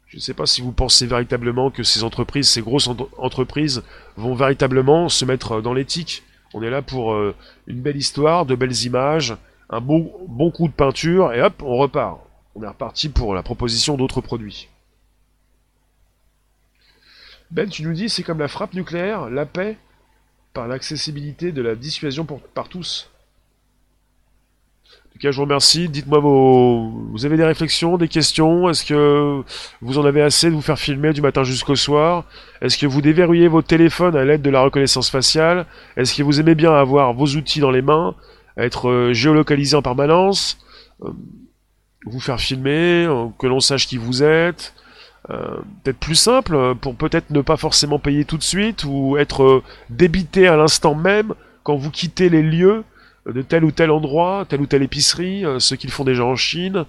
Je 0.07 0.17
ne 0.17 0.21
sais 0.21 0.33
pas 0.33 0.45
si 0.45 0.61
vous 0.61 0.71
pensez 0.71 1.05
véritablement 1.05 1.69
que 1.71 1.83
ces 1.83 2.03
entreprises, 2.03 2.49
ces 2.49 2.61
grosses 2.61 2.87
entreprises, 3.17 3.83
vont 4.15 4.35
véritablement 4.35 5.09
se 5.09 5.25
mettre 5.25 5.61
dans 5.61 5.73
l'éthique. 5.73 6.23
On 6.53 6.63
est 6.63 6.69
là 6.69 6.81
pour 6.81 7.13
euh, 7.13 7.35
une 7.67 7.81
belle 7.81 7.97
histoire, 7.97 8.45
de 8.45 8.55
belles 8.55 8.83
images, 8.83 9.35
un 9.69 9.81
bon, 9.81 10.51
coup 10.51 10.67
de 10.67 10.73
peinture, 10.73 11.33
et 11.33 11.41
hop, 11.41 11.61
on 11.61 11.77
repart. 11.77 12.19
On 12.55 12.63
est 12.63 12.67
reparti 12.67 13.09
pour 13.09 13.35
la 13.35 13.43
proposition 13.43 13.97
d'autres 13.97 14.21
produits. 14.21 14.67
Ben, 17.51 17.69
tu 17.69 17.83
nous 17.83 17.93
dis, 17.93 18.09
c'est 18.09 18.23
comme 18.23 18.39
la 18.39 18.47
frappe 18.47 18.73
nucléaire, 18.73 19.29
la 19.29 19.45
paix, 19.45 19.77
par 20.53 20.67
l'accessibilité 20.67 21.51
de 21.51 21.61
la 21.61 21.75
dissuasion 21.75 22.25
par 22.53 22.69
tous. 22.69 23.09
Tout 25.13 25.19
cas, 25.19 25.31
je 25.31 25.37
vous 25.37 25.43
remercie. 25.43 25.89
Dites-moi 25.89 26.19
vos. 26.19 26.91
Vous 27.11 27.25
avez 27.25 27.35
des 27.35 27.43
réflexions, 27.43 27.97
des 27.97 28.07
questions? 28.07 28.69
Est-ce 28.69 28.85
que 28.85 29.41
vous 29.81 29.97
en 29.97 30.05
avez 30.05 30.21
assez 30.21 30.49
de 30.49 30.55
vous 30.55 30.61
faire 30.61 30.79
filmer 30.79 31.13
du 31.13 31.21
matin 31.21 31.43
jusqu'au 31.43 31.75
soir? 31.75 32.25
Est-ce 32.61 32.77
que 32.77 32.85
vous 32.85 33.01
déverrouillez 33.01 33.47
vos 33.47 33.61
téléphones 33.61 34.15
à 34.15 34.23
l'aide 34.23 34.41
de 34.41 34.49
la 34.49 34.61
reconnaissance 34.61 35.09
faciale? 35.09 35.65
Est-ce 35.97 36.15
que 36.15 36.23
vous 36.23 36.39
aimez 36.39 36.55
bien 36.55 36.73
avoir 36.73 37.13
vos 37.13 37.25
outils 37.25 37.59
dans 37.59 37.71
les 37.71 37.81
mains 37.81 38.15
Être 38.55 38.89
euh, 38.89 39.13
géolocalisé 39.13 39.75
en 39.75 39.81
permanence 39.81 40.59
euh, 41.03 41.09
Vous 42.05 42.19
faire 42.19 42.39
filmer 42.39 43.05
euh, 43.05 43.25
Que 43.39 43.47
l'on 43.47 43.59
sache 43.59 43.87
qui 43.87 43.97
vous 43.97 44.23
êtes 44.23 44.73
peut-être 45.27 45.99
plus 45.99 46.15
simple 46.15 46.73
pour 46.81 46.95
peut-être 46.95 47.29
ne 47.29 47.41
pas 47.41 47.57
forcément 47.57 47.99
payer 47.99 48.25
tout 48.25 48.37
de 48.37 48.43
suite 48.43 48.83
ou 48.85 49.15
être 49.17 49.61
débité 49.91 50.47
à 50.47 50.55
l'instant 50.55 50.95
même 50.95 51.35
quand 51.61 51.75
vous 51.75 51.91
quittez 51.91 52.29
les 52.29 52.41
lieux 52.41 52.83
de 53.25 53.41
tel 53.41 53.63
ou 53.63 53.71
tel 53.71 53.91
endroit, 53.91 54.45
telle 54.47 54.61
ou 54.61 54.65
telle 54.65 54.83
épicerie, 54.83 55.45
euh, 55.45 55.59
ceux 55.59 55.75
qu'ils 55.75 55.91
font 55.91 56.03
déjà 56.03 56.25
en 56.25 56.35
Chine, 56.35 56.85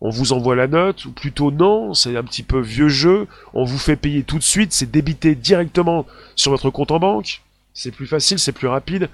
on 0.00 0.10
vous 0.10 0.32
envoie 0.32 0.56
la 0.56 0.66
note, 0.66 1.04
ou 1.04 1.12
plutôt 1.12 1.50
non, 1.50 1.94
c'est 1.94 2.16
un 2.16 2.24
petit 2.24 2.42
peu 2.42 2.60
vieux 2.60 2.88
jeu, 2.88 3.26
on 3.52 3.64
vous 3.64 3.78
fait 3.78 3.96
payer 3.96 4.22
tout 4.22 4.38
de 4.38 4.42
suite, 4.42 4.72
c'est 4.72 4.90
débité 4.90 5.34
directement 5.34 6.06
sur 6.36 6.50
votre 6.50 6.70
compte 6.70 6.90
en 6.90 6.98
banque, 6.98 7.42
c'est 7.74 7.90
plus 7.90 8.06
facile, 8.06 8.38
c'est 8.38 8.52
plus 8.52 8.68
rapide. 8.68 9.08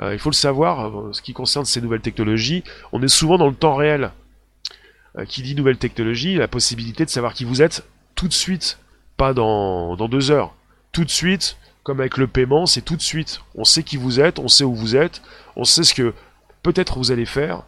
Euh, 0.00 0.12
il 0.12 0.18
faut 0.18 0.30
le 0.30 0.34
savoir, 0.34 0.88
euh, 0.88 1.12
ce 1.12 1.22
qui 1.22 1.32
concerne 1.32 1.64
ces 1.64 1.80
nouvelles 1.80 2.00
technologies, 2.00 2.64
on 2.92 3.02
est 3.02 3.08
souvent 3.08 3.38
dans 3.38 3.48
le 3.48 3.54
temps 3.54 3.74
réel. 3.74 4.10
qui 5.28 5.42
dit 5.42 5.54
nouvelle 5.54 5.76
technologie, 5.76 6.36
la 6.36 6.48
possibilité 6.48 7.04
de 7.04 7.10
savoir 7.10 7.34
qui 7.34 7.44
vous 7.44 7.60
êtes 7.60 7.84
tout 8.14 8.28
de 8.28 8.32
suite, 8.32 8.78
pas 9.18 9.34
dans, 9.34 9.94
dans 9.94 10.08
deux 10.08 10.30
heures. 10.30 10.54
Tout 10.90 11.04
de 11.04 11.10
suite, 11.10 11.58
comme 11.82 12.00
avec 12.00 12.16
le 12.16 12.26
paiement, 12.26 12.66
c'est 12.66 12.82
tout 12.82 12.96
de 12.96 13.02
suite. 13.02 13.40
On 13.54 13.64
sait 13.64 13.82
qui 13.82 13.96
vous 13.96 14.20
êtes, 14.20 14.38
on 14.38 14.48
sait 14.48 14.64
où 14.64 14.74
vous 14.74 14.96
êtes, 14.96 15.22
on 15.56 15.64
sait 15.64 15.82
ce 15.82 15.94
que 15.94 16.14
peut-être 16.62 16.98
vous 16.98 17.10
allez 17.10 17.26
faire. 17.26 17.64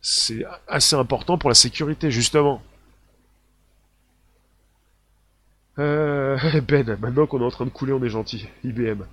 C'est 0.00 0.44
assez 0.68 0.96
important 0.96 1.38
pour 1.38 1.50
la 1.50 1.54
sécurité, 1.54 2.10
justement. 2.10 2.62
Euh, 5.78 6.38
ben, 6.68 6.96
maintenant 7.00 7.26
qu'on 7.26 7.40
est 7.40 7.44
en 7.44 7.50
train 7.50 7.64
de 7.64 7.70
couler, 7.70 7.92
on 7.92 8.02
est 8.02 8.08
gentil. 8.08 8.48
IBM. 8.64 9.04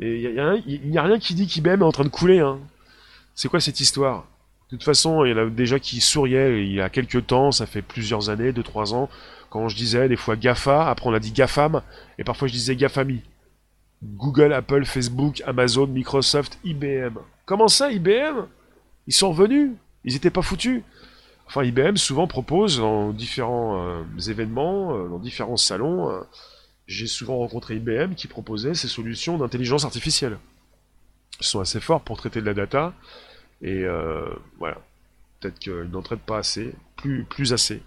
Et 0.00 0.22
il 0.22 0.90
n'y 0.90 0.98
a, 0.98 1.02
rien 1.02 1.18
qui 1.18 1.34
dit 1.34 1.46
qu'IBM 1.46 1.80
est 1.80 1.84
en 1.84 1.92
train 1.92 2.04
de 2.04 2.08
couler. 2.08 2.40
Hein. 2.40 2.58
C'est 3.34 3.48
quoi 3.48 3.60
cette 3.60 3.80
histoire? 3.80 4.26
De 4.70 4.76
toute 4.76 4.84
façon, 4.84 5.24
il 5.24 5.30
y 5.30 5.34
en 5.34 5.38
a 5.38 5.46
déjà 5.46 5.78
qui 5.78 6.00
souriaient 6.00 6.64
il 6.64 6.72
y 6.72 6.80
a 6.80 6.88
quelques 6.88 7.26
temps, 7.26 7.52
ça 7.52 7.66
fait 7.66 7.82
plusieurs 7.82 8.30
années, 8.30 8.50
2-3 8.50 8.94
ans, 8.94 9.08
quand 9.50 9.68
je 9.68 9.76
disais 9.76 10.08
des 10.08 10.16
fois 10.16 10.36
GAFA, 10.36 10.88
après 10.88 11.08
on 11.08 11.14
a 11.14 11.20
dit 11.20 11.30
GAFAM, 11.30 11.82
et 12.18 12.24
parfois 12.24 12.48
je 12.48 12.52
disais 12.52 12.74
GAFAMI. 12.74 13.20
Google, 14.16 14.52
Apple, 14.52 14.84
Facebook, 14.84 15.42
Amazon, 15.46 15.86
Microsoft, 15.86 16.58
IBM. 16.64 17.18
Comment 17.46 17.68
ça, 17.68 17.90
IBM 17.90 18.46
Ils 19.06 19.14
sont 19.14 19.30
revenus? 19.30 19.72
Ils 20.04 20.12
n'étaient 20.12 20.30
pas 20.30 20.42
foutus? 20.42 20.82
Enfin, 21.46 21.62
IBM 21.62 21.96
souvent 21.96 22.26
propose 22.26 22.78
dans 22.78 23.12
différents 23.12 23.86
euh, 23.86 24.18
événements, 24.28 24.96
euh, 24.96 25.08
dans 25.08 25.18
différents 25.18 25.56
salons, 25.56 26.10
euh, 26.10 26.20
j'ai 26.86 27.06
souvent 27.06 27.38
rencontré 27.38 27.76
IBM 27.76 28.14
qui 28.14 28.28
proposait 28.28 28.74
ces 28.74 28.88
solutions 28.88 29.38
d'intelligence 29.38 29.84
artificielle. 29.84 30.38
Ils 31.40 31.46
sont 31.46 31.60
assez 31.60 31.80
forts 31.80 32.02
pour 32.02 32.16
traiter 32.16 32.40
de 32.40 32.46
la 32.46 32.54
data, 32.54 32.94
et 33.62 33.84
voilà. 34.58 34.78
Peut-être 35.40 35.58
qu'ils 35.58 35.90
n'en 35.90 36.02
traitent 36.02 36.20
pas 36.20 36.38
assez, 36.38 36.74
plus, 36.96 37.24
plus 37.24 37.52
assez. 37.52 37.82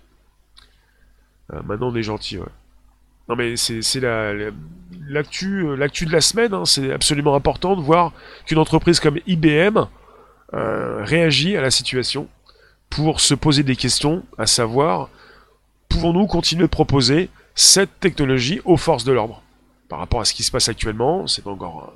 maintenant 1.63 1.89
on 1.89 1.95
est 1.95 2.03
gentil, 2.03 2.39
ouais. 2.39 2.45
Non 3.29 3.35
mais 3.35 3.55
c'est 3.57 3.99
la, 3.99 4.33
l'actu 5.07 5.65
euh, 5.65 5.75
l'actu 5.75 6.05
de 6.05 6.11
la 6.11 6.21
semaine. 6.21 6.53
Hein. 6.53 6.65
c'est 6.65 6.91
absolument 6.91 7.35
important 7.35 7.75
de 7.75 7.81
voir 7.81 8.13
qu'une 8.45 8.57
entreprise 8.57 8.99
comme 8.99 9.19
IBM 9.27 9.85
euh, 10.53 11.03
réagit 11.03 11.57
à 11.57 11.61
la 11.61 11.71
situation 11.71 12.27
pour 12.89 13.19
se 13.19 13.33
poser 13.33 13.63
des 13.63 13.75
questions, 13.75 14.23
à 14.37 14.47
savoir 14.47 15.09
pouvons-nous 15.89 16.25
continuer 16.27 16.63
de 16.63 16.69
proposer 16.69 17.29
cette 17.53 17.99
technologie 17.99 18.61
aux 18.65 18.77
forces 18.77 19.03
de 19.03 19.11
l'ordre? 19.11 19.41
Par 19.89 19.99
rapport 19.99 20.21
à 20.21 20.25
ce 20.25 20.33
qui 20.33 20.43
se 20.43 20.51
passe 20.51 20.69
actuellement. 20.69 21.27
C'est 21.27 21.47
encore 21.47 21.93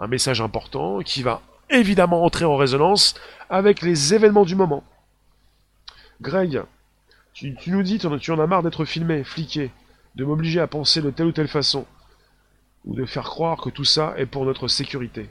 un, 0.00 0.06
message 0.06 0.40
important 0.40 1.00
qui 1.00 1.22
va 1.22 1.40
évidemment 1.70 2.24
entrer 2.24 2.44
en 2.44 2.56
résonance 2.56 3.14
avec 3.48 3.80
les 3.80 4.12
événements 4.12 4.44
du 4.44 4.54
moment. 4.54 4.82
Greg, 6.20 6.62
tu, 7.32 7.54
tu 7.54 7.70
nous 7.70 7.82
dis, 7.82 7.98
tu 7.98 8.30
en 8.30 8.38
as 8.38 8.46
marre 8.46 8.62
d'être 8.62 8.84
filmé, 8.84 9.24
fliqué 9.24 9.70
de 10.14 10.24
m'obliger 10.24 10.60
à 10.60 10.66
penser 10.66 11.02
de 11.02 11.10
telle 11.10 11.26
ou 11.26 11.32
telle 11.32 11.48
façon, 11.48 11.86
ou 12.84 12.94
de 12.94 13.04
faire 13.04 13.24
croire 13.24 13.60
que 13.60 13.70
tout 13.70 13.84
ça 13.84 14.14
est 14.16 14.26
pour 14.26 14.44
notre 14.44 14.68
sécurité. 14.68 15.28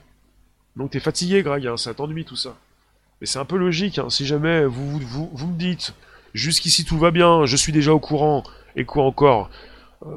Donc 0.76 0.92
t'es 0.92 1.00
fatigué, 1.00 1.44
Greg, 1.44 1.68
hein, 1.68 1.78
ça 1.78 1.94
t'ennuie 1.94 2.26
tout 2.26 2.36
ça. 2.36 2.58
Mais 3.22 3.28
c'est 3.28 3.40
un 3.40 3.46
peu 3.46 3.58
logique, 3.58 4.00
hein, 4.00 4.10
si 4.10 4.26
jamais 4.26 4.66
vous, 4.66 5.00
vous, 5.00 5.48
me 5.48 5.58
dites, 5.58 5.94
jusqu'ici 6.34 6.84
tout 6.84 6.98
va 6.98 7.12
bien, 7.12 7.46
je 7.46 7.56
suis 7.56 7.72
déjà 7.72 7.94
au 7.94 8.00
courant, 8.00 8.44
et 8.76 8.86
quoi 8.86 9.06
encore 9.06 9.50
euh, 10.06 10.10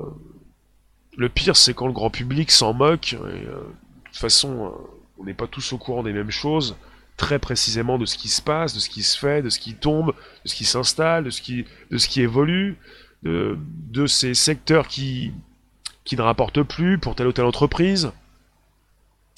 Le 1.17 1.29
pire, 1.29 1.57
c'est 1.57 1.75
quand 1.75 1.87
le 1.87 1.93
grand 1.93 2.11
public 2.11 2.51
s'en 2.51 2.73
moque, 2.73 3.13
et, 3.13 3.17
euh, 3.17 3.61
de 3.61 4.05
toute 4.07 4.17
façon, 4.17 4.67
euh, 4.67 4.71
on 5.19 5.25
n'est 5.25 5.35
pas 5.35 5.47
tous 5.47 5.73
au 5.73 5.79
courant 5.79 6.03
des 6.03 6.13
mêmes 6.13 6.31
choses, 6.31 6.77
très 7.17 7.39
précisément 7.39 7.99
de 7.99 8.07
ce 8.07 8.17
qui 8.17 8.29
se 8.29 8.43
passe, 8.43 8.75
de 8.75 8.81
ce 8.81 8.89
qui 8.89 9.03
se 9.03 9.19
fait, 9.19 9.43
de 9.43 9.51
ce 9.51 9.59
qui 9.59 9.75
tombe, 9.75 10.15
de 10.45 10.49
ce 10.49 10.55
qui 10.55 10.65
s'installe, 10.65 11.25
de 11.25 11.31
ce 11.31 11.43
qui, 11.43 11.65
de 11.91 11.99
ce 11.99 12.09
qui 12.09 12.23
évolue 12.23 12.77
de, 13.23 14.07
ces 14.07 14.35
secteurs 14.35 14.89
qui, 14.89 15.33
qui 16.05 16.17
ne 16.17 16.23
rapportent 16.23 16.63
plus 16.63 16.99
pour 16.99 17.15
telle 17.15 17.27
ou 17.27 17.33
telle 17.33 17.45
entreprise. 17.45 18.13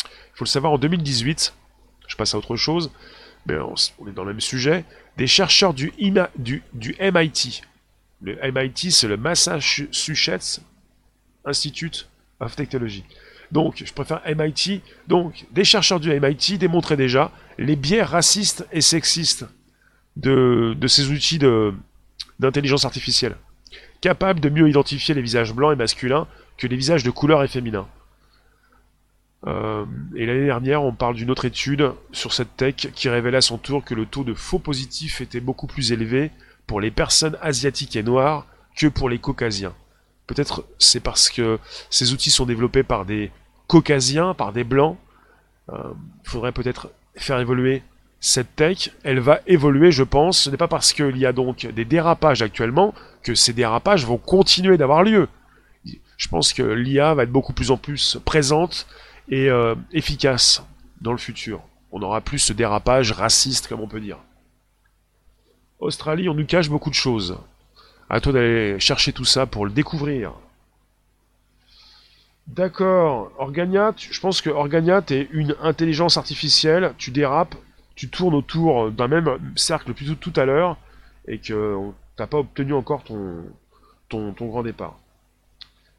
Il 0.04 0.34
faut 0.34 0.44
le 0.44 0.48
savoir, 0.48 0.72
en 0.72 0.78
2018, 0.78 1.54
je 2.06 2.16
passe 2.16 2.34
à 2.34 2.38
autre 2.38 2.56
chose, 2.56 2.90
mais 3.46 3.56
on, 3.58 4.08
est 4.08 4.12
dans 4.12 4.24
le 4.24 4.32
même 4.32 4.40
sujet, 4.40 4.84
des 5.16 5.26
chercheurs 5.26 5.74
du, 5.74 5.92
du, 6.36 6.62
du 6.74 6.96
MIT, 7.00 7.62
le 8.20 8.38
MIT 8.52 8.90
c'est 8.90 9.08
le 9.08 9.16
Massachusetts 9.16 10.60
Institute 11.44 12.08
of 12.40 12.56
Technology. 12.56 13.04
Donc, 13.50 13.82
je 13.84 13.92
préfère 13.92 14.20
MIT. 14.26 14.82
Donc, 15.06 15.46
des 15.52 15.64
chercheurs 15.64 16.00
du 16.00 16.10
MIT 16.10 16.58
démontraient 16.58 16.96
déjà 16.96 17.32
les 17.56 17.76
biais 17.76 18.02
racistes 18.02 18.66
et 18.72 18.80
sexistes 18.80 19.46
de, 20.16 20.76
de 20.78 20.86
ces 20.86 21.10
outils 21.10 21.38
d'intelligence 22.38 22.84
artificielle 22.84 23.36
capable 24.00 24.40
de 24.40 24.48
mieux 24.48 24.68
identifier 24.68 25.14
les 25.14 25.22
visages 25.22 25.52
blancs 25.52 25.72
et 25.72 25.76
masculins 25.76 26.26
que 26.56 26.66
les 26.66 26.76
visages 26.76 27.04
de 27.04 27.10
couleur 27.10 27.42
et 27.42 27.48
féminins. 27.48 27.88
Euh, 29.46 29.84
et 30.16 30.26
l'année 30.26 30.46
dernière, 30.46 30.82
on 30.82 30.92
parle 30.92 31.14
d'une 31.14 31.30
autre 31.30 31.44
étude 31.44 31.92
sur 32.12 32.32
cette 32.32 32.56
tech 32.56 32.74
qui 32.94 33.08
révélait 33.08 33.38
à 33.38 33.42
son 33.42 33.58
tour 33.58 33.84
que 33.84 33.94
le 33.94 34.06
taux 34.06 34.24
de 34.24 34.34
faux 34.34 34.58
positifs 34.58 35.20
était 35.20 35.40
beaucoup 35.40 35.66
plus 35.66 35.92
élevé 35.92 36.30
pour 36.66 36.80
les 36.80 36.90
personnes 36.90 37.38
asiatiques 37.40 37.96
et 37.96 38.02
noires 38.02 38.46
que 38.76 38.88
pour 38.88 39.08
les 39.08 39.18
caucasiens. 39.18 39.74
Peut-être 40.26 40.64
c'est 40.78 41.00
parce 41.00 41.30
que 41.30 41.58
ces 41.88 42.12
outils 42.12 42.30
sont 42.30 42.46
développés 42.46 42.82
par 42.82 43.04
des 43.04 43.30
caucasiens, 43.66 44.34
par 44.34 44.52
des 44.52 44.64
blancs. 44.64 44.98
Il 45.68 45.74
euh, 45.74 45.82
faudrait 46.24 46.52
peut-être 46.52 46.90
faire 47.14 47.38
évoluer 47.38 47.82
cette 48.20 48.56
tech, 48.56 48.90
elle 49.04 49.20
va 49.20 49.40
évoluer, 49.46 49.92
je 49.92 50.02
pense. 50.02 50.40
Ce 50.40 50.50
n'est 50.50 50.56
pas 50.56 50.68
parce 50.68 50.92
qu'il 50.92 51.16
y 51.18 51.26
a 51.26 51.32
donc 51.32 51.66
des 51.66 51.84
dérapages 51.84 52.42
actuellement 52.42 52.94
que 53.22 53.34
ces 53.34 53.52
dérapages 53.52 54.04
vont 54.06 54.18
continuer 54.18 54.76
d'avoir 54.76 55.02
lieu. 55.02 55.28
Je 56.16 56.28
pense 56.28 56.52
que 56.52 56.62
l'IA 56.62 57.14
va 57.14 57.22
être 57.22 57.32
beaucoup 57.32 57.52
plus 57.52 57.70
en 57.70 57.76
plus 57.76 58.18
présente 58.24 58.86
et 59.28 59.48
euh, 59.48 59.74
efficace 59.92 60.64
dans 61.00 61.12
le 61.12 61.18
futur. 61.18 61.62
On 61.92 62.00
n'aura 62.00 62.20
plus 62.20 62.40
ce 62.40 62.52
dérapage 62.52 63.12
raciste, 63.12 63.68
comme 63.68 63.80
on 63.80 63.88
peut 63.88 64.00
dire. 64.00 64.18
Australie, 65.78 66.28
on 66.28 66.34
nous 66.34 66.44
cache 66.44 66.68
beaucoup 66.68 66.90
de 66.90 66.94
choses. 66.94 67.38
À 68.10 68.20
toi 68.20 68.32
d'aller 68.32 68.80
chercher 68.80 69.12
tout 69.12 69.24
ça 69.24 69.46
pour 69.46 69.64
le 69.64 69.70
découvrir. 69.70 70.32
D'accord, 72.48 73.30
Organiat, 73.38 73.92
je 73.96 74.18
pense 74.20 74.40
que 74.40 74.48
Organiat 74.48 75.02
est 75.10 75.28
une 75.30 75.54
intelligence 75.62 76.16
artificielle, 76.16 76.94
tu 76.96 77.10
dérapes, 77.10 77.54
tu 77.98 78.08
tournes 78.08 78.36
autour 78.36 78.92
d'un 78.92 79.08
même 79.08 79.40
cercle 79.56 79.92
plutôt 79.92 80.14
tout 80.14 80.32
à 80.36 80.44
l'heure 80.44 80.76
et 81.26 81.38
que 81.38 81.76
t'as 82.14 82.28
pas 82.28 82.38
obtenu 82.38 82.72
encore 82.72 83.02
ton, 83.02 83.42
ton, 84.08 84.32
grand 84.46 84.62
départ. 84.62 85.00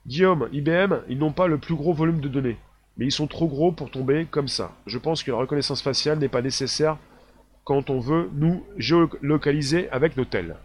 Guillaume, 0.07 0.47
IBM, 0.53 1.01
ils 1.09 1.17
n'ont 1.17 1.33
pas 1.33 1.47
le 1.47 1.57
plus 1.57 1.75
gros 1.75 1.91
volume 1.91 2.21
de 2.21 2.29
données, 2.29 2.57
mais 2.95 3.07
ils 3.07 3.11
sont 3.11 3.27
trop 3.27 3.49
gros 3.49 3.73
pour 3.73 3.91
tomber 3.91 4.25
comme 4.31 4.47
ça. 4.47 4.71
Je 4.85 4.97
pense 4.97 5.23
que 5.23 5.31
la 5.31 5.35
reconnaissance 5.35 5.81
faciale 5.81 6.19
n'est 6.19 6.29
pas 6.29 6.41
nécessaire 6.41 6.95
quand 7.65 7.89
on 7.89 7.99
veut 7.99 8.29
nous 8.33 8.63
géolocaliser 8.77 9.89
avec 9.89 10.15
nos 10.15 10.23
tels. 10.23 10.55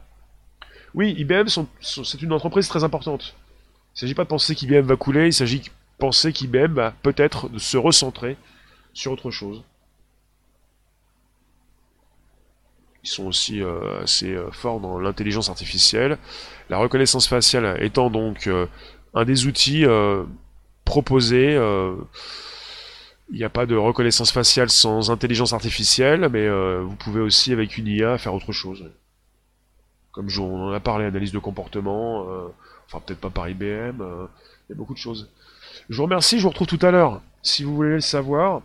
Oui, 0.94 1.16
IBM, 1.18 1.48
c'est 1.80 2.22
une 2.22 2.32
entreprise 2.32 2.68
très 2.68 2.84
importante. 2.84 3.34
Il 3.36 3.96
ne 3.96 4.00
s'agit 4.02 4.14
pas 4.14 4.22
de 4.22 4.28
penser 4.28 4.54
qu'IBM 4.54 4.82
va 4.82 4.94
couler, 4.94 5.26
il 5.26 5.32
s'agit 5.32 5.58
de 5.58 5.68
penser 5.98 6.32
qu'IBM 6.32 6.74
va 6.74 6.92
peut-être 7.02 7.50
se 7.58 7.76
recentrer 7.76 8.36
sur 8.92 9.10
autre 9.10 9.32
chose. 9.32 9.64
Ils 13.04 13.08
sont 13.08 13.26
aussi 13.26 13.62
euh, 13.62 14.02
assez 14.02 14.32
euh, 14.32 14.50
forts 14.50 14.80
dans 14.80 14.98
l'intelligence 14.98 15.50
artificielle. 15.50 16.16
La 16.70 16.78
reconnaissance 16.78 17.28
faciale 17.28 17.76
étant 17.82 18.08
donc 18.08 18.46
euh, 18.46 18.66
un 19.12 19.26
des 19.26 19.46
outils 19.46 19.84
proposés. 20.84 21.52
il 23.30 23.36
n'y 23.36 23.44
a 23.44 23.50
pas 23.50 23.66
de 23.66 23.76
reconnaissance 23.76 24.32
faciale 24.32 24.70
sans 24.70 25.10
intelligence 25.10 25.52
artificielle, 25.52 26.28
mais 26.32 26.48
vous 26.80 26.96
pouvez 26.96 27.20
aussi 27.20 27.52
avec 27.52 27.78
une 27.78 27.86
IA 27.86 28.18
faire 28.18 28.34
autre 28.34 28.50
chose. 28.50 28.90
Comme 30.10 30.28
on 30.40 30.68
en 30.68 30.72
a 30.72 30.80
parlé, 30.80 31.04
analyse 31.04 31.30
de 31.30 31.38
comportement, 31.38 32.26
enfin 32.86 33.00
peut-être 33.06 33.20
pas 33.20 33.30
par 33.30 33.48
IBM, 33.48 34.02
il 34.02 34.70
y 34.70 34.72
a 34.72 34.74
beaucoup 34.74 34.94
de 34.94 34.98
choses. 34.98 35.30
Je 35.88 35.96
vous 35.96 36.02
remercie, 36.02 36.38
je 36.38 36.42
vous 36.42 36.48
retrouve 36.48 36.66
tout 36.66 36.84
à 36.84 36.90
l'heure. 36.90 37.22
Si 37.42 37.62
vous 37.62 37.74
voulez 37.76 37.90
le 37.90 38.00
savoir, 38.00 38.62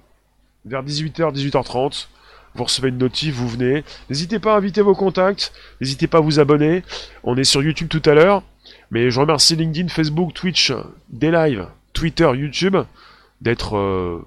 vers 0.66 0.84
18h, 0.84 1.32
18h30, 1.32 2.08
vous 2.56 2.64
recevez 2.64 2.90
une 2.90 2.98
notif, 2.98 3.36
vous 3.36 3.48
venez. 3.48 3.84
N'hésitez 4.10 4.40
pas 4.40 4.54
à 4.54 4.58
inviter 4.58 4.82
vos 4.82 4.96
contacts, 4.96 5.54
n'hésitez 5.82 6.08
pas 6.08 6.20
à 6.20 6.22
vous 6.22 6.40
abonner. 6.40 6.84
On 7.24 7.38
est 7.38 7.44
sur 7.44 7.64
YouTube 7.64 7.88
tout 7.90 8.02
à 8.06 8.14
l'heure, 8.14 8.44
mais 8.92 9.12
je 9.12 9.20
remercie 9.20 9.56
LinkedIn, 9.56 9.90
Facebook, 9.90 10.34
Twitch, 10.34 10.74
des 11.10 11.32
lives, 11.32 11.68
Twitter, 11.94 12.30
YouTube, 12.36 12.78
d'être... 13.42 13.78
Euh, 13.78 14.26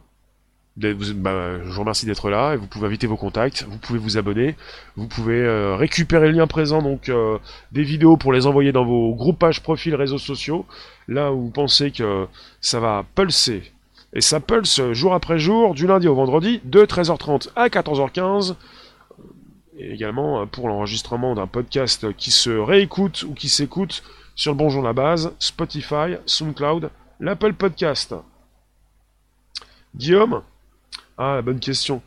bah, 0.77 1.59
je 1.63 1.71
vous 1.71 1.81
remercie 1.81 2.07
d'être 2.07 2.31
là 2.31 2.55
et 2.55 2.57
vous 2.57 2.67
pouvez 2.67 2.87
inviter 2.87 3.07
vos 3.07 3.19
contacts, 3.19 3.67
vous 3.69 3.77
pouvez 3.77 3.99
vous 3.99 4.17
abonner, 4.17 4.57
vous 4.97 5.07
pouvez 5.07 5.39
euh, 5.39 5.77
récupérer 5.77 6.29
le 6.29 6.39
lien 6.39 6.47
présent 6.47 6.81
donc 6.81 7.11
euh, 7.11 7.37
des 7.73 7.83
vidéos 7.83 8.17
pour 8.17 8.33
les 8.33 8.47
envoyer 8.47 8.73
dans 8.73 8.87
vos 8.87 9.15
groupages, 9.15 9.63
profils, 9.63 9.95
réseaux 9.95 10.17
sociaux, 10.17 10.65
là 11.09 11.31
où 11.31 11.43
vous 11.43 11.51
pensez 11.51 11.91
que 11.91 12.27
ça 12.63 12.81
va 12.81 13.05
pulser 13.15 13.71
et 14.13 14.21
ça 14.21 14.41
pulse 14.41 14.93
jour 14.93 15.15
après 15.15 15.39
jour, 15.39 15.75
du 15.75 15.87
lundi 15.87 16.09
au 16.09 16.15
vendredi, 16.15 16.61
de 16.65 16.85
13h30 16.85 17.49
à 17.57 17.69
14h15. 17.69 18.55
Et 19.79 19.93
également 19.93 20.47
pour 20.47 20.69
l'enregistrement 20.69 21.35
d'un 21.35 21.47
podcast 21.47 22.15
qui 22.17 22.31
se 22.31 22.51
réécoute 22.51 23.23
ou 23.23 23.33
qui 23.33 23.49
s'écoute 23.49 24.03
sur 24.35 24.53
le 24.53 24.59
Bonjour 24.59 24.83
la 24.83 24.93
Base, 24.93 25.33
Spotify, 25.39 26.17
SoundCloud, 26.27 26.91
l'Apple 27.21 27.55
Podcast. 27.55 28.15
Guillaume? 29.95 30.43
Ah, 31.19 31.41
bonne 31.43 31.61
question. 31.61 32.03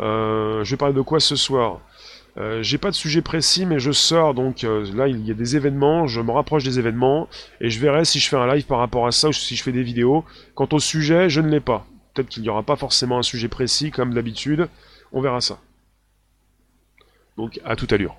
Euh, 0.00 0.64
je 0.64 0.70
vais 0.70 0.76
parler 0.76 0.94
de 0.94 1.00
quoi 1.00 1.20
ce 1.20 1.36
soir? 1.36 1.80
Euh, 2.38 2.62
j'ai 2.62 2.78
pas 2.78 2.90
de 2.90 2.94
sujet 2.94 3.20
précis, 3.20 3.66
mais 3.66 3.80
je 3.80 3.90
sors 3.90 4.32
donc 4.32 4.62
euh, 4.62 4.86
là 4.94 5.08
il 5.08 5.26
y 5.26 5.30
a 5.30 5.34
des 5.34 5.56
événements, 5.56 6.06
je 6.06 6.20
me 6.20 6.30
rapproche 6.30 6.62
des 6.62 6.78
événements 6.78 7.28
et 7.60 7.68
je 7.68 7.80
verrai 7.80 8.04
si 8.04 8.20
je 8.20 8.28
fais 8.28 8.36
un 8.36 8.46
live 8.54 8.64
par 8.64 8.78
rapport 8.78 9.06
à 9.06 9.12
ça 9.12 9.28
ou 9.28 9.32
si 9.32 9.56
je 9.56 9.62
fais 9.62 9.72
des 9.72 9.82
vidéos. 9.82 10.24
Quant 10.54 10.68
au 10.70 10.78
sujet, 10.78 11.28
je 11.28 11.40
ne 11.40 11.48
l'ai 11.48 11.60
pas. 11.60 11.86
Peut-être 12.14 12.28
qu'il 12.28 12.42
n'y 12.42 12.48
aura 12.48 12.62
pas 12.62 12.76
forcément 12.76 13.18
un 13.18 13.22
sujet 13.22 13.48
précis 13.48 13.90
comme 13.90 14.14
d'habitude. 14.14 14.68
On 15.12 15.20
verra 15.20 15.40
ça. 15.40 15.58
Donc 17.36 17.60
à 17.64 17.74
toute 17.74 17.92
allure. 17.92 18.16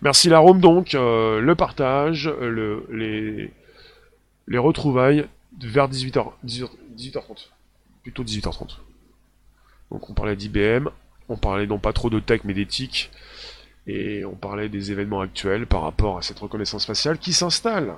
Merci 0.00 0.28
la 0.28 0.38
Rome 0.38 0.60
donc, 0.60 0.94
euh, 0.94 1.40
le 1.40 1.54
partage, 1.54 2.28
le, 2.40 2.86
les, 2.90 3.52
les 4.48 4.58
retrouvailles 4.58 5.26
vers 5.60 5.88
18h, 5.90 6.32
18h, 6.44 6.70
18h30. 6.96 7.48
Plutôt 8.02 8.24
18h30. 8.24 8.78
Donc 9.90 10.08
on 10.08 10.14
parlait 10.14 10.36
d'IBM, 10.36 10.88
on 11.28 11.36
parlait 11.36 11.66
non 11.66 11.78
pas 11.78 11.92
trop 11.92 12.08
de 12.08 12.18
tech 12.18 12.40
mais 12.44 12.54
d'éthique. 12.54 13.10
Et 13.86 14.24
on 14.24 14.34
parlait 14.34 14.68
des 14.68 14.92
événements 14.92 15.20
actuels 15.20 15.66
par 15.66 15.82
rapport 15.82 16.18
à 16.18 16.22
cette 16.22 16.38
reconnaissance 16.38 16.86
faciale 16.86 17.18
qui 17.18 17.32
s'installe. 17.32 17.94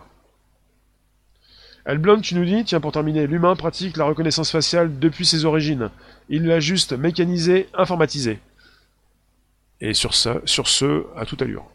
Elblond, 1.86 2.20
tu 2.22 2.34
nous 2.34 2.46
dis, 2.46 2.64
tiens 2.64 2.80
pour 2.80 2.92
terminer, 2.92 3.26
l'humain 3.26 3.54
pratique 3.56 3.98
la 3.98 4.06
reconnaissance 4.06 4.50
faciale 4.50 4.98
depuis 4.98 5.26
ses 5.26 5.44
origines. 5.44 5.90
Il 6.30 6.46
l'a 6.46 6.58
juste 6.58 6.94
mécanisée, 6.94 7.68
informatisée. 7.74 8.38
Et 9.82 9.92
sur, 9.92 10.14
ça, 10.14 10.40
sur 10.46 10.68
ce, 10.68 11.04
à 11.14 11.26
toute 11.26 11.42
allure. 11.42 11.66